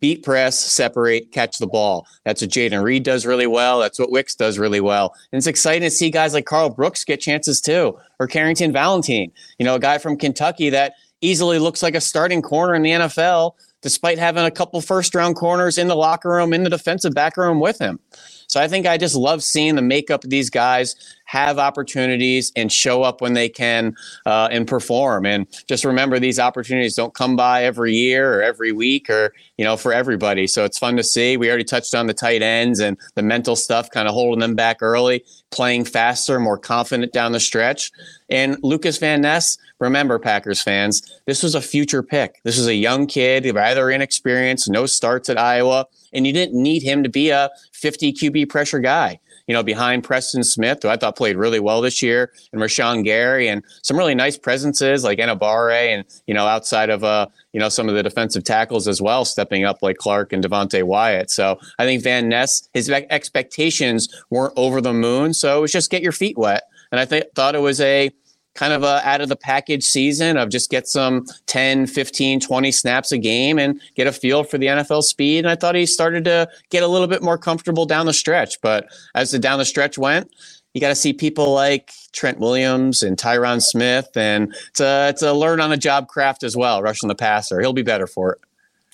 Beat 0.00 0.22
press, 0.22 0.58
separate, 0.58 1.30
catch 1.32 1.58
the 1.58 1.66
ball. 1.66 2.06
That's 2.24 2.42
what 2.42 2.50
Jayden 2.50 2.82
Reed 2.82 3.04
does 3.04 3.24
really 3.24 3.46
well. 3.46 3.78
That's 3.78 3.98
what 3.98 4.10
Wicks 4.10 4.34
does 4.34 4.58
really 4.58 4.80
well. 4.80 5.14
And 5.30 5.38
it's 5.38 5.46
exciting 5.46 5.82
to 5.82 5.90
see 5.90 6.10
guys 6.10 6.34
like 6.34 6.44
Karl 6.44 6.70
Brooks 6.70 7.04
get 7.04 7.20
chances 7.20 7.60
too, 7.60 7.96
or 8.18 8.26
Carrington 8.26 8.72
Valentine, 8.72 9.32
you 9.58 9.64
know, 9.64 9.76
a 9.76 9.80
guy 9.80 9.98
from 9.98 10.18
Kentucky 10.18 10.70
that 10.70 10.94
easily 11.20 11.60
looks 11.60 11.82
like 11.82 11.94
a 11.94 12.00
starting 12.00 12.42
corner 12.42 12.74
in 12.74 12.82
the 12.82 12.90
NFL, 12.90 13.52
despite 13.80 14.18
having 14.18 14.44
a 14.44 14.50
couple 14.50 14.80
first 14.80 15.14
round 15.14 15.36
corners 15.36 15.78
in 15.78 15.86
the 15.86 15.96
locker 15.96 16.30
room, 16.30 16.52
in 16.52 16.64
the 16.64 16.70
defensive 16.70 17.14
back 17.14 17.36
room 17.36 17.60
with 17.60 17.78
him. 17.78 18.00
So 18.48 18.60
I 18.60 18.68
think 18.68 18.86
I 18.86 18.98
just 18.98 19.14
love 19.14 19.42
seeing 19.42 19.76
the 19.76 19.82
makeup 19.82 20.24
of 20.24 20.30
these 20.30 20.50
guys 20.50 20.96
have 21.32 21.58
opportunities 21.58 22.52
and 22.56 22.70
show 22.70 23.02
up 23.02 23.22
when 23.22 23.32
they 23.32 23.48
can 23.48 23.96
uh, 24.26 24.48
and 24.52 24.68
perform. 24.68 25.24
And 25.24 25.46
just 25.66 25.82
remember, 25.82 26.18
these 26.18 26.38
opportunities 26.38 26.94
don't 26.94 27.14
come 27.14 27.36
by 27.36 27.64
every 27.64 27.94
year 27.94 28.34
or 28.34 28.42
every 28.42 28.70
week 28.70 29.08
or, 29.08 29.32
you 29.56 29.64
know, 29.64 29.78
for 29.78 29.94
everybody. 29.94 30.46
So 30.46 30.66
it's 30.66 30.78
fun 30.78 30.94
to 30.98 31.02
see. 31.02 31.38
We 31.38 31.48
already 31.48 31.64
touched 31.64 31.94
on 31.94 32.06
the 32.06 32.12
tight 32.12 32.42
ends 32.42 32.80
and 32.80 32.98
the 33.14 33.22
mental 33.22 33.56
stuff, 33.56 33.88
kind 33.88 34.08
of 34.08 34.12
holding 34.12 34.40
them 34.40 34.54
back 34.54 34.82
early, 34.82 35.24
playing 35.50 35.86
faster, 35.86 36.38
more 36.38 36.58
confident 36.58 37.14
down 37.14 37.32
the 37.32 37.40
stretch. 37.40 37.90
And 38.28 38.58
Lucas 38.62 38.98
Van 38.98 39.22
Ness, 39.22 39.56
remember, 39.78 40.18
Packers 40.18 40.60
fans, 40.60 41.18
this 41.24 41.42
was 41.42 41.54
a 41.54 41.62
future 41.62 42.02
pick. 42.02 42.42
This 42.44 42.58
was 42.58 42.66
a 42.66 42.74
young 42.74 43.06
kid, 43.06 43.50
rather 43.54 43.90
inexperienced, 43.90 44.68
no 44.68 44.84
starts 44.84 45.30
at 45.30 45.38
Iowa 45.38 45.86
and 46.12 46.26
you 46.26 46.32
didn't 46.32 46.60
need 46.60 46.82
him 46.82 47.02
to 47.02 47.08
be 47.08 47.30
a 47.30 47.50
50 47.72 48.12
QB 48.12 48.48
pressure 48.48 48.78
guy. 48.78 49.18
You 49.46 49.54
know, 49.54 49.62
behind 49.62 50.04
Preston 50.04 50.44
Smith, 50.44 50.80
who 50.82 50.88
I 50.88 50.96
thought 50.96 51.16
played 51.16 51.36
really 51.36 51.60
well 51.60 51.80
this 51.80 52.02
year, 52.02 52.32
and 52.52 52.60
Rashan 52.60 53.04
Gary, 53.04 53.48
and 53.48 53.62
some 53.82 53.96
really 53.96 54.14
nice 54.14 54.38
presences 54.38 55.04
like 55.04 55.18
Enagbare, 55.18 55.88
and 55.94 56.04
you 56.26 56.34
know, 56.34 56.46
outside 56.46 56.90
of 56.90 57.04
uh, 57.04 57.26
you 57.52 57.60
know, 57.60 57.68
some 57.68 57.88
of 57.88 57.94
the 57.94 58.02
defensive 58.02 58.44
tackles 58.44 58.88
as 58.88 59.02
well, 59.02 59.24
stepping 59.24 59.64
up 59.64 59.78
like 59.82 59.96
Clark 59.96 60.32
and 60.32 60.44
Devonte 60.44 60.82
Wyatt. 60.82 61.30
So 61.30 61.58
I 61.78 61.84
think 61.84 62.02
Van 62.02 62.28
Ness, 62.28 62.68
his 62.72 62.88
expectations 62.90 64.08
weren't 64.30 64.54
over 64.56 64.80
the 64.80 64.92
moon. 64.92 65.34
So 65.34 65.58
it 65.58 65.60
was 65.60 65.72
just 65.72 65.90
get 65.90 66.02
your 66.02 66.12
feet 66.12 66.38
wet, 66.38 66.62
and 66.90 67.00
I 67.00 67.04
th- 67.04 67.30
thought 67.34 67.54
it 67.54 67.60
was 67.60 67.80
a 67.80 68.10
kind 68.54 68.72
of 68.72 68.82
a 68.82 69.00
out 69.06 69.20
of 69.20 69.28
the 69.28 69.36
package 69.36 69.84
season 69.84 70.36
of 70.36 70.50
just 70.50 70.70
get 70.70 70.86
some 70.86 71.26
10, 71.46 71.86
15, 71.86 72.40
20 72.40 72.72
snaps 72.72 73.12
a 73.12 73.18
game 73.18 73.58
and 73.58 73.80
get 73.94 74.06
a 74.06 74.12
feel 74.12 74.44
for 74.44 74.58
the 74.58 74.66
NFL 74.66 75.02
speed. 75.02 75.38
And 75.38 75.48
I 75.48 75.54
thought 75.54 75.74
he 75.74 75.86
started 75.86 76.24
to 76.24 76.48
get 76.70 76.82
a 76.82 76.88
little 76.88 77.08
bit 77.08 77.22
more 77.22 77.38
comfortable 77.38 77.86
down 77.86 78.06
the 78.06 78.12
stretch. 78.12 78.60
But 78.60 78.86
as 79.14 79.30
the 79.30 79.38
down 79.38 79.58
the 79.58 79.64
stretch 79.64 79.96
went, 79.98 80.30
you 80.74 80.80
got 80.80 80.88
to 80.88 80.94
see 80.94 81.12
people 81.12 81.52
like 81.52 81.92
Trent 82.12 82.38
Williams 82.38 83.02
and 83.02 83.16
Tyron 83.16 83.60
Smith. 83.60 84.08
And 84.16 84.54
it's 84.68 84.80
a, 84.80 85.08
it's 85.08 85.22
a 85.22 85.32
learn 85.32 85.60
on 85.60 85.70
the 85.70 85.76
job 85.76 86.08
craft 86.08 86.42
as 86.42 86.56
well, 86.56 86.82
rushing 86.82 87.08
the 87.08 87.14
passer. 87.14 87.60
He'll 87.60 87.72
be 87.72 87.82
better 87.82 88.06
for 88.06 88.32
it. 88.32 88.38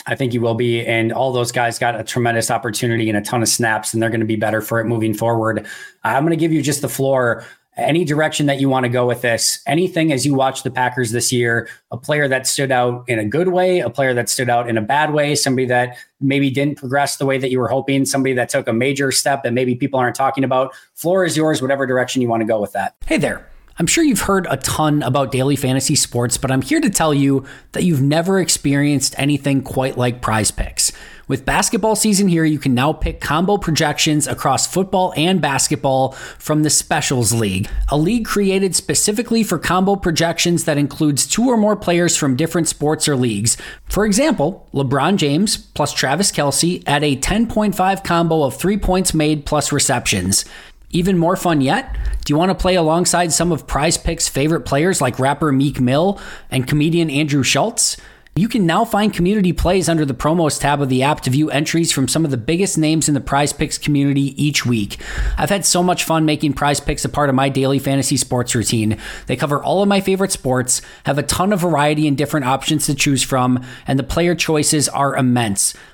I 0.06 0.14
think 0.14 0.32
he 0.32 0.38
will 0.38 0.54
be. 0.54 0.84
And 0.84 1.12
all 1.12 1.32
those 1.32 1.52
guys 1.52 1.78
got 1.78 1.98
a 1.98 2.02
tremendous 2.02 2.50
opportunity 2.50 3.08
and 3.10 3.18
a 3.18 3.20
ton 3.20 3.42
of 3.42 3.48
snaps, 3.48 3.92
and 3.92 4.02
they're 4.02 4.10
going 4.10 4.20
to 4.20 4.26
be 4.26 4.36
better 4.36 4.62
for 4.62 4.80
it 4.80 4.86
moving 4.86 5.12
forward. 5.12 5.66
I'm 6.02 6.22
going 6.24 6.30
to 6.30 6.40
give 6.40 6.52
you 6.52 6.62
just 6.62 6.80
the 6.80 6.88
floor 6.88 7.44
any 7.78 8.04
direction 8.04 8.46
that 8.46 8.60
you 8.60 8.68
want 8.68 8.84
to 8.84 8.88
go 8.88 9.06
with 9.06 9.22
this, 9.22 9.60
anything 9.66 10.12
as 10.12 10.26
you 10.26 10.34
watch 10.34 10.62
the 10.62 10.70
Packers 10.70 11.12
this 11.12 11.32
year, 11.32 11.68
a 11.90 11.96
player 11.96 12.28
that 12.28 12.46
stood 12.46 12.72
out 12.72 13.04
in 13.08 13.18
a 13.18 13.24
good 13.24 13.48
way, 13.48 13.80
a 13.80 13.90
player 13.90 14.12
that 14.14 14.28
stood 14.28 14.50
out 14.50 14.68
in 14.68 14.76
a 14.76 14.82
bad 14.82 15.12
way, 15.12 15.34
somebody 15.34 15.66
that 15.66 15.96
maybe 16.20 16.50
didn't 16.50 16.76
progress 16.76 17.16
the 17.16 17.26
way 17.26 17.38
that 17.38 17.50
you 17.50 17.58
were 17.58 17.68
hoping, 17.68 18.04
somebody 18.04 18.34
that 18.34 18.48
took 18.48 18.68
a 18.68 18.72
major 18.72 19.12
step 19.12 19.42
that 19.44 19.52
maybe 19.52 19.74
people 19.74 19.98
aren't 19.98 20.16
talking 20.16 20.44
about. 20.44 20.74
Floor 20.94 21.24
is 21.24 21.36
yours, 21.36 21.62
whatever 21.62 21.86
direction 21.86 22.20
you 22.20 22.28
want 22.28 22.40
to 22.40 22.46
go 22.46 22.60
with 22.60 22.72
that. 22.72 22.96
Hey 23.06 23.16
there. 23.16 23.48
I'm 23.80 23.86
sure 23.86 24.02
you've 24.02 24.22
heard 24.22 24.48
a 24.50 24.56
ton 24.56 25.04
about 25.04 25.30
daily 25.30 25.54
fantasy 25.54 25.94
sports, 25.94 26.36
but 26.36 26.50
I'm 26.50 26.62
here 26.62 26.80
to 26.80 26.90
tell 26.90 27.14
you 27.14 27.44
that 27.72 27.84
you've 27.84 28.02
never 28.02 28.40
experienced 28.40 29.14
anything 29.16 29.62
quite 29.62 29.96
like 29.96 30.20
PrizePicks. 30.20 30.92
With 31.28 31.44
basketball 31.44 31.94
season 31.94 32.26
here, 32.28 32.46
you 32.46 32.58
can 32.58 32.74
now 32.74 32.94
pick 32.94 33.20
combo 33.20 33.58
projections 33.58 34.26
across 34.26 34.66
football 34.66 35.12
and 35.14 35.42
basketball 35.42 36.12
from 36.38 36.62
the 36.62 36.70
Specials 36.70 37.34
League, 37.34 37.68
a 37.90 37.98
league 37.98 38.24
created 38.24 38.74
specifically 38.74 39.42
for 39.42 39.58
combo 39.58 39.94
projections 39.94 40.64
that 40.64 40.78
includes 40.78 41.26
two 41.26 41.46
or 41.46 41.58
more 41.58 41.76
players 41.76 42.16
from 42.16 42.34
different 42.34 42.66
sports 42.66 43.06
or 43.06 43.14
leagues. 43.14 43.58
For 43.90 44.06
example, 44.06 44.66
LeBron 44.72 45.16
James 45.16 45.58
plus 45.58 45.92
Travis 45.92 46.32
Kelce 46.32 46.82
at 46.86 47.04
a 47.04 47.16
10.5 47.16 48.02
combo 48.02 48.42
of 48.44 48.56
three 48.56 48.78
points 48.78 49.12
made 49.12 49.44
plus 49.44 49.70
receptions. 49.70 50.46
Even 50.90 51.18
more 51.18 51.36
fun 51.36 51.60
yet? 51.60 51.94
Do 52.24 52.32
you 52.32 52.38
want 52.38 52.50
to 52.50 52.54
play 52.54 52.74
alongside 52.74 53.32
some 53.32 53.52
of 53.52 53.66
PrizePicks' 53.66 54.30
favorite 54.30 54.62
players 54.62 55.02
like 55.02 55.18
rapper 55.18 55.52
Meek 55.52 55.78
Mill 55.78 56.18
and 56.50 56.66
comedian 56.66 57.10
Andrew 57.10 57.42
Schulz? 57.42 57.98
You 58.38 58.48
can 58.48 58.66
now 58.66 58.84
find 58.84 59.12
community 59.12 59.52
plays 59.52 59.88
under 59.88 60.04
the 60.04 60.14
promos 60.14 60.60
tab 60.60 60.80
of 60.80 60.88
the 60.88 61.02
app 61.02 61.22
to 61.22 61.30
view 61.30 61.50
entries 61.50 61.90
from 61.90 62.06
some 62.06 62.24
of 62.24 62.30
the 62.30 62.36
biggest 62.36 62.78
names 62.78 63.08
in 63.08 63.14
the 63.14 63.20
PrizePicks 63.20 63.82
community 63.82 64.40
each 64.40 64.64
week. 64.64 65.00
I've 65.36 65.50
had 65.50 65.66
so 65.66 65.82
much 65.82 66.04
fun 66.04 66.24
making 66.24 66.54
PrizePicks 66.54 67.04
a 67.04 67.08
part 67.08 67.30
of 67.30 67.34
my 67.34 67.48
daily 67.48 67.80
fantasy 67.80 68.16
sports 68.16 68.54
routine. 68.54 68.96
They 69.26 69.34
cover 69.34 69.60
all 69.60 69.82
of 69.82 69.88
my 69.88 70.00
favorite 70.00 70.30
sports, 70.30 70.82
have 71.04 71.18
a 71.18 71.24
ton 71.24 71.52
of 71.52 71.58
variety 71.58 72.06
and 72.06 72.16
different 72.16 72.46
options 72.46 72.86
to 72.86 72.94
choose 72.94 73.24
from, 73.24 73.60
and 73.88 73.98
the 73.98 74.04
player 74.04 74.36
choices 74.36 74.88
are 74.88 75.16
immense. 75.16 75.74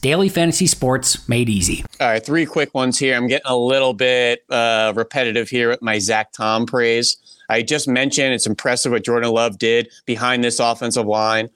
daily 0.00 0.28
fantasy 0.28 0.66
sports 0.66 1.28
made 1.28 1.48
easy. 1.48 1.84
All 2.00 2.08
right, 2.08 2.24
three 2.24 2.46
quick 2.46 2.74
ones 2.74 2.98
here. 2.98 3.16
I'm 3.16 3.26
getting 3.26 3.46
a 3.46 3.56
little 3.56 3.94
bit 3.94 4.44
uh, 4.50 4.92
repetitive 4.94 5.48
here 5.48 5.68
with 5.68 5.82
my 5.82 5.98
Zach 5.98 6.32
Tom 6.32 6.66
praise. 6.66 7.16
I 7.48 7.62
just 7.62 7.88
mentioned 7.88 8.34
it's 8.34 8.46
impressive 8.46 8.92
what 8.92 9.04
Jordan 9.04 9.30
Love 9.30 9.58
did 9.58 9.88
behind 10.06 10.44
this 10.44 10.60
offensive 10.60 11.06
line. 11.06 11.48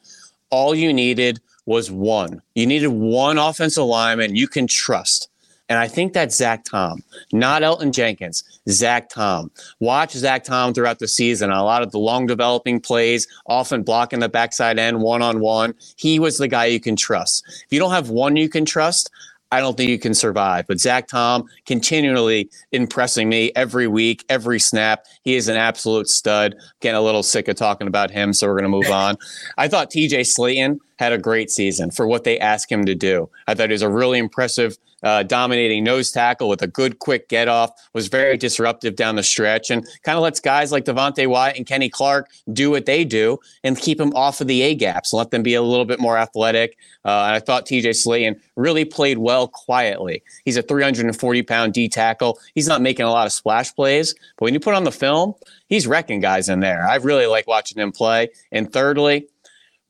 All 0.51 0.75
you 0.75 0.93
needed 0.93 1.41
was 1.67 1.91
one. 1.91 2.43
You 2.55 2.67
needed 2.67 2.89
one 2.89 3.39
offensive 3.39 3.85
lineman 3.85 4.37
you 4.37 4.49
can 4.49 4.67
trust. 4.67 5.29
And 5.73 5.79
I 5.79 5.89
think 5.89 6.13
that's 6.13 6.37
Zach 6.37 6.65
Tom, 6.65 7.03
not 7.33 7.63
Elgton 7.63 7.93
Jenkins, 7.93 8.45
Zach 8.69 9.09
Tom. 9.09 9.51
Watch 9.81 10.13
Zach 10.13 10.45
Tom 10.45 10.75
throughout 10.75 10.99
the 10.99 11.09
season. 11.09 11.51
A 11.51 11.65
lot 11.65 11.81
of 11.81 11.93
the 11.93 11.99
long 11.99 12.27
developing 12.27 12.79
plays, 12.79 13.27
often 13.47 13.83
blocking 13.83 14.21
the 14.21 14.29
backside 14.29 14.79
end 14.79 15.01
one 15.01 15.23
on 15.23 15.41
one. 15.41 15.73
He 15.97 16.19
was 16.19 16.37
the 16.37 16.47
guy 16.47 16.67
you 16.67 16.79
can 16.79 16.95
trust. 16.95 17.43
If 17.47 17.69
you 17.71 17.79
don't 17.79 17.93
have 17.93 18.11
one 18.11 18.37
you 18.37 18.51
can 18.51 18.67
trust, 18.67 19.11
I 19.51 19.61
don't 19.61 19.75
think 19.75 19.89
you 19.89 19.99
can 19.99 20.13
survive. 20.13 20.67
But 20.67 20.79
Zach 20.79 21.09
Tom 21.09 21.45
continually 21.65 22.51
impressing 22.73 23.31
me 23.31 23.51
every 23.57 23.87
week, 23.87 24.27
every 24.29 24.61
snap. 24.61 25.07
He 25.25 25.37
is 25.37 25.49
an 25.49 25.57
absolute 25.57 26.09
stud. 26.09 26.55
Getting 26.81 26.99
a 26.99 27.03
little 27.03 27.23
sick 27.23 27.49
of 27.49 27.57
talking 27.57 27.87
about 27.87 28.11
him, 28.11 28.35
so 28.35 28.47
we're 28.47 28.61
going 28.61 28.65
to 28.65 28.69
move 28.69 28.91
on. 28.91 29.17
I 29.57 29.69
thought 29.69 29.91
TJ 29.91 30.27
Slaton 30.27 30.81
had 30.99 31.15
a 31.15 31.19
great 31.19 31.51
season 31.51 31.91
for 31.91 32.07
what 32.07 32.25
they 32.25 32.39
asked 32.39 32.71
him 32.71 32.85
to 32.85 32.95
do. 32.95 33.31
I 33.47 33.55
thought 33.55 33.71
he 33.71 33.73
was 33.73 33.81
a 33.81 33.89
really 33.89 34.19
impressive 34.19 34.77
uh, 35.03 35.23
dominating 35.23 35.85
nose 35.85 36.11
tackle 36.11 36.49
with 36.49 36.62
a 36.62 36.67
good 36.67 36.99
quick 36.99 37.29
get 37.29 37.49
off, 37.49 37.71
was 37.95 38.09
very 38.09 38.37
disruptive 38.37 38.97
down 38.97 39.17
the 39.17 39.23
stretch, 39.23 39.71
and 39.71 39.87
kind 40.03 40.17
of 40.17 40.23
lets 40.23 40.41
guys 40.41 40.73
like 40.73 40.85
Devonte 40.85 41.27
Wyatt 41.27 41.57
and 41.57 41.67
Kenny 41.67 41.88
Clark 41.88 42.29
do 42.53 42.71
what 42.71 42.87
they 42.87 43.05
do 43.05 43.38
and 43.65 43.79
keep 43.79 43.99
them 43.99 44.12
off 44.15 44.41
of 44.41 44.47
the 44.47 44.62
A 44.62 44.75
gaps 44.75 45.12
let 45.12 45.31
them 45.31 45.43
be 45.43 45.55
a 45.55 45.62
little 45.62 45.85
bit 45.85 46.01
more 46.01 46.19
athletic. 46.19 46.77
Uh, 47.05 47.25
and 47.27 47.35
I 47.37 47.41
thought 47.41 47.67
TJ 47.67 47.91
Slaton 47.91 48.41
really 48.57 48.85
played 48.85 49.19
well 49.19 49.49
quietly. 49.49 50.23
He's 50.45 50.57
a 50.57 50.62
340 50.62 51.43
pound 51.43 51.73
D 51.73 51.88
tackle. 51.88 52.38
He's 52.55 52.69
not 52.69 52.83
making 52.83 53.07
a 53.07 53.11
lot 53.11 53.27
of 53.27 53.33
splash 53.33 53.75
plays, 53.75 54.15
but 54.37 54.45
when 54.45 54.55
you 54.55 54.61
put 54.61 54.75
on 54.75 54.85
the 54.85 54.93
film, 54.93 55.35
he's 55.69 55.87
wrecking 55.87 56.21
guys 56.21 56.49
in 56.49 56.61
there. 56.61 56.87
I 56.87 56.97
really 56.97 57.27
like 57.27 57.47
watching 57.47 57.81
him 57.81 57.93
play. 57.93 58.29
And 58.51 58.73
thirdly, 58.73 59.27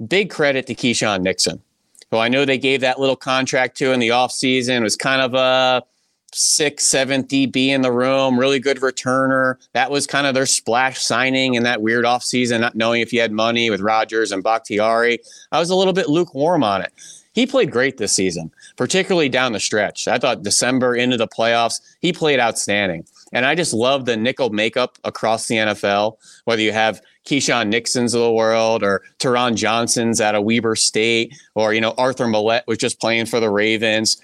big 0.07 0.31
credit 0.31 0.67
to 0.67 0.75
Keisean 0.75 1.23
Nixon 1.23 1.63
who 2.13 2.19
I 2.19 2.29
know 2.29 2.45
they 2.45 2.59
gave 2.59 2.83
that 2.83 3.01
little 3.01 3.17
contract 3.17 3.77
to 3.79 3.93
in 3.93 3.99
the 3.99 4.11
offseason, 4.11 4.77
It 4.77 4.83
was 4.83 4.97
kind 4.97 5.23
of 5.23 5.35
a 5.35 5.83
sixth, 6.35 6.87
seventh 6.87 7.29
DB 7.29 7.69
in 7.69 7.81
the 7.81 7.91
room, 7.91 8.39
really 8.39 8.61
good 8.61 8.79
returner. 8.79 9.57
That 9.73 9.91
was 9.91 10.07
kind 10.07 10.27
of 10.27 10.35
their 10.35 10.47
splash 10.47 11.01
signing 11.01 11.55
in 11.55 11.63
that 11.63 11.81
weird 11.81 12.05
offseason, 12.05 12.61
not 12.61 12.75
knowing 12.75 13.01
if 13.01 13.11
he 13.11 13.17
had 13.17 13.33
money 13.33 13.71
with 13.71 13.81
Rodgers 13.81 14.31
and 14.31 14.43
Bakhtiari. 14.43 15.19
I 15.53 15.59
was 15.59 15.71
a 15.71 15.75
little 15.75 15.95
bit 15.95 16.11
lukewarm 16.11 16.63
on 16.63 16.83
it. 16.83 16.93
He 17.33 17.47
played 17.47 17.71
great 17.71 17.97
this 17.97 18.13
season, 18.13 18.51
particularly 18.77 19.31
down 19.31 19.53
the 19.53 19.61
stretch. 19.61 20.07
I 20.07 20.19
thought 20.19 20.43
December 20.43 20.95
into 20.95 21.17
the 21.17 21.29
playoffs, 21.29 21.81
he 22.01 22.13
played 22.13 22.39
outstanding. 22.39 23.07
And 23.33 23.47
I 23.47 23.55
just 23.55 23.73
love 23.73 24.05
the 24.05 24.17
nickel 24.17 24.51
makeup 24.51 24.99
across 25.05 25.49
the 25.49 25.57
NFL, 25.57 26.19
whether 26.45 26.63
you 26.63 26.73
have 26.73 27.01
Keisean 27.25 27.69
Nixon's 27.69 28.15
of 28.15 28.23
the 28.23 28.33
world 28.33 28.83
or 28.83 29.03
Taron 29.19 29.55
Johnson's 29.55 30.21
out 30.21 30.35
of 30.35 30.45
Weber 30.45 30.77
State 30.77 31.35
or, 31.55 31.73
you 31.73 31.81
know, 31.81 31.95
Arthur 31.97 32.27
Maulet 32.27 32.67
was 32.67 32.79
just 32.79 33.01
playing 33.01 33.27
for 33.27 33.41
the 33.41 33.51
Ravens. 33.51 34.21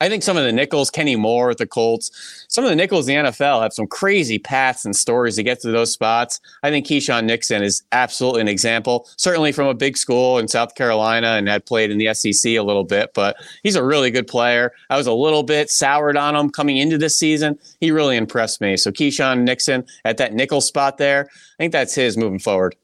I 0.00 0.08
think 0.08 0.22
some 0.22 0.36
of 0.36 0.44
the 0.44 0.52
nickels, 0.52 0.90
Kenny 0.90 1.14
Moore 1.14 1.50
at 1.50 1.58
the 1.58 1.66
Colts, 1.66 2.46
some 2.48 2.64
of 2.64 2.70
the 2.70 2.76
nickels 2.76 3.06
in 3.06 3.22
the 3.22 3.30
NFL 3.30 3.62
have 3.62 3.74
some 3.74 3.86
crazy 3.86 4.38
paths 4.38 4.84
and 4.84 4.96
stories 4.96 5.36
to 5.36 5.42
get 5.42 5.60
to 5.60 5.70
those 5.70 5.92
spots. 5.92 6.40
I 6.62 6.70
think 6.70 6.86
Keisean 6.86 7.24
Nixon 7.24 7.62
is 7.62 7.82
absolutely 7.92 8.40
an 8.40 8.48
example, 8.48 9.08
certainly 9.16 9.52
from 9.52 9.66
a 9.66 9.74
big 9.74 9.98
school 9.98 10.38
in 10.38 10.48
South 10.48 10.74
Carolina 10.74 11.32
and 11.32 11.48
had 11.48 11.66
played 11.66 11.90
in 11.90 11.98
the 11.98 12.14
SEC 12.14 12.52
a 12.52 12.60
little 12.60 12.84
bit, 12.84 13.12
but 13.14 13.36
he's 13.62 13.76
a 13.76 13.84
really 13.84 14.10
good 14.10 14.26
player. 14.26 14.72
I 14.88 14.96
was 14.96 15.06
a 15.06 15.12
little 15.12 15.42
bit 15.42 15.70
soured 15.70 16.16
on 16.16 16.34
him 16.34 16.50
coming 16.50 16.78
into 16.78 16.96
this 16.96 17.18
season. 17.18 17.58
He 17.80 17.90
really 17.90 18.16
impressed 18.16 18.60
me. 18.60 18.78
So 18.78 18.90
Keisean 18.90 19.42
Nixon 19.42 19.84
at 20.06 20.16
that 20.16 20.32
nickel 20.32 20.62
spot 20.62 20.96
there, 20.96 21.28
I 21.30 21.56
think 21.58 21.72
that's 21.72 21.94
his 21.94 22.16
moving 22.16 22.38
forward. 22.38 22.74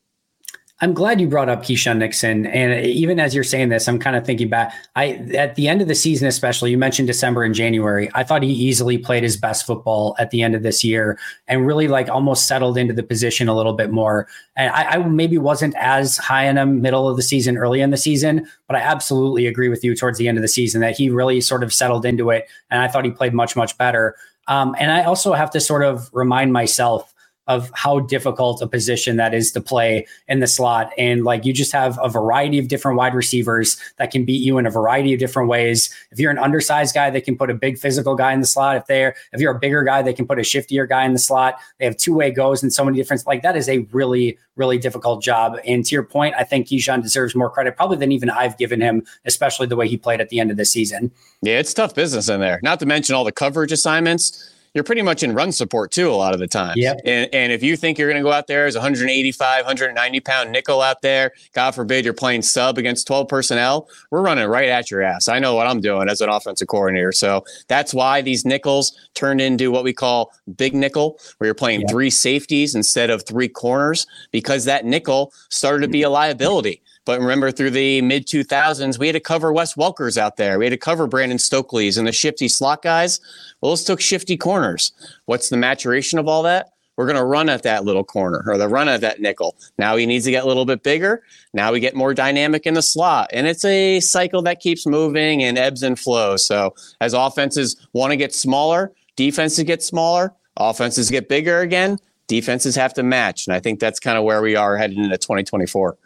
I'm 0.80 0.92
glad 0.92 1.22
you 1.22 1.26
brought 1.26 1.48
up 1.48 1.62
Keisean 1.62 1.96
Nixon. 1.96 2.44
And 2.44 2.84
even 2.84 3.18
as 3.18 3.34
you're 3.34 3.44
saying 3.44 3.70
this, 3.70 3.88
I'm 3.88 3.98
kind 3.98 4.14
of 4.14 4.26
thinking 4.26 4.50
back. 4.50 4.74
I 4.94 5.12
at 5.34 5.54
the 5.54 5.68
end 5.68 5.80
of 5.80 5.88
the 5.88 5.94
season, 5.94 6.28
especially, 6.28 6.70
you 6.70 6.76
mentioned 6.76 7.08
December 7.08 7.44
and 7.44 7.54
January. 7.54 8.10
I 8.14 8.24
thought 8.24 8.42
he 8.42 8.50
easily 8.52 8.98
played 8.98 9.22
his 9.22 9.38
best 9.38 9.66
football 9.66 10.14
at 10.18 10.32
the 10.32 10.42
end 10.42 10.54
of 10.54 10.62
this 10.62 10.84
year 10.84 11.18
and 11.48 11.66
really 11.66 11.88
like 11.88 12.10
almost 12.10 12.46
settled 12.46 12.76
into 12.76 12.92
the 12.92 13.02
position 13.02 13.48
a 13.48 13.56
little 13.56 13.72
bit 13.72 13.90
more. 13.90 14.28
And 14.54 14.70
I, 14.70 14.82
I 14.82 14.98
maybe 14.98 15.38
wasn't 15.38 15.74
as 15.76 16.18
high 16.18 16.44
in 16.44 16.58
him 16.58 16.82
middle 16.82 17.08
of 17.08 17.16
the 17.16 17.22
season, 17.22 17.56
early 17.56 17.80
in 17.80 17.88
the 17.88 17.96
season, 17.96 18.46
but 18.66 18.76
I 18.76 18.80
absolutely 18.80 19.46
agree 19.46 19.70
with 19.70 19.82
you 19.82 19.96
towards 19.96 20.18
the 20.18 20.28
end 20.28 20.36
of 20.36 20.42
the 20.42 20.48
season 20.48 20.82
that 20.82 20.94
he 20.94 21.08
really 21.08 21.40
sort 21.40 21.62
of 21.62 21.72
settled 21.72 22.04
into 22.04 22.28
it. 22.28 22.48
And 22.70 22.82
I 22.82 22.88
thought 22.88 23.06
he 23.06 23.10
played 23.10 23.32
much, 23.32 23.56
much 23.56 23.78
better. 23.78 24.14
Um, 24.46 24.76
and 24.78 24.92
I 24.92 25.04
also 25.04 25.32
have 25.32 25.50
to 25.52 25.60
sort 25.60 25.84
of 25.84 26.10
remind 26.12 26.52
myself 26.52 27.14
of 27.46 27.70
how 27.74 28.00
difficult 28.00 28.60
a 28.60 28.66
position 28.66 29.16
that 29.16 29.32
is 29.34 29.52
to 29.52 29.60
play 29.60 30.06
in 30.28 30.40
the 30.40 30.46
slot. 30.46 30.92
And 30.98 31.24
like 31.24 31.44
you 31.44 31.52
just 31.52 31.72
have 31.72 31.98
a 32.02 32.08
variety 32.08 32.58
of 32.58 32.68
different 32.68 32.98
wide 32.98 33.14
receivers 33.14 33.76
that 33.98 34.10
can 34.10 34.24
beat 34.24 34.42
you 34.42 34.58
in 34.58 34.66
a 34.66 34.70
variety 34.70 35.12
of 35.12 35.20
different 35.20 35.48
ways. 35.48 35.94
If 36.10 36.18
you're 36.18 36.30
an 36.30 36.38
undersized 36.38 36.94
guy, 36.94 37.10
they 37.10 37.20
can 37.20 37.36
put 37.36 37.50
a 37.50 37.54
big 37.54 37.78
physical 37.78 38.14
guy 38.14 38.32
in 38.32 38.40
the 38.40 38.46
slot. 38.46 38.76
If 38.76 38.86
they're 38.86 39.14
if 39.32 39.40
you're 39.40 39.54
a 39.54 39.58
bigger 39.58 39.84
guy, 39.84 40.02
they 40.02 40.12
can 40.12 40.26
put 40.26 40.38
a 40.38 40.42
shiftier 40.42 40.88
guy 40.88 41.04
in 41.04 41.12
the 41.12 41.18
slot. 41.18 41.58
They 41.78 41.84
have 41.84 41.96
two-way 41.96 42.30
goes 42.30 42.62
and 42.62 42.72
so 42.72 42.84
many 42.84 42.96
different 42.96 43.26
like 43.26 43.42
that 43.42 43.56
is 43.56 43.68
a 43.68 43.78
really, 43.92 44.38
really 44.56 44.78
difficult 44.78 45.22
job. 45.22 45.58
And 45.66 45.84
to 45.84 45.94
your 45.94 46.02
point, 46.02 46.34
I 46.36 46.44
think 46.44 46.68
Keisean 46.68 47.02
deserves 47.02 47.34
more 47.34 47.50
credit 47.50 47.76
probably 47.76 47.96
than 47.96 48.12
even 48.12 48.30
I've 48.30 48.58
given 48.58 48.80
him, 48.80 49.04
especially 49.24 49.66
the 49.66 49.76
way 49.76 49.88
he 49.88 49.96
played 49.96 50.20
at 50.20 50.28
the 50.28 50.40
end 50.40 50.50
of 50.50 50.56
the 50.56 50.64
season. 50.64 51.12
Yeah, 51.42 51.58
it's 51.58 51.72
tough 51.72 51.94
business 51.94 52.28
in 52.28 52.40
there. 52.40 52.60
Not 52.62 52.80
to 52.80 52.86
mention 52.86 53.14
all 53.14 53.24
the 53.24 53.32
coverage 53.32 53.72
assignments 53.72 54.52
you're 54.76 54.84
pretty 54.84 55.00
much 55.00 55.22
in 55.22 55.32
run 55.32 55.50
support 55.52 55.90
too 55.90 56.10
a 56.10 56.12
lot 56.12 56.34
of 56.34 56.38
the 56.38 56.46
time. 56.46 56.74
Yeah. 56.76 56.94
And, 57.06 57.32
and 57.32 57.50
if 57.50 57.62
you 57.62 57.78
think 57.78 57.96
you're 57.96 58.10
going 58.10 58.22
to 58.22 58.28
go 58.28 58.30
out 58.30 58.46
there 58.46 58.66
as 58.66 58.74
185, 58.74 59.64
190 59.64 60.20
pound 60.20 60.52
nickel 60.52 60.82
out 60.82 61.00
there, 61.00 61.32
God 61.54 61.70
forbid 61.70 62.04
you're 62.04 62.12
playing 62.12 62.42
sub 62.42 62.76
against 62.76 63.06
12 63.06 63.26
personnel, 63.26 63.88
we're 64.10 64.20
running 64.20 64.46
right 64.46 64.68
at 64.68 64.90
your 64.90 65.00
ass. 65.00 65.28
I 65.28 65.38
know 65.38 65.54
what 65.54 65.66
I'm 65.66 65.80
doing 65.80 66.10
as 66.10 66.20
an 66.20 66.28
offensive 66.28 66.68
coordinator. 66.68 67.10
So 67.10 67.42
that's 67.68 67.94
why 67.94 68.20
these 68.20 68.44
nickels 68.44 68.92
turned 69.14 69.40
into 69.40 69.70
what 69.70 69.82
we 69.82 69.94
call 69.94 70.30
big 70.56 70.74
nickel, 70.74 71.18
where 71.38 71.46
you're 71.46 71.54
playing 71.54 71.80
yeah. 71.80 71.88
three 71.88 72.10
safeties 72.10 72.74
instead 72.74 73.08
of 73.08 73.24
three 73.24 73.48
corners, 73.48 74.06
because 74.30 74.66
that 74.66 74.84
nickel 74.84 75.32
started 75.48 75.86
to 75.86 75.88
be 75.88 76.02
a 76.02 76.10
liability. 76.10 76.82
But 77.06 77.20
remember, 77.20 77.50
through 77.52 77.70
the 77.70 78.02
mid 78.02 78.26
2000s, 78.26 78.98
we 78.98 79.06
had 79.06 79.14
to 79.14 79.20
cover 79.20 79.52
Wes 79.52 79.74
Welkers 79.74 80.18
out 80.18 80.36
there. 80.36 80.58
We 80.58 80.66
had 80.66 80.72
to 80.72 80.76
cover 80.76 81.06
Brandon 81.06 81.38
Stokley's 81.38 81.96
and 81.96 82.06
the 82.06 82.12
shifty 82.12 82.48
slot 82.48 82.82
guys. 82.82 83.20
Well, 83.60 83.70
let's 83.70 83.84
took 83.84 84.00
shifty 84.00 84.36
corners. 84.36 84.92
What's 85.24 85.48
the 85.48 85.56
maturation 85.56 86.18
of 86.18 86.26
all 86.26 86.42
that? 86.42 86.72
We're 86.96 87.06
going 87.06 87.16
to 87.16 87.24
run 87.24 87.48
at 87.48 87.62
that 87.62 87.84
little 87.84 88.04
corner 88.04 88.42
or 88.46 88.58
the 88.58 88.68
run 88.68 88.88
at 88.88 89.02
that 89.02 89.20
nickel. 89.20 89.54
Now 89.78 89.96
he 89.96 90.06
needs 90.06 90.24
to 90.24 90.30
get 90.30 90.44
a 90.44 90.46
little 90.46 90.64
bit 90.64 90.82
bigger. 90.82 91.22
Now 91.52 91.70
we 91.70 91.78
get 91.78 91.94
more 91.94 92.12
dynamic 92.12 92.66
in 92.66 92.74
the 92.74 92.82
slot. 92.82 93.30
And 93.32 93.46
it's 93.46 93.64
a 93.64 94.00
cycle 94.00 94.42
that 94.42 94.60
keeps 94.60 94.86
moving 94.86 95.44
and 95.44 95.58
ebbs 95.58 95.82
and 95.82 95.98
flows. 95.98 96.44
So 96.44 96.74
as 97.00 97.12
offenses 97.12 97.76
want 97.92 98.12
to 98.12 98.16
get 98.16 98.34
smaller, 98.34 98.92
defenses 99.14 99.62
get 99.64 99.82
smaller, 99.82 100.34
offenses 100.56 101.10
get 101.10 101.28
bigger 101.28 101.60
again, 101.60 101.98
defenses 102.26 102.74
have 102.74 102.94
to 102.94 103.02
match. 103.02 103.46
And 103.46 103.54
I 103.54 103.60
think 103.60 103.78
that's 103.78 104.00
kind 104.00 104.18
of 104.18 104.24
where 104.24 104.40
we 104.40 104.56
are 104.56 104.76
heading 104.76 105.04
into 105.04 105.18
2024. 105.18 105.98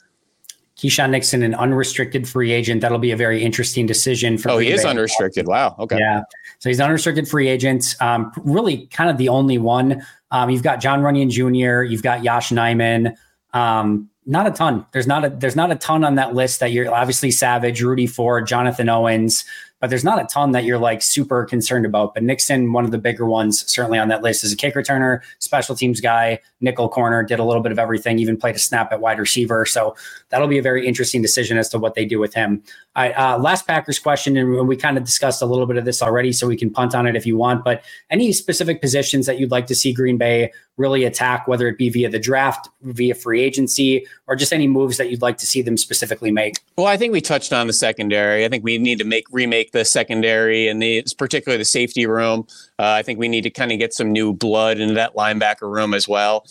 Keisean 0.81 1.11
Nixon, 1.11 1.43
an 1.43 1.55
unrestricted 1.55 2.27
free 2.27 2.53
agent. 2.53 2.81
That'll 2.81 2.99
be 2.99 3.11
a 3.11 3.17
very 3.17 3.43
interesting 3.43 3.85
decision 3.85 4.39
for. 4.39 4.51
Oh, 4.51 4.59
he 4.59 4.71
is 4.71 4.83
Bay. 4.83 4.89
unrestricted. 4.89 5.47
Wow. 5.47 5.77
Okay. 5.79 5.99
Yeah. 5.99 6.23
So 6.59 6.71
he's 6.71 6.81
unrestricted 6.81 7.29
free 7.29 7.49
agent. 7.49 7.95
Um, 8.01 8.33
really, 8.39 8.87
kind 8.87 9.11
of 9.11 9.19
the 9.19 9.29
only 9.29 9.59
one. 9.59 10.03
Um, 10.31 10.49
you've 10.49 10.63
got 10.63 10.81
John 10.81 11.03
Runyan 11.03 11.29
Jr. 11.29 11.83
You've 11.83 12.03
got 12.03 12.25
Yosh 12.25 12.49
Nijman. 12.49 13.15
Um, 13.53 14.09
not 14.25 14.47
a 14.47 14.51
ton. 14.51 14.87
There's 14.93 15.07
not 15.07 15.23
a 15.25 15.29
there's 15.29 15.57
not 15.57 15.71
a 15.71 15.75
ton 15.75 16.03
on 16.03 16.15
that 16.15 16.35
list 16.35 16.61
that 16.61 16.73
you're 16.73 16.93
obviously 16.93 17.31
Savage, 17.31 17.83
Rudy 17.83 18.07
Ford, 18.07 18.47
Jonathan 18.47 18.89
Owens. 18.89 19.45
But 19.81 19.91
there's 19.91 20.05
not 20.05 20.23
a 20.23 20.27
ton 20.27 20.53
that 20.53 20.65
you're 20.65 20.79
like 20.79 21.03
super 21.03 21.45
concerned 21.45 21.87
about. 21.87 22.15
But 22.15 22.23
Nixon, 22.23 22.73
one 22.73 22.85
of 22.85 22.91
the 22.91 22.99
bigger 22.99 23.27
ones, 23.27 23.65
certainly 23.71 23.99
on 23.99 24.09
that 24.09 24.23
list, 24.23 24.45
is 24.45 24.53
a 24.53 24.57
kick 24.57 24.75
returner, 24.75 25.21
special 25.39 25.75
teams 25.75 26.01
guy, 26.01 26.39
nickel 26.61 26.89
corner, 26.89 27.23
did 27.23 27.39
a 27.39 27.45
little 27.45 27.63
bit 27.63 27.73
of 27.73 27.79
everything, 27.79 28.19
even 28.19 28.37
played 28.37 28.55
a 28.55 28.59
snap 28.59 28.93
at 28.93 29.01
wide 29.01 29.19
receiver. 29.19 29.65
So 29.65 29.97
that'll 30.29 30.49
be 30.49 30.59
a 30.59 30.63
very 30.63 30.87
interesting 30.87 31.23
decision 31.23 31.59
as 31.59 31.69
to 31.71 31.79
what 31.79 31.95
they 31.95 32.05
do 32.05 32.19
with 32.19 32.35
him. 32.35 32.63
All 32.97 33.05
right, 33.05 33.17
uh, 33.17 33.39
last 33.39 33.69
Packers 33.69 34.01
question, 34.01 34.37
and 34.37 34.67
we 34.67 34.77
kind 34.77 34.99
of 34.99 35.05
discussed 35.05 35.43
a 35.43 35.47
little 35.47 35.67
bit 35.67 35.77
of 35.77 35.85
this 35.85 36.03
already, 36.03 36.33
so 36.33 36.49
we 36.49 36.57
can 36.57 36.71
punt 36.71 36.93
on 36.93 37.07
it 37.07 37.15
if 37.15 37.25
you 37.25 37.37
want. 37.37 37.63
But 37.63 37.85
any 38.11 38.33
specific 38.33 38.81
positions 38.81 39.27
that 39.27 39.39
you'd 39.39 39.53
like 39.53 39.69
to 39.69 39.77
see 39.77 39.93
Green 39.93 40.19
Bay 40.19 40.53
really 40.77 41.05
attack, 41.05 41.47
whether 41.47 41.69
it 41.69 41.79
be 41.79 41.89
via 41.89 42.09
the 42.09 42.19
draft, 42.19 42.69
via 42.83 43.15
free 43.15 43.43
agency, 43.43 44.05
or 44.27 44.35
just 44.35 44.53
any 44.53 44.67
moves 44.67 44.97
that 44.97 45.09
you'd 45.09 45.23
like 45.23 45.39
to 45.39 45.47
see 45.47 45.63
them 45.63 45.77
specifically 45.77 46.33
make? 46.33 46.57
Well, 46.77 46.89
I 46.89 46.97
think 46.97 47.13
we 47.13 47.21
touched 47.21 47.53
on 47.53 47.69
the 47.69 47.73
secondary. 47.73 48.45
I 48.45 48.49
think 48.49 48.65
we 48.65 48.77
need 48.77 48.99
to 48.99 49.05
make 49.05 49.25
remake 49.31 49.71
the 49.71 49.85
secondary 49.85 50.67
and 50.67 50.83
the 50.83 51.05
particularly 51.17 51.59
the 51.59 51.67
safety 51.67 52.07
room. 52.07 52.45
Uh, 52.77 52.91
I 52.99 53.03
think 53.03 53.21
we 53.21 53.29
need 53.29 53.43
to 53.43 53.51
kind 53.51 53.71
of 53.71 53.79
get 53.79 53.95
some 53.95 54.11
new 54.11 54.33
blood 54.33 54.81
into 54.81 54.95
that 54.95 55.15
linebacker 55.15 55.73
room 55.73 55.95
as 55.95 56.09
well. 56.09 56.45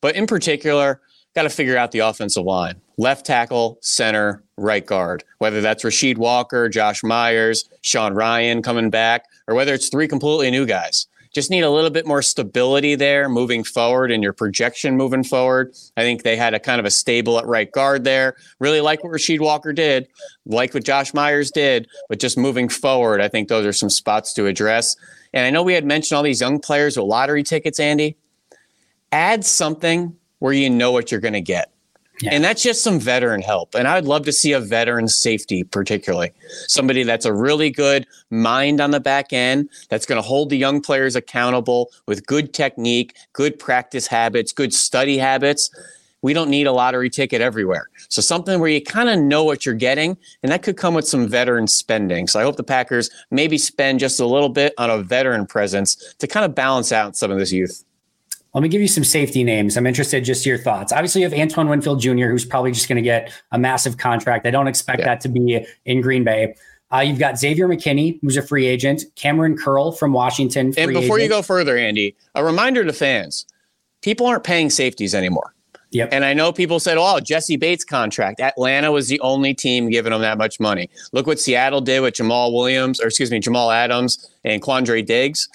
But 0.00 0.14
in 0.14 0.28
particular, 0.28 1.00
got 1.40 1.48
to 1.48 1.56
figure 1.56 1.78
out 1.78 1.90
the 1.90 2.00
offensive 2.00 2.44
line 2.44 2.74
left 2.98 3.24
tackle, 3.24 3.78
center, 3.80 4.44
right 4.58 4.84
guard, 4.84 5.24
whether 5.38 5.62
that's 5.62 5.84
Rasheed 5.84 6.18
Walker, 6.18 6.68
Josh 6.68 7.02
Myers, 7.02 7.66
Sean 7.80 8.12
Rhyan 8.12 8.62
coming 8.62 8.90
back, 8.90 9.24
or 9.48 9.54
whether 9.54 9.72
it's 9.72 9.88
three 9.88 10.06
completely 10.06 10.50
new 10.50 10.66
guys. 10.66 11.06
Just 11.32 11.50
need 11.50 11.62
a 11.62 11.70
little 11.70 11.88
bit 11.88 12.06
more 12.06 12.20
stability 12.20 12.96
there 12.96 13.26
moving 13.30 13.64
forward 13.64 14.10
and 14.10 14.22
your 14.22 14.34
projection 14.34 14.98
moving 14.98 15.24
forward. 15.24 15.74
I 15.96 16.02
think 16.02 16.24
they 16.24 16.36
had 16.36 16.52
a 16.52 16.60
kind 16.60 16.78
of 16.78 16.84
a 16.84 16.90
stable 16.90 17.38
at 17.38 17.46
right 17.46 17.72
guard 17.72 18.04
there. 18.04 18.36
Really 18.58 18.82
like 18.82 19.02
what 19.02 19.14
Rasheed 19.14 19.40
Walker 19.40 19.72
did, 19.72 20.06
like 20.44 20.74
what 20.74 20.84
Josh 20.84 21.14
Myers 21.14 21.50
did, 21.50 21.88
but 22.10 22.20
just 22.20 22.36
moving 22.36 22.68
forward, 22.68 23.22
I 23.22 23.28
think 23.28 23.48
those 23.48 23.64
are 23.64 23.72
some 23.72 23.88
spots 23.88 24.34
to 24.34 24.44
address. 24.44 24.94
And 25.32 25.46
I 25.46 25.50
know 25.50 25.62
we 25.62 25.72
had 25.72 25.86
mentioned 25.86 26.16
all 26.18 26.22
these 26.22 26.42
young 26.42 26.58
players 26.58 26.98
with 26.98 27.06
lottery 27.06 27.44
tickets, 27.44 27.80
Andy. 27.80 28.16
Add 29.10 29.42
something 29.46 30.16
where 30.40 30.52
you 30.52 30.68
know 30.68 30.90
what 30.90 31.10
you're 31.10 31.20
going 31.20 31.32
to 31.34 31.40
get. 31.40 31.72
Yeah. 32.20 32.30
And 32.34 32.44
that's 32.44 32.62
just 32.62 32.82
some 32.82 33.00
veteran 33.00 33.40
help. 33.40 33.74
And 33.74 33.88
I'd 33.88 34.04
love 34.04 34.26
to 34.26 34.32
see 34.32 34.52
a 34.52 34.60
veteran 34.60 35.08
safety, 35.08 35.64
particularly 35.64 36.32
somebody 36.66 37.02
that's 37.02 37.24
a 37.24 37.32
really 37.32 37.70
good 37.70 38.06
mind 38.28 38.80
on 38.80 38.90
the 38.90 39.00
back 39.00 39.32
end, 39.32 39.70
that's 39.88 40.04
going 40.04 40.20
to 40.20 40.26
hold 40.26 40.50
the 40.50 40.58
young 40.58 40.82
players 40.82 41.16
accountable 41.16 41.90
with 42.06 42.26
good 42.26 42.52
technique, 42.52 43.16
good 43.32 43.58
practice 43.58 44.06
habits, 44.06 44.52
good 44.52 44.74
study 44.74 45.16
habits. 45.16 45.70
We 46.22 46.34
don't 46.34 46.50
need 46.50 46.66
a 46.66 46.72
lottery 46.72 47.08
ticket 47.08 47.40
everywhere. 47.40 47.88
So 48.10 48.20
something 48.20 48.60
where 48.60 48.68
you 48.68 48.82
kind 48.82 49.08
of 49.08 49.18
know 49.18 49.42
what 49.42 49.64
you're 49.64 49.74
getting, 49.74 50.18
and 50.42 50.52
that 50.52 50.62
could 50.62 50.76
come 50.76 50.92
with 50.92 51.08
some 51.08 51.26
veteran 51.26 51.66
spending. 51.66 52.26
So 52.26 52.38
I 52.38 52.42
hope 52.42 52.56
the 52.56 52.62
Packers 52.62 53.08
maybe 53.30 53.56
spend 53.56 54.00
just 54.00 54.20
a 54.20 54.26
little 54.26 54.50
bit 54.50 54.74
on 54.76 54.90
a 54.90 55.02
veteran 55.02 55.46
presence 55.46 56.14
to 56.18 56.26
kind 56.26 56.44
of 56.44 56.54
balance 56.54 56.92
out 56.92 57.16
some 57.16 57.30
of 57.30 57.38
this 57.38 57.52
youth. 57.52 57.82
Let 58.54 58.62
me 58.62 58.68
give 58.68 58.80
you 58.80 58.88
some 58.88 59.04
safety 59.04 59.44
names. 59.44 59.76
I'm 59.76 59.86
interested 59.86 60.24
just 60.24 60.44
your 60.44 60.58
thoughts. 60.58 60.92
Obviously, 60.92 61.22
you 61.22 61.28
have 61.28 61.38
Antoine 61.38 61.68
Winfield 61.68 62.00
Jr., 62.00 62.26
who's 62.26 62.44
probably 62.44 62.72
just 62.72 62.88
going 62.88 62.96
to 62.96 63.02
get 63.02 63.32
a 63.52 63.58
massive 63.58 63.96
contract. 63.96 64.46
I 64.46 64.50
don't 64.50 64.66
expect 64.66 65.00
yeah. 65.00 65.06
that 65.06 65.20
to 65.22 65.28
be 65.28 65.64
in 65.84 66.00
Green 66.00 66.24
Bay. 66.24 66.54
Uh, 66.92 66.98
you've 66.98 67.20
got 67.20 67.38
Xavier 67.38 67.68
McKinney, 67.68 68.18
who's 68.20 68.36
a 68.36 68.42
free 68.42 68.66
agent, 68.66 69.04
Kamren 69.14 69.56
Curl 69.56 69.92
from 69.92 70.12
Washington. 70.12 70.74
and 70.76 70.92
before 70.92 71.18
agent. 71.18 71.22
you 71.22 71.28
go 71.28 71.42
further, 71.42 71.76
Andy, 71.76 72.16
a 72.34 72.44
reminder 72.44 72.84
to 72.84 72.92
fans 72.92 73.46
people 74.02 74.26
aren't 74.26 74.44
paying 74.44 74.70
safeties 74.70 75.14
anymore. 75.14 75.54
Yep. 75.92 76.10
And 76.12 76.24
I 76.24 76.34
know 76.34 76.52
people 76.52 76.78
said, 76.78 76.98
oh, 76.98 77.18
Jessie 77.18 77.56
Bates 77.56 77.84
contract. 77.84 78.40
Atlanta 78.40 78.92
was 78.92 79.08
the 79.08 79.18
only 79.20 79.54
team 79.54 79.90
giving 79.90 80.12
them 80.12 80.20
that 80.20 80.38
much 80.38 80.60
money. 80.60 80.88
Look 81.12 81.26
what 81.26 81.40
Seattle 81.40 81.80
did 81.80 82.00
with 82.00 82.14
Jamal 82.14 82.54
Williams, 82.54 83.00
or 83.00 83.08
excuse 83.08 83.30
me, 83.30 83.40
Jamal 83.40 83.72
Adams 83.72 84.30
and 84.44 84.62
Quandre 84.62 85.04
Diggs. 85.04 85.48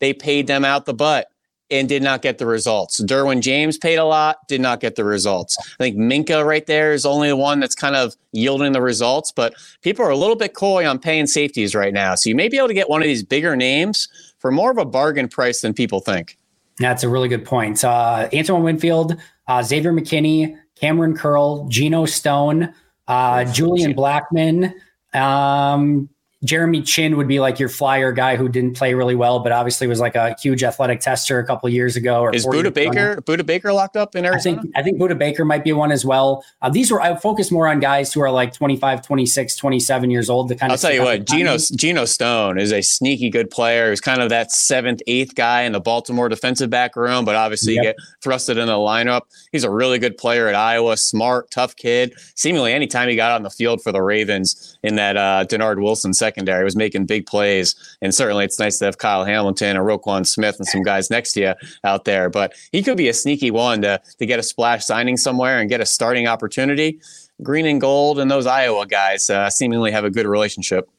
They 0.00 0.12
paid 0.12 0.46
them 0.46 0.64
out 0.64 0.84
the 0.84 0.92
butt 0.92 1.30
and 1.70 1.88
did 1.88 2.02
not 2.02 2.22
get 2.22 2.38
the 2.38 2.46
results. 2.46 3.00
Derwin 3.00 3.40
James 3.40 3.76
paid 3.76 3.96
a 3.96 4.04
lot, 4.04 4.38
did 4.48 4.60
not 4.60 4.80
get 4.80 4.96
the 4.96 5.04
results. 5.04 5.58
I 5.58 5.84
think 5.84 5.96
Minkah 5.96 6.44
right 6.44 6.66
there 6.66 6.92
is 6.92 7.04
only 7.04 7.28
the 7.28 7.36
one 7.36 7.60
that's 7.60 7.74
kind 7.74 7.94
of 7.94 8.16
yielding 8.32 8.72
the 8.72 8.80
results, 8.80 9.32
but 9.32 9.54
people 9.82 10.04
are 10.04 10.10
a 10.10 10.16
little 10.16 10.36
bit 10.36 10.54
coy 10.54 10.88
on 10.88 10.98
paying 10.98 11.26
safeties 11.26 11.74
right 11.74 11.92
now. 11.92 12.14
So 12.14 12.30
you 12.30 12.36
may 12.36 12.48
be 12.48 12.56
able 12.56 12.68
to 12.68 12.74
get 12.74 12.88
one 12.88 13.02
of 13.02 13.06
these 13.06 13.22
bigger 13.22 13.54
names 13.56 14.08
for 14.38 14.50
more 14.50 14.70
of 14.70 14.78
a 14.78 14.84
bargain 14.84 15.28
price 15.28 15.60
than 15.60 15.74
people 15.74 16.00
think. 16.00 16.38
That's 16.78 17.02
a 17.02 17.08
really 17.08 17.28
good 17.28 17.44
point. 17.44 17.82
Uh, 17.84 18.28
Antoine 18.32 18.62
Winfield, 18.62 19.16
uh, 19.48 19.62
Xavier 19.62 19.92
McKinney, 19.92 20.56
Kamren 20.80 21.16
Curl, 21.16 21.66
Geno 21.68 22.06
Stone, 22.06 22.72
uh, 23.08 23.44
Julian 23.44 23.94
Blackmon, 23.94 24.72
um, 25.14 26.08
Jeremy 26.44 26.82
Chinn 26.82 27.16
would 27.16 27.26
be 27.26 27.40
like 27.40 27.58
your 27.58 27.68
flyer 27.68 28.12
guy 28.12 28.36
who 28.36 28.48
didn't 28.48 28.76
play 28.76 28.94
really 28.94 29.16
well, 29.16 29.40
but 29.40 29.50
obviously 29.50 29.88
was 29.88 29.98
like 29.98 30.14
a 30.14 30.36
huge 30.40 30.62
athletic 30.62 31.00
tester 31.00 31.40
a 31.40 31.44
couple 31.44 31.68
years 31.68 31.96
ago. 31.96 32.20
Or 32.20 32.34
is 32.34 32.46
Budda 32.46 32.72
Baker 32.72 33.12
ago. 33.12 33.22
Budda 33.22 33.44
Baker 33.44 33.72
locked 33.72 33.96
up 33.96 34.14
in 34.14 34.24
Arizona? 34.24 34.58
I 34.58 34.62
think 34.62 34.76
I 34.76 34.82
think 34.82 34.98
Budda 34.98 35.18
Baker 35.18 35.44
might 35.44 35.64
be 35.64 35.72
one 35.72 35.90
as 35.90 36.04
well. 36.04 36.44
Uh, 36.62 36.70
these 36.70 36.92
were 36.92 37.00
I 37.00 37.16
focus 37.16 37.50
more 37.50 37.66
on 37.66 37.80
guys 37.80 38.12
who 38.12 38.20
are 38.20 38.30
like 38.30 38.52
25, 38.52 39.02
26, 39.04 39.56
27 39.56 40.10
years 40.12 40.30
old. 40.30 40.48
To 40.48 40.54
kind 40.54 40.70
I'll 40.70 40.76
of 40.76 40.80
tell 40.80 40.92
you 40.92 41.02
what, 41.02 41.26
Geno 41.26 41.56
Geno 41.58 42.04
Stone 42.04 42.60
is 42.60 42.72
a 42.72 42.82
sneaky 42.82 43.30
good 43.30 43.50
player. 43.50 43.90
He's 43.90 44.00
kind 44.00 44.22
of 44.22 44.28
that 44.28 44.52
seventh, 44.52 45.00
eighth 45.08 45.34
guy 45.34 45.62
in 45.62 45.72
the 45.72 45.80
Baltimore 45.80 46.28
defensive 46.28 46.70
back 46.70 46.94
room, 46.94 47.24
but 47.24 47.34
obviously 47.34 47.74
yep. 47.74 47.82
you 47.82 47.88
get 47.90 47.96
thrusted 48.22 48.58
in 48.58 48.66
the 48.66 48.74
lineup. 48.74 49.22
He's 49.50 49.64
a 49.64 49.70
really 49.70 49.98
good 49.98 50.16
player 50.16 50.46
at 50.46 50.54
Iowa, 50.54 50.96
smart, 50.96 51.50
tough 51.50 51.74
kid. 51.74 52.14
Seemingly 52.36 52.72
anytime 52.72 53.08
he 53.08 53.16
got 53.16 53.32
on 53.32 53.42
the 53.42 53.50
field 53.50 53.82
for 53.82 53.90
the 53.90 54.02
Ravens 54.02 54.78
in 54.84 54.94
that 54.94 55.16
uh, 55.16 55.44
Dennard 55.48 55.82
Wilson 55.82 56.14
secondary 56.28 56.62
was 56.62 56.76
making 56.76 57.06
big 57.06 57.26
plays. 57.26 57.74
And 58.02 58.14
certainly 58.14 58.44
it's 58.44 58.58
nice 58.58 58.78
to 58.78 58.84
have 58.84 58.98
Kyle 58.98 59.24
Hamilton 59.24 59.76
and 59.76 59.86
Roquan 59.86 60.26
Smith 60.26 60.56
and 60.58 60.66
some 60.66 60.82
guys 60.82 61.10
next 61.10 61.32
to 61.32 61.40
you 61.40 61.54
out 61.84 62.04
there. 62.04 62.28
But 62.28 62.52
he 62.70 62.82
could 62.82 62.98
be 62.98 63.08
a 63.08 63.14
sneaky 63.14 63.50
one 63.50 63.80
to, 63.82 64.00
to 64.18 64.26
get 64.26 64.38
a 64.38 64.42
splash 64.42 64.84
signing 64.84 65.16
somewhere 65.16 65.58
and 65.58 65.70
get 65.70 65.80
a 65.80 65.86
starting 65.86 66.26
opportunity. 66.26 67.00
Green 67.42 67.66
and 67.66 67.80
gold 67.80 68.18
and 68.18 68.30
those 68.30 68.46
Iowa 68.46 68.86
guys 68.86 69.30
uh, 69.30 69.48
seemingly 69.48 69.90
have 69.90 70.04
a 70.04 70.10
good 70.10 70.26
relationship. 70.26 70.90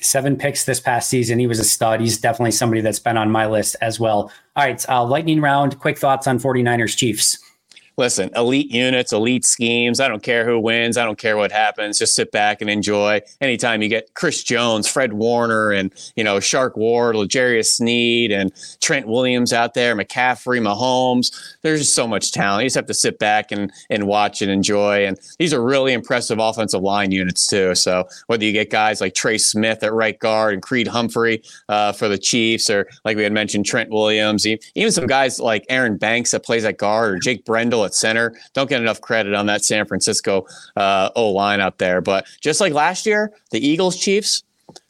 Seven 0.00 0.36
picks 0.36 0.64
this 0.64 0.78
past 0.78 1.08
season. 1.08 1.38
He 1.38 1.46
was 1.46 1.58
a 1.58 1.64
stud. 1.64 2.00
He's 2.00 2.18
definitely 2.18 2.52
somebody 2.52 2.82
that's 2.82 2.98
been 2.98 3.16
on 3.16 3.30
my 3.30 3.46
list 3.46 3.76
as 3.80 3.98
well. 3.98 4.30
All 4.54 4.64
right, 4.64 4.88
uh, 4.88 5.02
lightning 5.02 5.40
round. 5.40 5.80
Quick 5.80 5.98
thoughts 5.98 6.26
on 6.26 6.38
49ers 6.38 6.96
Chiefs 6.96 7.38
listen, 7.96 8.30
elite 8.36 8.70
units, 8.70 9.12
elite 9.12 9.44
schemes. 9.44 10.00
I 10.00 10.08
don't 10.08 10.22
care 10.22 10.44
who 10.44 10.58
wins. 10.58 10.96
I 10.96 11.04
don't 11.04 11.18
care 11.18 11.36
what 11.36 11.50
happens. 11.50 11.98
Just 11.98 12.14
sit 12.14 12.30
back 12.30 12.60
and 12.60 12.68
enjoy. 12.68 13.20
Anytime 13.40 13.82
you 13.82 13.88
get 13.88 14.14
Chris 14.14 14.42
Jones, 14.42 14.86
Fred 14.88 15.14
Warner, 15.14 15.72
and 15.72 15.92
you 16.14 16.24
know 16.24 16.40
Shark 16.40 16.76
Ward, 16.76 17.16
L'Jarius 17.16 17.66
Sneed, 17.66 18.32
and 18.32 18.52
Trent 18.80 19.06
Williams 19.06 19.52
out 19.52 19.74
there, 19.74 19.96
McCaffrey, 19.96 20.60
Mahomes. 20.60 21.56
There's 21.62 21.80
just 21.80 21.94
so 21.94 22.06
much 22.06 22.32
talent. 22.32 22.64
You 22.64 22.66
just 22.66 22.76
have 22.76 22.86
to 22.86 22.94
sit 22.94 23.18
back 23.18 23.52
and 23.52 23.72
and 23.90 24.06
watch 24.06 24.42
and 24.42 24.50
enjoy. 24.50 25.06
And 25.06 25.18
these 25.38 25.54
are 25.54 25.62
really 25.62 25.92
impressive 25.92 26.38
offensive 26.38 26.82
line 26.82 27.10
units 27.10 27.46
too. 27.46 27.74
So 27.74 28.08
whether 28.26 28.44
you 28.44 28.52
get 28.52 28.70
guys 28.70 29.00
like 29.00 29.14
Trey 29.14 29.38
Smith 29.38 29.82
at 29.82 29.92
right 29.92 30.18
guard 30.18 30.54
and 30.54 30.62
Creed 30.62 30.88
Humphrey 30.88 31.42
uh, 31.68 31.92
for 31.92 32.08
the 32.08 32.18
Chiefs, 32.18 32.68
or 32.68 32.88
like 33.04 33.16
we 33.16 33.22
had 33.22 33.32
mentioned 33.32 33.64
Trent 33.66 33.90
Williams, 33.90 34.46
even 34.46 34.92
some 34.92 35.06
guys 35.06 35.40
like 35.40 35.64
Aaron 35.68 35.96
Banks 35.96 36.32
that 36.32 36.44
plays 36.44 36.64
at 36.64 36.76
guard, 36.76 37.14
or 37.14 37.18
Jake 37.18 37.44
Brendel 37.44 37.85
at 37.86 37.94
center. 37.94 38.38
Don't 38.52 38.68
get 38.68 38.82
enough 38.82 39.00
credit 39.00 39.34
on 39.34 39.46
that 39.46 39.64
San 39.64 39.86
Francisco 39.86 40.46
uh, 40.76 41.10
O 41.16 41.30
line 41.30 41.60
up 41.60 41.78
there. 41.78 42.00
But 42.00 42.26
just 42.40 42.60
like 42.60 42.72
last 42.72 43.06
year, 43.06 43.32
the 43.50 43.66
Eagles 43.66 43.96
Chiefs, 43.96 44.42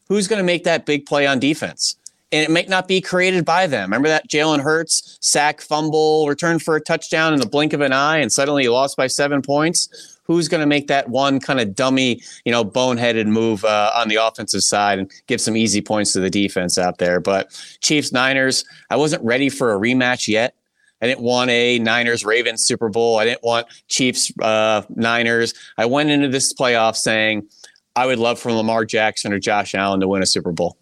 who's 0.09 0.26
going 0.26 0.40
to 0.40 0.44
make 0.44 0.64
that 0.64 0.86
big 0.86 1.07
play 1.07 1.26
on 1.26 1.38
defense? 1.38 1.97
And 2.32 2.42
it 2.42 2.51
might 2.51 2.68
not 2.68 2.88
be 2.88 3.01
created 3.01 3.44
by 3.44 3.68
them. 3.68 3.84
Remember 3.84 4.09
that 4.09 4.28
Jalen 4.28 4.61
Hurts 4.61 5.16
sack, 5.20 5.61
fumble, 5.61 6.26
return 6.26 6.59
for 6.59 6.74
a 6.74 6.80
touchdown 6.80 7.32
in 7.32 7.38
the 7.38 7.47
blink 7.47 7.72
of 7.72 7.80
an 7.80 7.92
eye, 7.92 8.18
and 8.18 8.32
suddenly 8.32 8.64
you 8.64 8.72
lost 8.72 8.97
by 8.97 9.07
seven 9.07 9.42
points 9.42 10.16
who's 10.26 10.49
going 10.49 10.61
to 10.61 10.66
make 10.66 10.88
that 10.88 11.09
one 11.09 11.38
kind 11.38 11.61
of 11.61 11.74
dummy, 11.74 12.20
you 12.44 12.51
know, 12.51 12.64
boneheaded 12.64 13.26
move 13.26 13.64
uh, 13.64 13.92
on 13.94 14.09
the 14.09 14.16
offensive 14.16 14.62
side 14.62 14.99
and 14.99 15.11
give 15.28 15.40
some 15.40 15.57
easy 15.57 15.80
points 15.80 16.12
to 16.12 16.20
the 16.20 16.30
defense 16.30 16.78
out 16.78 16.99
there. 16.99 17.20
But 17.20 17.51
Chiefs 17.80 18.12
Niners, 18.12 18.64
I 18.90 18.97
wasn't 18.97 19.22
ready 19.22 19.49
for 19.49 19.72
a 19.72 19.78
rematch 19.78 20.26
yet. 20.26 20.55
I 21.03 21.07
didn't 21.07 21.20
want 21.20 21.51
a 21.51 21.78
Niners 21.78 22.24
Ravens 22.24 22.64
Super 22.64 22.88
Bowl. 22.88 23.18
I 23.18 23.24
didn't 23.24 23.42
want 23.42 23.66
Chiefs 23.88 24.32
uh, 24.40 24.82
Niners. 24.88 25.55
I 25.76 25.84
went 25.84 26.11
into 26.11 26.28
this 26.28 26.55
playoff 26.55 26.97
saying 26.97 27.47
I 27.94 28.07
would 28.07 28.18
love 28.18 28.38
for 28.38 28.53
Lamar 28.53 28.84
Jackson 28.84 29.32
or 29.32 29.38
Josh 29.38 29.74
Allen 29.74 30.01
to 30.01 30.09
win 30.09 30.22
a 30.22 30.26
Super 30.26 30.53
Bowl. 30.53 30.78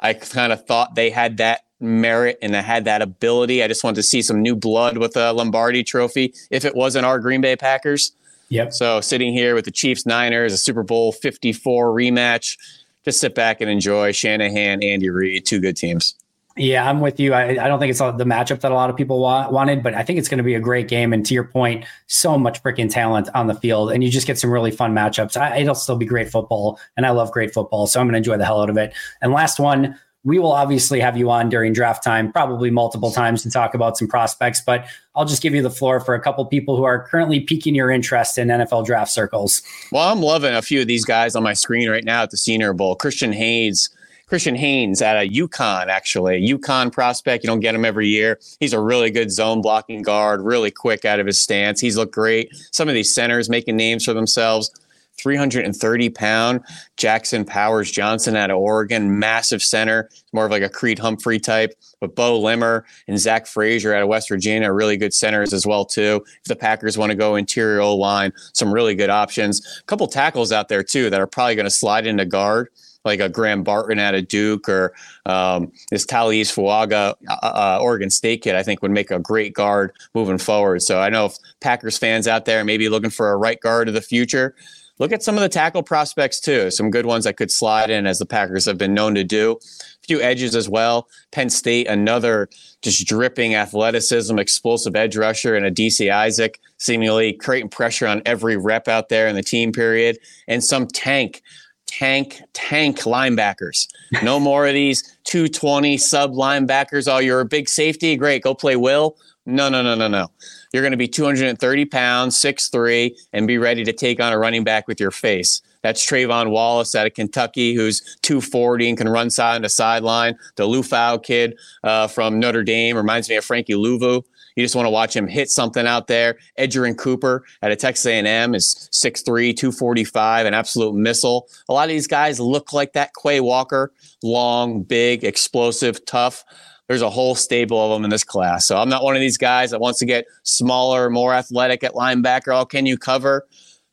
I 0.00 0.14
kind 0.14 0.52
of 0.52 0.66
thought 0.66 0.94
they 0.94 1.10
had 1.10 1.36
that 1.36 1.62
merit 1.80 2.38
and 2.42 2.54
they 2.54 2.62
had 2.62 2.84
that 2.84 3.02
ability. 3.02 3.62
I 3.62 3.68
just 3.68 3.84
wanted 3.84 3.96
to 3.96 4.02
see 4.02 4.22
some 4.22 4.42
new 4.42 4.56
blood 4.56 4.98
with 4.98 5.16
a 5.16 5.32
Lombardi 5.32 5.84
trophy 5.84 6.34
if 6.50 6.64
it 6.64 6.74
wasn't 6.74 7.06
our 7.06 7.18
Green 7.18 7.40
Bay 7.40 7.56
Packers. 7.56 8.12
Yep. 8.48 8.72
So 8.72 9.00
sitting 9.00 9.32
here 9.32 9.54
with 9.54 9.64
the 9.64 9.70
Chiefs 9.70 10.06
Niners, 10.06 10.52
a 10.52 10.58
Super 10.58 10.82
Bowl 10.82 11.12
54 11.12 11.90
rematch, 11.90 12.58
just 13.04 13.20
sit 13.20 13.34
back 13.34 13.60
and 13.60 13.70
enjoy 13.70 14.12
Shanahan, 14.12 14.82
Andy 14.82 15.10
Reid, 15.10 15.44
two 15.46 15.60
good 15.60 15.76
teams. 15.76 16.14
Yeah, 16.56 16.88
I'm 16.88 17.00
with 17.00 17.18
you. 17.18 17.34
I, 17.34 17.50
I 17.50 17.66
don't 17.66 17.80
think 17.80 17.90
it's 17.90 17.98
the 17.98 18.12
matchup 18.24 18.60
that 18.60 18.70
a 18.70 18.74
lot 18.74 18.88
of 18.88 18.96
people 18.96 19.18
wa- 19.18 19.50
wanted, 19.50 19.82
but 19.82 19.94
I 19.94 20.04
think 20.04 20.20
it's 20.20 20.28
going 20.28 20.38
to 20.38 20.44
be 20.44 20.54
a 20.54 20.60
great 20.60 20.86
game. 20.86 21.12
And 21.12 21.26
to 21.26 21.34
your 21.34 21.44
point, 21.44 21.84
so 22.06 22.38
much 22.38 22.62
freaking 22.62 22.88
talent 22.88 23.28
on 23.34 23.48
the 23.48 23.54
field, 23.54 23.90
and 23.90 24.04
you 24.04 24.10
just 24.10 24.26
get 24.26 24.38
some 24.38 24.50
really 24.50 24.70
fun 24.70 24.94
matchups. 24.94 25.36
I, 25.36 25.58
it'll 25.58 25.74
still 25.74 25.96
be 25.96 26.06
great 26.06 26.30
football, 26.30 26.78
and 26.96 27.06
I 27.06 27.10
love 27.10 27.32
great 27.32 27.52
football, 27.52 27.88
so 27.88 27.98
I'm 28.00 28.06
going 28.06 28.12
to 28.12 28.18
enjoy 28.18 28.36
the 28.36 28.44
hell 28.44 28.62
out 28.62 28.70
of 28.70 28.76
it. 28.76 28.94
And 29.20 29.32
last 29.32 29.58
one, 29.58 29.98
we 30.22 30.38
will 30.38 30.52
obviously 30.52 31.00
have 31.00 31.16
you 31.16 31.28
on 31.28 31.48
during 31.48 31.72
draft 31.72 32.04
time, 32.04 32.32
probably 32.32 32.70
multiple 32.70 33.10
times 33.10 33.42
to 33.42 33.50
talk 33.50 33.74
about 33.74 33.98
some 33.98 34.06
prospects, 34.06 34.60
but 34.60 34.86
I'll 35.16 35.26
just 35.26 35.42
give 35.42 35.54
you 35.54 35.62
the 35.62 35.70
floor 35.70 35.98
for 35.98 36.14
a 36.14 36.20
couple 36.20 36.44
people 36.46 36.76
who 36.76 36.84
are 36.84 37.06
currently 37.06 37.40
piquing 37.40 37.74
your 37.74 37.90
interest 37.90 38.38
in 38.38 38.48
NFL 38.48 38.86
draft 38.86 39.10
circles. 39.10 39.60
Well, 39.92 40.10
I'm 40.10 40.20
loving 40.20 40.54
a 40.54 40.62
few 40.62 40.80
of 40.80 40.86
these 40.86 41.04
guys 41.04 41.34
on 41.34 41.42
my 41.42 41.52
screen 41.52 41.90
right 41.90 42.04
now 42.04 42.22
at 42.22 42.30
the 42.30 42.36
Senior 42.36 42.72
Bowl. 42.72 42.94
Christian 42.96 43.32
Haynes 43.32 43.90
Christian 44.34 44.56
Haynes 44.56 45.00
at 45.00 45.14
a 45.14 45.30
UConn, 45.30 45.86
actually. 45.86 46.44
UConn 46.44 46.90
prospect. 46.90 47.44
You 47.44 47.46
don't 47.46 47.60
get 47.60 47.72
him 47.72 47.84
every 47.84 48.08
year. 48.08 48.40
He's 48.58 48.72
a 48.72 48.80
really 48.80 49.12
good 49.12 49.30
zone 49.30 49.62
blocking 49.62 50.02
guard, 50.02 50.40
really 50.40 50.72
quick 50.72 51.04
out 51.04 51.20
of 51.20 51.26
his 51.26 51.40
stance. 51.40 51.80
He's 51.80 51.96
looked 51.96 52.12
great. 52.12 52.48
Some 52.72 52.88
of 52.88 52.94
these 52.94 53.14
centers 53.14 53.48
making 53.48 53.76
names 53.76 54.04
for 54.04 54.12
themselves. 54.12 54.72
330 55.20 56.10
pound 56.10 56.62
Jackson 56.96 57.44
Powers 57.44 57.92
Johnson 57.92 58.34
out 58.34 58.50
of 58.50 58.58
Oregon, 58.58 59.20
massive 59.20 59.62
center, 59.62 60.10
more 60.32 60.46
of 60.46 60.50
like 60.50 60.64
a 60.64 60.68
Creed 60.68 60.98
Humphrey 60.98 61.38
type. 61.38 61.72
But 62.00 62.16
Beaux 62.16 62.40
Limmer 62.40 62.84
and 63.06 63.16
Zach 63.16 63.46
Frazier 63.46 63.94
out 63.94 64.02
of 64.02 64.08
West 64.08 64.28
Virginia 64.28 64.68
are 64.68 64.74
really 64.74 64.96
good 64.96 65.14
centers 65.14 65.52
as 65.52 65.64
well 65.64 65.84
too. 65.84 66.24
If 66.40 66.48
the 66.48 66.56
Packers 66.56 66.98
want 66.98 67.10
to 67.10 67.16
go 67.16 67.36
interior 67.36 67.84
line, 67.84 68.32
some 68.52 68.74
really 68.74 68.96
good 68.96 69.10
options. 69.10 69.64
A 69.78 69.84
couple 69.84 70.08
tackles 70.08 70.50
out 70.50 70.68
there 70.68 70.82
too 70.82 71.08
that 71.10 71.20
are 71.20 71.28
probably 71.28 71.54
going 71.54 71.66
to 71.66 71.70
slide 71.70 72.08
into 72.08 72.24
guard 72.24 72.70
like 73.04 73.20
a 73.20 73.28
Graham 73.28 73.62
Barton 73.62 73.98
out 73.98 74.14
of 74.14 74.28
Duke 74.28 74.68
or 74.68 74.94
um, 75.26 75.72
this 75.90 76.06
Taliese 76.06 76.52
Fuaga, 76.52 77.14
uh, 77.28 77.34
uh, 77.42 77.78
Oregon 77.80 78.10
State 78.10 78.42
kid, 78.42 78.54
I 78.54 78.62
think 78.62 78.82
would 78.82 78.90
make 78.90 79.10
a 79.10 79.18
great 79.18 79.52
guard 79.52 79.92
moving 80.14 80.38
forward. 80.38 80.82
So 80.82 81.00
I 81.00 81.10
know 81.10 81.26
if 81.26 81.36
Packers 81.60 81.98
fans 81.98 82.26
out 82.26 82.44
there 82.46 82.64
maybe 82.64 82.88
looking 82.88 83.10
for 83.10 83.30
a 83.30 83.36
right 83.36 83.60
guard 83.60 83.88
of 83.88 83.94
the 83.94 84.00
future, 84.00 84.54
look 84.98 85.12
at 85.12 85.22
some 85.22 85.36
of 85.36 85.42
the 85.42 85.48
tackle 85.48 85.82
prospects 85.82 86.40
too. 86.40 86.70
Some 86.70 86.90
good 86.90 87.06
ones 87.06 87.24
that 87.24 87.36
could 87.36 87.50
slide 87.50 87.90
in 87.90 88.06
as 88.06 88.18
the 88.18 88.26
Packers 88.26 88.64
have 88.64 88.78
been 88.78 88.94
known 88.94 89.14
to 89.16 89.24
do. 89.24 89.58
A 90.02 90.06
few 90.06 90.20
edges 90.20 90.54
as 90.54 90.68
well. 90.68 91.08
Penn 91.30 91.50
State, 91.50 91.86
another 91.86 92.48
just 92.82 93.06
dripping 93.06 93.54
athleticism, 93.54 94.38
explosive 94.38 94.94
edge 94.94 95.16
rusher, 95.16 95.56
and 95.56 95.66
Adisa 95.66 96.12
Isaac, 96.12 96.60
seemingly 96.78 97.32
creating 97.32 97.70
pressure 97.70 98.06
on 98.06 98.22
every 98.24 98.56
rep 98.56 98.88
out 98.88 99.08
there 99.08 99.26
in 99.26 99.34
the 99.34 99.42
team 99.42 99.72
period, 99.72 100.18
and 100.46 100.62
some 100.62 100.86
tank 100.86 101.42
tank, 101.86 102.40
tank 102.52 103.00
linebackers. 103.00 103.88
No 104.22 104.40
more 104.40 104.66
of 104.66 104.74
these 104.74 105.02
220 105.24 105.96
sub 105.98 106.32
linebackers. 106.32 107.12
Oh, 107.12 107.18
you're 107.18 107.40
a 107.40 107.44
big 107.44 107.68
safety. 107.68 108.16
Great. 108.16 108.42
Go 108.42 108.54
play 108.54 108.76
Will. 108.76 109.16
No, 109.46 109.68
no, 109.68 109.82
no, 109.82 109.94
no, 109.94 110.08
no. 110.08 110.30
You're 110.72 110.82
going 110.82 110.92
to 110.92 110.96
be 110.96 111.08
230 111.08 111.84
pounds, 111.84 112.36
6'3, 112.36 113.14
and 113.32 113.46
be 113.46 113.58
ready 113.58 113.84
to 113.84 113.92
take 113.92 114.18
on 114.18 114.32
a 114.32 114.38
running 114.38 114.64
back 114.64 114.88
with 114.88 114.98
your 114.98 115.10
face. 115.10 115.60
That's 115.82 116.04
Trevin 116.04 116.50
Wallace 116.50 116.94
out 116.94 117.06
of 117.06 117.12
Kentucky, 117.12 117.74
who's 117.74 118.00
240 118.22 118.88
and 118.88 118.96
can 118.96 119.08
run 119.08 119.28
side 119.28 119.62
to 119.62 119.68
sideline. 119.68 120.38
The 120.56 120.66
Liufau 120.66 121.22
kid 121.22 121.58
uh, 121.82 122.06
from 122.06 122.40
Notre 122.40 122.62
Dame 122.62 122.96
reminds 122.96 123.28
me 123.28 123.36
of 123.36 123.44
Frankie 123.44 123.74
Luvu. 123.74 124.24
You 124.56 124.64
just 124.64 124.76
want 124.76 124.86
to 124.86 124.90
watch 124.90 125.14
him 125.16 125.26
hit 125.26 125.50
something 125.50 125.86
out 125.86 126.06
there. 126.06 126.38
Edgerrin 126.58 126.96
Cooper 126.96 127.44
at 127.62 127.72
a 127.72 127.76
Texas 127.76 128.06
A&M 128.06 128.54
is 128.54 128.88
6'3", 128.92 129.56
245, 129.56 130.46
an 130.46 130.54
absolute 130.54 130.94
missile. 130.94 131.48
A 131.68 131.72
lot 131.72 131.84
of 131.84 131.88
these 131.90 132.06
guys 132.06 132.38
look 132.38 132.72
like 132.72 132.92
that 132.92 133.10
Quay 133.20 133.40
Walker, 133.40 133.92
long, 134.22 134.82
big, 134.82 135.24
explosive, 135.24 136.04
tough. 136.04 136.44
There's 136.86 137.02
a 137.02 137.10
whole 137.10 137.34
stable 137.34 137.82
of 137.82 137.90
them 137.96 138.04
in 138.04 138.10
this 138.10 138.24
class. 138.24 138.66
So 138.66 138.76
I'm 138.76 138.90
not 138.90 139.02
one 139.02 139.16
of 139.16 139.20
these 139.20 139.38
guys 139.38 139.70
that 139.70 139.80
wants 139.80 139.98
to 140.00 140.06
get 140.06 140.26
smaller, 140.42 141.08
more 141.08 141.32
athletic 141.32 141.82
at 141.82 141.94
linebacker. 141.94 142.54
Oh, 142.54 142.66
can 142.66 142.84
you 142.86 142.98
cover? 142.98 143.46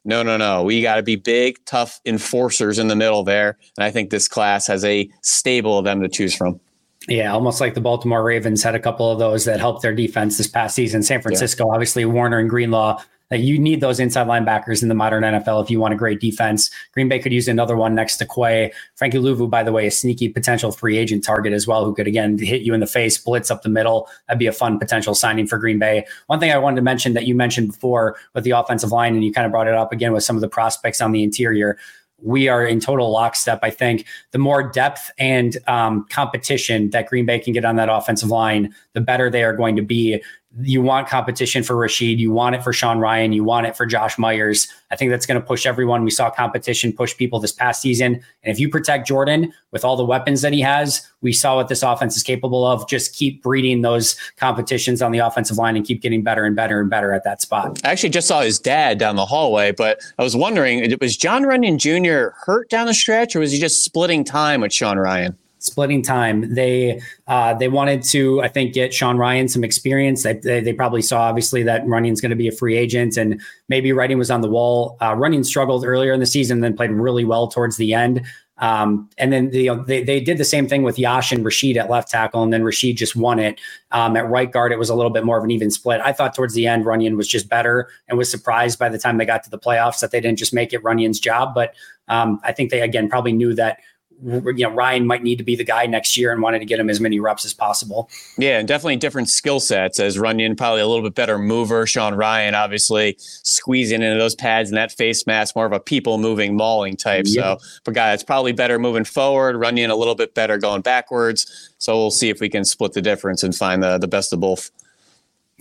No, 0.03 0.24
no, 0.24 0.36
no. 0.36 0.64
We 0.64 0.82
got 0.82 0.95
to 0.95 1.03
be 1.03 1.16
big, 1.16 1.64
tough 1.66 2.01
enforcers 2.05 2.80
in 2.80 2.88
the 2.88 2.95
middle 2.95 3.24
there. 3.24 3.57
And 3.78 3.86
I 3.86 3.91
think 3.91 4.09
this 4.09 4.28
class 4.28 4.68
has 4.68 4.84
a 4.84 5.09
stable 5.22 5.78
of 5.78 5.86
them 5.86 6.01
to 6.01 6.09
choose 6.09 6.36
from. 6.36 6.59
Yeah, 7.08 7.34
almost 7.34 7.60
like 7.60 7.74
the 7.74 7.82
Baltimore 7.82 8.24
Ravens 8.24 8.62
had 8.62 8.76
a 8.76 8.80
couple 8.80 9.12
of 9.12 9.18
those 9.18 9.45
that 9.45 9.60
helped 9.60 9.82
their 9.82 9.95
defense 9.95 10.38
this 10.38 10.47
past 10.47 10.76
season. 10.76 11.02
San 11.02 11.22
Francisco, 11.22 11.66
yeah. 11.66 11.74
obviously, 11.74 12.06
Warner 12.06 12.38
and 12.38 12.49
Greenlaw. 12.49 13.02
You 13.32 13.58
need 13.58 13.80
those 13.80 13.99
inside 13.99 14.28
linebackers 14.28 14.82
in 14.82 14.89
the 14.89 14.93
modern 14.93 15.24
NFL 15.24 15.64
if 15.64 15.72
you 15.72 15.80
want 15.80 15.93
a 15.93 15.97
great 15.97 16.20
defense. 16.20 16.70
Green 16.93 17.08
Bay 17.08 17.18
could 17.18 17.32
use 17.32 17.47
another 17.47 17.78
one 17.78 17.95
next 17.95 18.18
to 18.18 18.26
Quay. 18.26 18.74
Frankie 18.95 19.20
Luvu, 19.20 19.49
by 19.49 19.64
the 19.64 19.72
way, 19.72 19.88
a 19.88 19.91
sneaky 19.91 20.28
potential 20.28 20.72
free 20.72 20.97
agent 20.97 21.24
target 21.24 21.54
as 21.54 21.66
well, 21.66 21.86
who 21.86 21.95
could 21.95 22.08
again 22.08 22.38
hit 22.38 22.62
you 22.62 22.74
in 22.74 22.82
the 22.82 22.88
face, 22.88 23.18
blitz 23.18 23.49
up 23.49 23.62
the 23.62 23.70
middle. 23.70 24.10
That'd 24.28 24.39
be 24.39 24.47
a 24.47 24.52
fun 24.52 24.80
potential 24.80 25.16
signing 25.16 25.47
for 25.47 25.58
Green 25.58 25.80
Bay. 25.80 26.06
One 26.28 26.41
thing 26.41 26.52
I 26.52 26.58
wanted 26.58 26.76
to 26.76 26.82
mention 26.82 27.14
that 27.14 27.26
you 27.26 27.34
mentioned 27.34 27.70
before 27.70 28.18
with 28.34 28.43
the 28.43 28.52
offensive 28.52 28.91
line, 28.91 29.16
and 29.16 29.24
you 29.24 29.32
kind 29.32 29.45
of 29.45 29.52
brought 29.52 29.68
it 29.68 29.76
up 29.76 29.93
again 29.93 30.12
with 30.12 30.24
some 30.24 30.36
of 30.36 30.41
the 30.41 30.49
prospects 30.49 30.99
on 30.99 31.14
the 31.14 31.24
interior 31.24 31.78
we 32.22 32.47
are 32.47 32.65
in 32.65 32.80
total 32.80 33.11
lockstep. 33.11 33.59
I 33.63 33.69
think 33.69 34.05
the 34.32 34.38
more 34.38 34.63
depth 34.63 35.11
and 35.17 35.57
um, 35.67 36.05
competition 36.09 36.89
that 36.91 37.07
Green 37.07 37.26
Bay 37.26 37.39
can 37.39 37.53
get 37.53 37.65
on 37.65 37.76
that 37.76 37.89
offensive 37.89 38.30
line, 38.30 38.74
the 38.93 39.01
better 39.01 39.30
they 39.30 39.43
are 39.43 39.55
going 39.55 39.76
to 39.76 39.82
be 39.82 40.22
you 40.60 40.82
want 40.82 41.08
competition 41.08 41.64
for 41.64 41.76
Rasheed. 41.76 42.18
You 42.18 42.32
want 42.32 42.56
it 42.56 42.64
for 42.64 42.74
Sean 42.74 42.97
Rhyan, 42.97 43.34
You 43.34 43.43
want 43.43 43.68
it 43.68 43.78
for 43.78 43.86
Josh 43.86 44.18
Myers. 44.18 44.68
I 44.91 44.97
think 44.97 45.10
that's 45.10 45.26
going 45.26 45.39
to 45.39 45.45
push 45.45 45.66
everyone. 45.66 46.04
We 46.04 46.12
saw 46.12 46.30
competition 46.30 46.91
push 46.91 47.16
people 47.16 47.39
this 47.39 47.54
past 47.54 47.82
season. 47.82 48.16
And 48.16 48.52
if 48.52 48.60
you 48.60 48.68
protect 48.68 49.08
Jordan 49.08 49.54
with 49.72 49.86
all 49.86 49.95
the 49.95 50.04
weapons 50.04 50.41
that 50.41 50.52
he 50.52 50.60
has, 50.62 51.08
we 51.22 51.32
saw 51.32 51.56
what 51.56 51.70
this 51.70 51.84
offense 51.84 52.18
is 52.18 52.24
capable 52.24 52.66
of. 52.66 52.88
Just 52.89 53.16
keep 53.16 53.41
breeding 53.41 53.82
those 53.82 54.18
competitions 54.36 55.02
on 55.02 55.14
the 55.14 55.20
offensive 55.20 55.58
line 55.58 55.78
and 55.78 55.86
keep 55.86 56.02
getting 56.02 56.22
better 56.22 56.43
and 56.43 56.56
better 56.56 56.82
and 56.82 56.89
better 56.89 57.14
at 57.14 57.24
that 57.24 57.41
spot. 57.41 57.80
I 57.86 57.91
actually 57.91 58.10
just 58.10 58.28
saw 58.28 58.41
his 58.41 58.60
dad 58.60 58.97
down 58.97 59.16
the 59.16 59.26
hallway, 59.26 59.72
but 59.72 60.02
I 60.20 60.24
was 60.24 60.36
wondering, 60.36 60.93
was 60.99 61.16
John 61.16 61.43
Runyan 61.43 61.78
Jr. 61.78 62.36
hurt 62.45 62.70
down 62.70 62.88
the 62.88 62.93
stretch 62.93 63.36
or 63.36 63.39
was 63.39 63.54
he 63.54 63.60
just 63.60 63.86
splitting 63.86 64.26
time 64.26 64.60
with 64.62 64.74
Sean 64.74 64.97
Rhyan? 64.97 65.36
Splitting 65.64 66.01
time. 66.01 66.55
They 66.55 66.99
uh, 67.28 67.53
they 67.53 67.68
wanted 67.68 68.01
to, 68.05 68.41
I 68.41 68.47
think, 68.47 68.74
get 68.74 68.91
Sean 68.95 69.18
Rhyan 69.18 69.47
some 69.47 69.64
experience. 69.64 70.24
They, 70.24 70.34
they, 70.34 70.59
they 70.59 70.74
probably 70.74 71.03
saw 71.03 71.22
obviously 71.22 71.62
that 71.62 71.86
Runyan's 71.86 72.20
going 72.20 72.32
to 72.32 72.36
be 72.36 72.47
a 72.47 72.51
free 72.51 72.76
agent, 72.76 73.16
and 73.16 73.39
maybe 73.70 73.91
writing 73.91 74.18
was 74.18 74.32
on 74.32 74.41
the 74.41 74.49
wall. 74.49 74.97
Uh, 75.01 75.14
Runyan 75.14 75.45
struggled 75.45 75.86
earlier 75.86 76.14
in 76.14 76.20
the 76.20 76.26
season, 76.26 76.62
then 76.62 76.76
played 76.76 76.89
really 76.89 77.26
well 77.26 77.47
towards 77.47 77.78
the 77.78 77.93
end. 77.93 78.26
Um, 78.57 79.09
and 79.18 79.34
then 79.34 79.49
the, 79.49 79.70
they, 79.88 80.03
they 80.03 80.20
did 80.20 80.38
the 80.38 80.45
same 80.45 80.68
thing 80.68 80.84
with 80.84 80.97
Yosh 80.97 81.32
and 81.32 81.43
Rasheed 81.43 81.78
at 81.78 81.89
left 81.89 82.09
tackle, 82.09 82.43
and 82.43 82.51
then 82.51 82.64
Rasheed 82.64 82.95
just 82.95 83.16
won 83.16 83.39
it. 83.39 83.59
Um, 83.91 84.16
at 84.16 84.30
right 84.30 84.51
guard, 84.51 84.72
it 84.72 84.80
was 84.80 84.89
a 84.89 84.95
little 84.95 85.12
bit 85.12 85.26
more 85.26 85.38
of 85.38 85.43
an 85.43 85.51
even 85.51 85.72
split. 85.72 86.01
I 86.01 86.12
thought 86.12 86.36
towards 86.36 86.53
the 86.53 86.68
end, 86.68 86.86
Runyan 86.86 87.18
was 87.18 87.28
just 87.28 87.49
better 87.49 87.89
and 88.07 88.18
was 88.18 88.30
surprised 88.30 88.78
by 88.80 88.89
the 88.89 88.99
time 88.99 89.18
they 89.18 89.26
got 89.26 89.43
to 89.43 89.49
the 89.49 89.59
playoffs 89.59 89.99
that 89.99 90.12
they 90.12 90.22
didn't 90.22 90.38
just 90.38 90.53
make 90.53 90.74
it 90.74 90.84
Runyan's 90.84 91.20
job. 91.20 91.55
But 91.55 91.74
um, 92.07 92.39
I 92.43 92.51
think 92.51 92.70
they, 92.70 92.82
again, 92.82 93.09
probably 93.09 93.34
knew 93.34 93.55
that 93.55 93.80
you 94.24 94.53
know 94.53 94.72
Rhyan 94.72 95.05
might 95.05 95.24
need 95.24 95.38
to 95.38 95.43
be 95.43 95.55
the 95.55 95.63
guy 95.63 95.86
next 95.86 96.17
year 96.17 96.32
and 96.32 96.41
wanted 96.41 96.59
to 96.59 96.65
get 96.65 96.80
him 96.80 96.89
as 96.89 96.99
many 96.99 97.19
reps 97.19 97.45
as 97.45 97.53
possible. 97.53 98.09
Yeah, 98.38 98.59
and 98.59 98.67
definitely 98.67 98.97
different 98.97 99.30
skill 99.30 99.59
sets 99.59 99.99
as 99.99 100.17
Runyan, 100.17 100.57
probably 100.57 100.82
a 100.82 100.88
little 100.88 101.03
bit 101.03 101.15
better 101.15 101.38
mover. 101.38 101.86
Sean 101.86 102.13
Rhyan, 102.13 102.53
obviously 102.53 103.15
squeezing 103.19 104.01
into 104.01 104.17
those 104.17 104.36
pads 104.36 104.69
and 104.69 104.78
that 104.78 104.91
face 104.91 105.26
mask, 105.26 105.55
more 105.55 105.65
of 105.65 105.74
a 105.74 105.80
people 105.80 106.17
moving, 106.17 106.55
mauling 106.55 106.95
type. 106.95 107.28
So, 107.28 107.57
but 107.84 107.93
guy, 107.93 108.13
it's 108.13 108.24
probably 108.24 108.51
better 108.51 108.80
moving 108.80 109.05
forward. 109.05 109.55
Runyan 109.55 109.89
a 109.89 109.95
little 109.95 110.15
bit 110.15 110.34
better 110.34 110.57
going 110.57 110.82
backwards. 110.82 111.74
So 111.78 111.97
we'll 111.97 112.11
see 112.11 112.30
if 112.30 112.39
we 112.39 112.49
can 112.49 112.63
split 112.65 112.93
the 112.93 113.01
difference 113.01 113.43
and 113.43 113.55
find 113.55 113.82
the 113.82 113.97
the 113.97 114.07
best 114.07 114.34
of 114.34 114.39
both. 114.39 114.72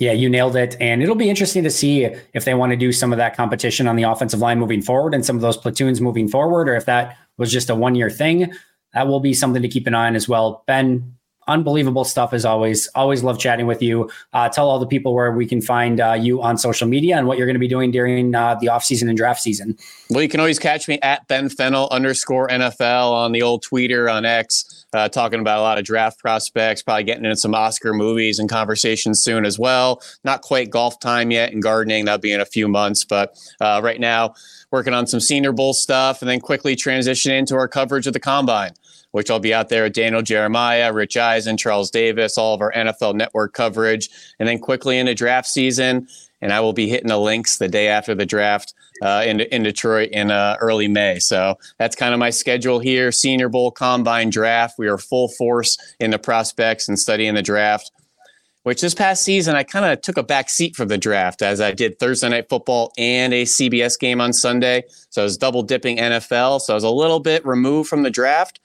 Yeah, 0.00 0.12
you 0.12 0.30
nailed 0.30 0.56
it. 0.56 0.78
And 0.80 1.02
it'll 1.02 1.14
be 1.14 1.28
interesting 1.28 1.62
to 1.62 1.70
see 1.70 2.04
if 2.04 2.46
they 2.46 2.54
want 2.54 2.70
to 2.70 2.76
do 2.76 2.90
some 2.90 3.12
of 3.12 3.18
that 3.18 3.36
competition 3.36 3.86
on 3.86 3.96
the 3.96 4.04
offensive 4.04 4.40
line 4.40 4.58
moving 4.58 4.80
forward 4.80 5.12
and 5.12 5.26
some 5.26 5.36
of 5.36 5.42
those 5.42 5.58
platoons 5.58 6.00
moving 6.00 6.26
forward, 6.26 6.70
or 6.70 6.74
if 6.74 6.86
that 6.86 7.18
was 7.40 7.50
just 7.50 7.70
a 7.70 7.74
one 7.74 7.96
year 7.96 8.10
thing. 8.10 8.52
That 8.94 9.08
will 9.08 9.20
be 9.20 9.34
something 9.34 9.62
to 9.62 9.68
keep 9.68 9.86
an 9.86 9.94
eye 9.94 10.06
on 10.06 10.14
as 10.14 10.28
well. 10.28 10.62
Ben, 10.66 11.16
unbelievable 11.48 12.04
stuff 12.04 12.32
as 12.32 12.44
always. 12.44 12.86
Always 12.94 13.22
love 13.22 13.38
chatting 13.38 13.66
with 13.66 13.82
you. 13.82 14.10
Uh, 14.32 14.48
tell 14.48 14.68
all 14.68 14.78
the 14.78 14.86
people 14.86 15.14
where 15.14 15.32
we 15.32 15.46
can 15.46 15.60
find 15.60 16.00
uh, 16.00 16.12
you 16.12 16.42
on 16.42 16.56
social 16.58 16.86
media 16.86 17.16
and 17.16 17.26
what 17.26 17.38
you're 17.38 17.46
going 17.46 17.54
to 17.54 17.60
be 17.60 17.68
doing 17.68 17.90
during 17.90 18.34
uh, 18.34 18.54
the 18.60 18.68
offseason 18.68 19.08
and 19.08 19.16
draft 19.16 19.40
season. 19.40 19.76
Well, 20.10 20.22
you 20.22 20.28
can 20.28 20.40
always 20.40 20.58
catch 20.58 20.88
me 20.88 20.98
at 21.02 21.26
Ben 21.28 21.48
Fennell 21.48 21.88
underscore 21.90 22.48
NFL 22.48 23.12
on 23.12 23.32
the 23.32 23.42
old 23.42 23.64
tweeter 23.64 24.12
on 24.12 24.24
X, 24.24 24.86
uh, 24.92 25.08
talking 25.08 25.40
about 25.40 25.58
a 25.58 25.62
lot 25.62 25.78
of 25.78 25.84
draft 25.84 26.18
prospects, 26.18 26.82
probably 26.82 27.04
getting 27.04 27.24
into 27.24 27.36
some 27.36 27.54
Oscar 27.54 27.92
movies 27.92 28.38
and 28.38 28.48
conversations 28.48 29.22
soon 29.22 29.44
as 29.44 29.58
well. 29.58 30.02
Not 30.24 30.42
quite 30.42 30.70
golf 30.70 31.00
time 31.00 31.30
yet 31.30 31.52
and 31.52 31.62
gardening. 31.62 32.04
That'll 32.04 32.20
be 32.20 32.32
in 32.32 32.40
a 32.40 32.46
few 32.46 32.68
months. 32.68 33.04
But 33.04 33.36
uh, 33.60 33.80
right 33.82 34.00
now, 34.00 34.34
working 34.70 34.94
on 34.94 35.06
some 35.06 35.20
Senior 35.20 35.52
Bowl 35.52 35.72
stuff 35.72 36.22
and 36.22 36.30
then 36.30 36.40
quickly 36.40 36.76
transition 36.76 37.32
into 37.32 37.56
our 37.56 37.68
coverage 37.68 38.06
of 38.06 38.12
the 38.12 38.20
combine 38.20 38.72
which 39.12 39.30
I'll 39.30 39.40
be 39.40 39.54
out 39.54 39.68
there 39.68 39.84
with 39.84 39.92
Daniel 39.92 40.22
Jeremiah, 40.22 40.92
Rich 40.92 41.16
Eisen, 41.16 41.56
Charles 41.56 41.90
Davis, 41.90 42.38
all 42.38 42.54
of 42.54 42.60
our 42.60 42.72
NFL 42.72 43.14
network 43.14 43.52
coverage, 43.54 44.08
and 44.38 44.48
then 44.48 44.58
quickly 44.58 44.98
into 44.98 45.14
draft 45.14 45.48
season 45.48 46.06
and 46.40 46.52
I 46.52 46.60
will 46.60 46.72
be 46.72 46.88
hitting 46.88 47.08
the 47.08 47.18
links 47.18 47.58
the 47.58 47.68
day 47.68 47.88
after 47.88 48.14
the 48.14 48.26
draft 48.26 48.74
uh, 49.02 49.22
in, 49.26 49.40
in 49.40 49.62
Detroit 49.62 50.10
in 50.10 50.30
uh, 50.30 50.56
early 50.60 50.88
May. 50.88 51.18
So 51.18 51.58
that's 51.78 51.96
kind 51.96 52.14
of 52.14 52.20
my 52.20 52.30
schedule 52.30 52.78
here. 52.78 53.12
Senior 53.12 53.48
Bowl, 53.48 53.70
Combine, 53.70 54.30
Draft. 54.30 54.78
We 54.78 54.88
are 54.88 54.98
full 54.98 55.28
force 55.28 55.76
in 55.98 56.10
the 56.10 56.18
prospects 56.18 56.88
and 56.88 56.98
studying 56.98 57.34
the 57.34 57.42
draft. 57.42 57.90
Which 58.62 58.82
this 58.82 58.94
past 58.94 59.22
season 59.22 59.56
I 59.56 59.62
kind 59.62 59.86
of 59.86 60.02
took 60.02 60.18
a 60.18 60.22
back 60.22 60.50
seat 60.50 60.76
for 60.76 60.84
the 60.84 60.98
draft 60.98 61.40
as 61.40 61.62
I 61.62 61.72
did 61.72 61.98
Thursday 61.98 62.28
night 62.28 62.50
football 62.50 62.92
and 62.98 63.32
a 63.32 63.44
CBS 63.44 63.98
game 63.98 64.20
on 64.20 64.34
Sunday. 64.34 64.84
So 65.08 65.22
I 65.22 65.24
was 65.24 65.38
double 65.38 65.62
dipping 65.62 65.96
NFL. 65.96 66.60
So 66.60 66.74
I 66.74 66.76
was 66.76 66.84
a 66.84 66.90
little 66.90 67.20
bit 67.20 67.44
removed 67.46 67.88
from 67.88 68.02
the 68.02 68.10
draft. 68.10 68.60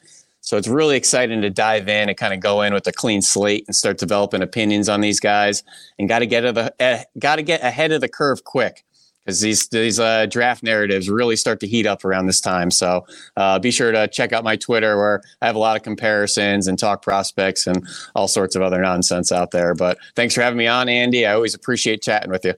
So 0.45 0.57
it's 0.57 0.67
really 0.67 0.95
exciting 0.95 1.41
to 1.41 1.49
dive 1.49 1.89
in 1.89 2.07
and 2.07 2.17
kind 2.17 2.31
of 2.33 2.39
go 2.39 2.61
in 2.61 2.71
with 2.73 2.85
a 2.85 2.91
clean 2.91 3.23
slate 3.23 3.65
and 3.67 3.75
start 3.75 3.97
developing 3.97 4.43
opinions 4.43 4.87
on 4.87 5.01
these 5.01 5.19
guys. 5.19 5.63
And 5.97 6.07
got 6.07 6.19
to 6.19 6.27
get 6.27 6.41
the 6.41 6.73
uh, 6.79 7.03
got 7.17 7.37
to 7.37 7.41
get 7.41 7.63
ahead 7.63 7.91
of 7.91 7.99
the 7.99 8.07
curve 8.07 8.43
quick 8.43 8.85
because 9.25 9.41
these 9.41 9.67
these 9.69 9.99
uh, 9.99 10.27
draft 10.27 10.61
narratives 10.61 11.09
really 11.09 11.35
start 11.35 11.59
to 11.61 11.67
heat 11.67 11.87
up 11.87 12.05
around 12.05 12.27
this 12.27 12.39
time. 12.39 12.69
So 12.69 13.07
uh, 13.35 13.57
be 13.57 13.71
sure 13.71 13.91
to 13.91 14.07
check 14.07 14.33
out 14.33 14.43
my 14.43 14.55
Twitter 14.55 14.97
where 14.97 15.23
I 15.41 15.47
have 15.47 15.55
a 15.55 15.59
lot 15.59 15.77
of 15.77 15.81
comparisons 15.81 16.67
and 16.67 16.77
talk 16.77 17.01
prospects 17.01 17.65
and 17.65 17.85
all 18.13 18.27
sorts 18.27 18.55
of 18.55 18.61
other 18.61 18.79
nonsense 18.79 19.31
out 19.31 19.49
there. 19.49 19.73
But 19.73 19.97
thanks 20.15 20.35
for 20.35 20.41
having 20.41 20.57
me 20.57 20.67
on, 20.67 20.87
Andy. 20.89 21.25
I 21.25 21.33
always 21.33 21.55
appreciate 21.55 22.03
chatting 22.03 22.29
with 22.29 22.45
you. 22.45 22.53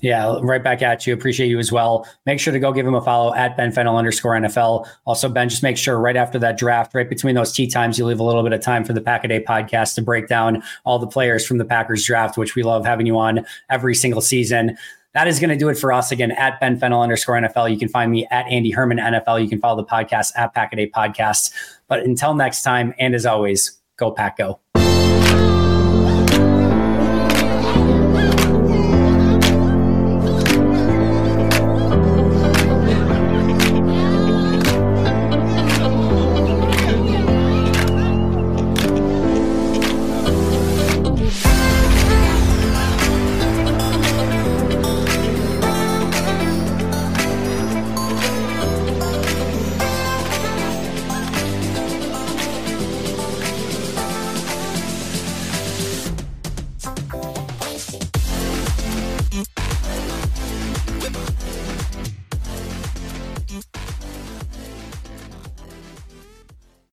Yeah, 0.00 0.38
right 0.42 0.62
back 0.62 0.80
at 0.80 1.06
you. 1.06 1.14
Appreciate 1.14 1.48
you 1.48 1.58
as 1.58 1.72
well. 1.72 2.06
Make 2.24 2.38
sure 2.38 2.52
to 2.52 2.60
go 2.60 2.72
give 2.72 2.86
him 2.86 2.94
a 2.94 3.02
follow 3.02 3.34
at 3.34 3.56
Ben 3.56 3.72
Fennell 3.72 3.96
underscore 3.96 4.32
NFL. 4.32 4.88
Also, 5.06 5.28
Ben, 5.28 5.48
just 5.48 5.62
make 5.62 5.76
sure 5.76 5.98
right 5.98 6.16
after 6.16 6.38
that 6.38 6.56
draft, 6.56 6.94
right 6.94 7.08
between 7.08 7.34
those 7.34 7.52
tea 7.52 7.66
times, 7.66 7.98
you 7.98 8.06
leave 8.06 8.20
a 8.20 8.22
little 8.22 8.44
bit 8.44 8.52
of 8.52 8.60
time 8.60 8.84
for 8.84 8.92
the 8.92 9.00
Pack 9.00 9.24
a 9.24 9.28
Day 9.28 9.42
podcast 9.42 9.96
to 9.96 10.02
break 10.02 10.28
down 10.28 10.62
all 10.84 11.00
the 11.00 11.06
players 11.06 11.44
from 11.44 11.58
the 11.58 11.64
Packers 11.64 12.04
draft, 12.04 12.38
which 12.38 12.54
we 12.54 12.62
love 12.62 12.86
having 12.86 13.06
you 13.06 13.18
on 13.18 13.44
every 13.70 13.94
single 13.94 14.20
season. 14.20 14.78
That 15.14 15.26
is 15.26 15.40
going 15.40 15.50
to 15.50 15.56
do 15.56 15.68
it 15.68 15.76
for 15.76 15.92
us 15.92 16.12
again 16.12 16.30
at 16.30 16.60
Ben 16.60 16.78
Fennell 16.78 17.02
underscore 17.02 17.34
NFL. 17.34 17.68
You 17.68 17.78
can 17.78 17.88
find 17.88 18.12
me 18.12 18.24
at 18.30 18.46
Andy 18.46 18.70
Herman 18.70 18.98
NFL. 18.98 19.42
You 19.42 19.48
can 19.48 19.58
follow 19.58 19.82
the 19.82 19.88
podcast 19.88 20.32
at 20.36 20.54
Pack 20.54 20.72
a 20.72 20.76
Day 20.76 20.88
Podcast. 20.88 21.50
But 21.88 22.04
until 22.04 22.34
next 22.34 22.62
time, 22.62 22.94
and 23.00 23.16
as 23.16 23.26
always, 23.26 23.80
go 23.96 24.12
Pack 24.12 24.36
Go. 24.36 24.60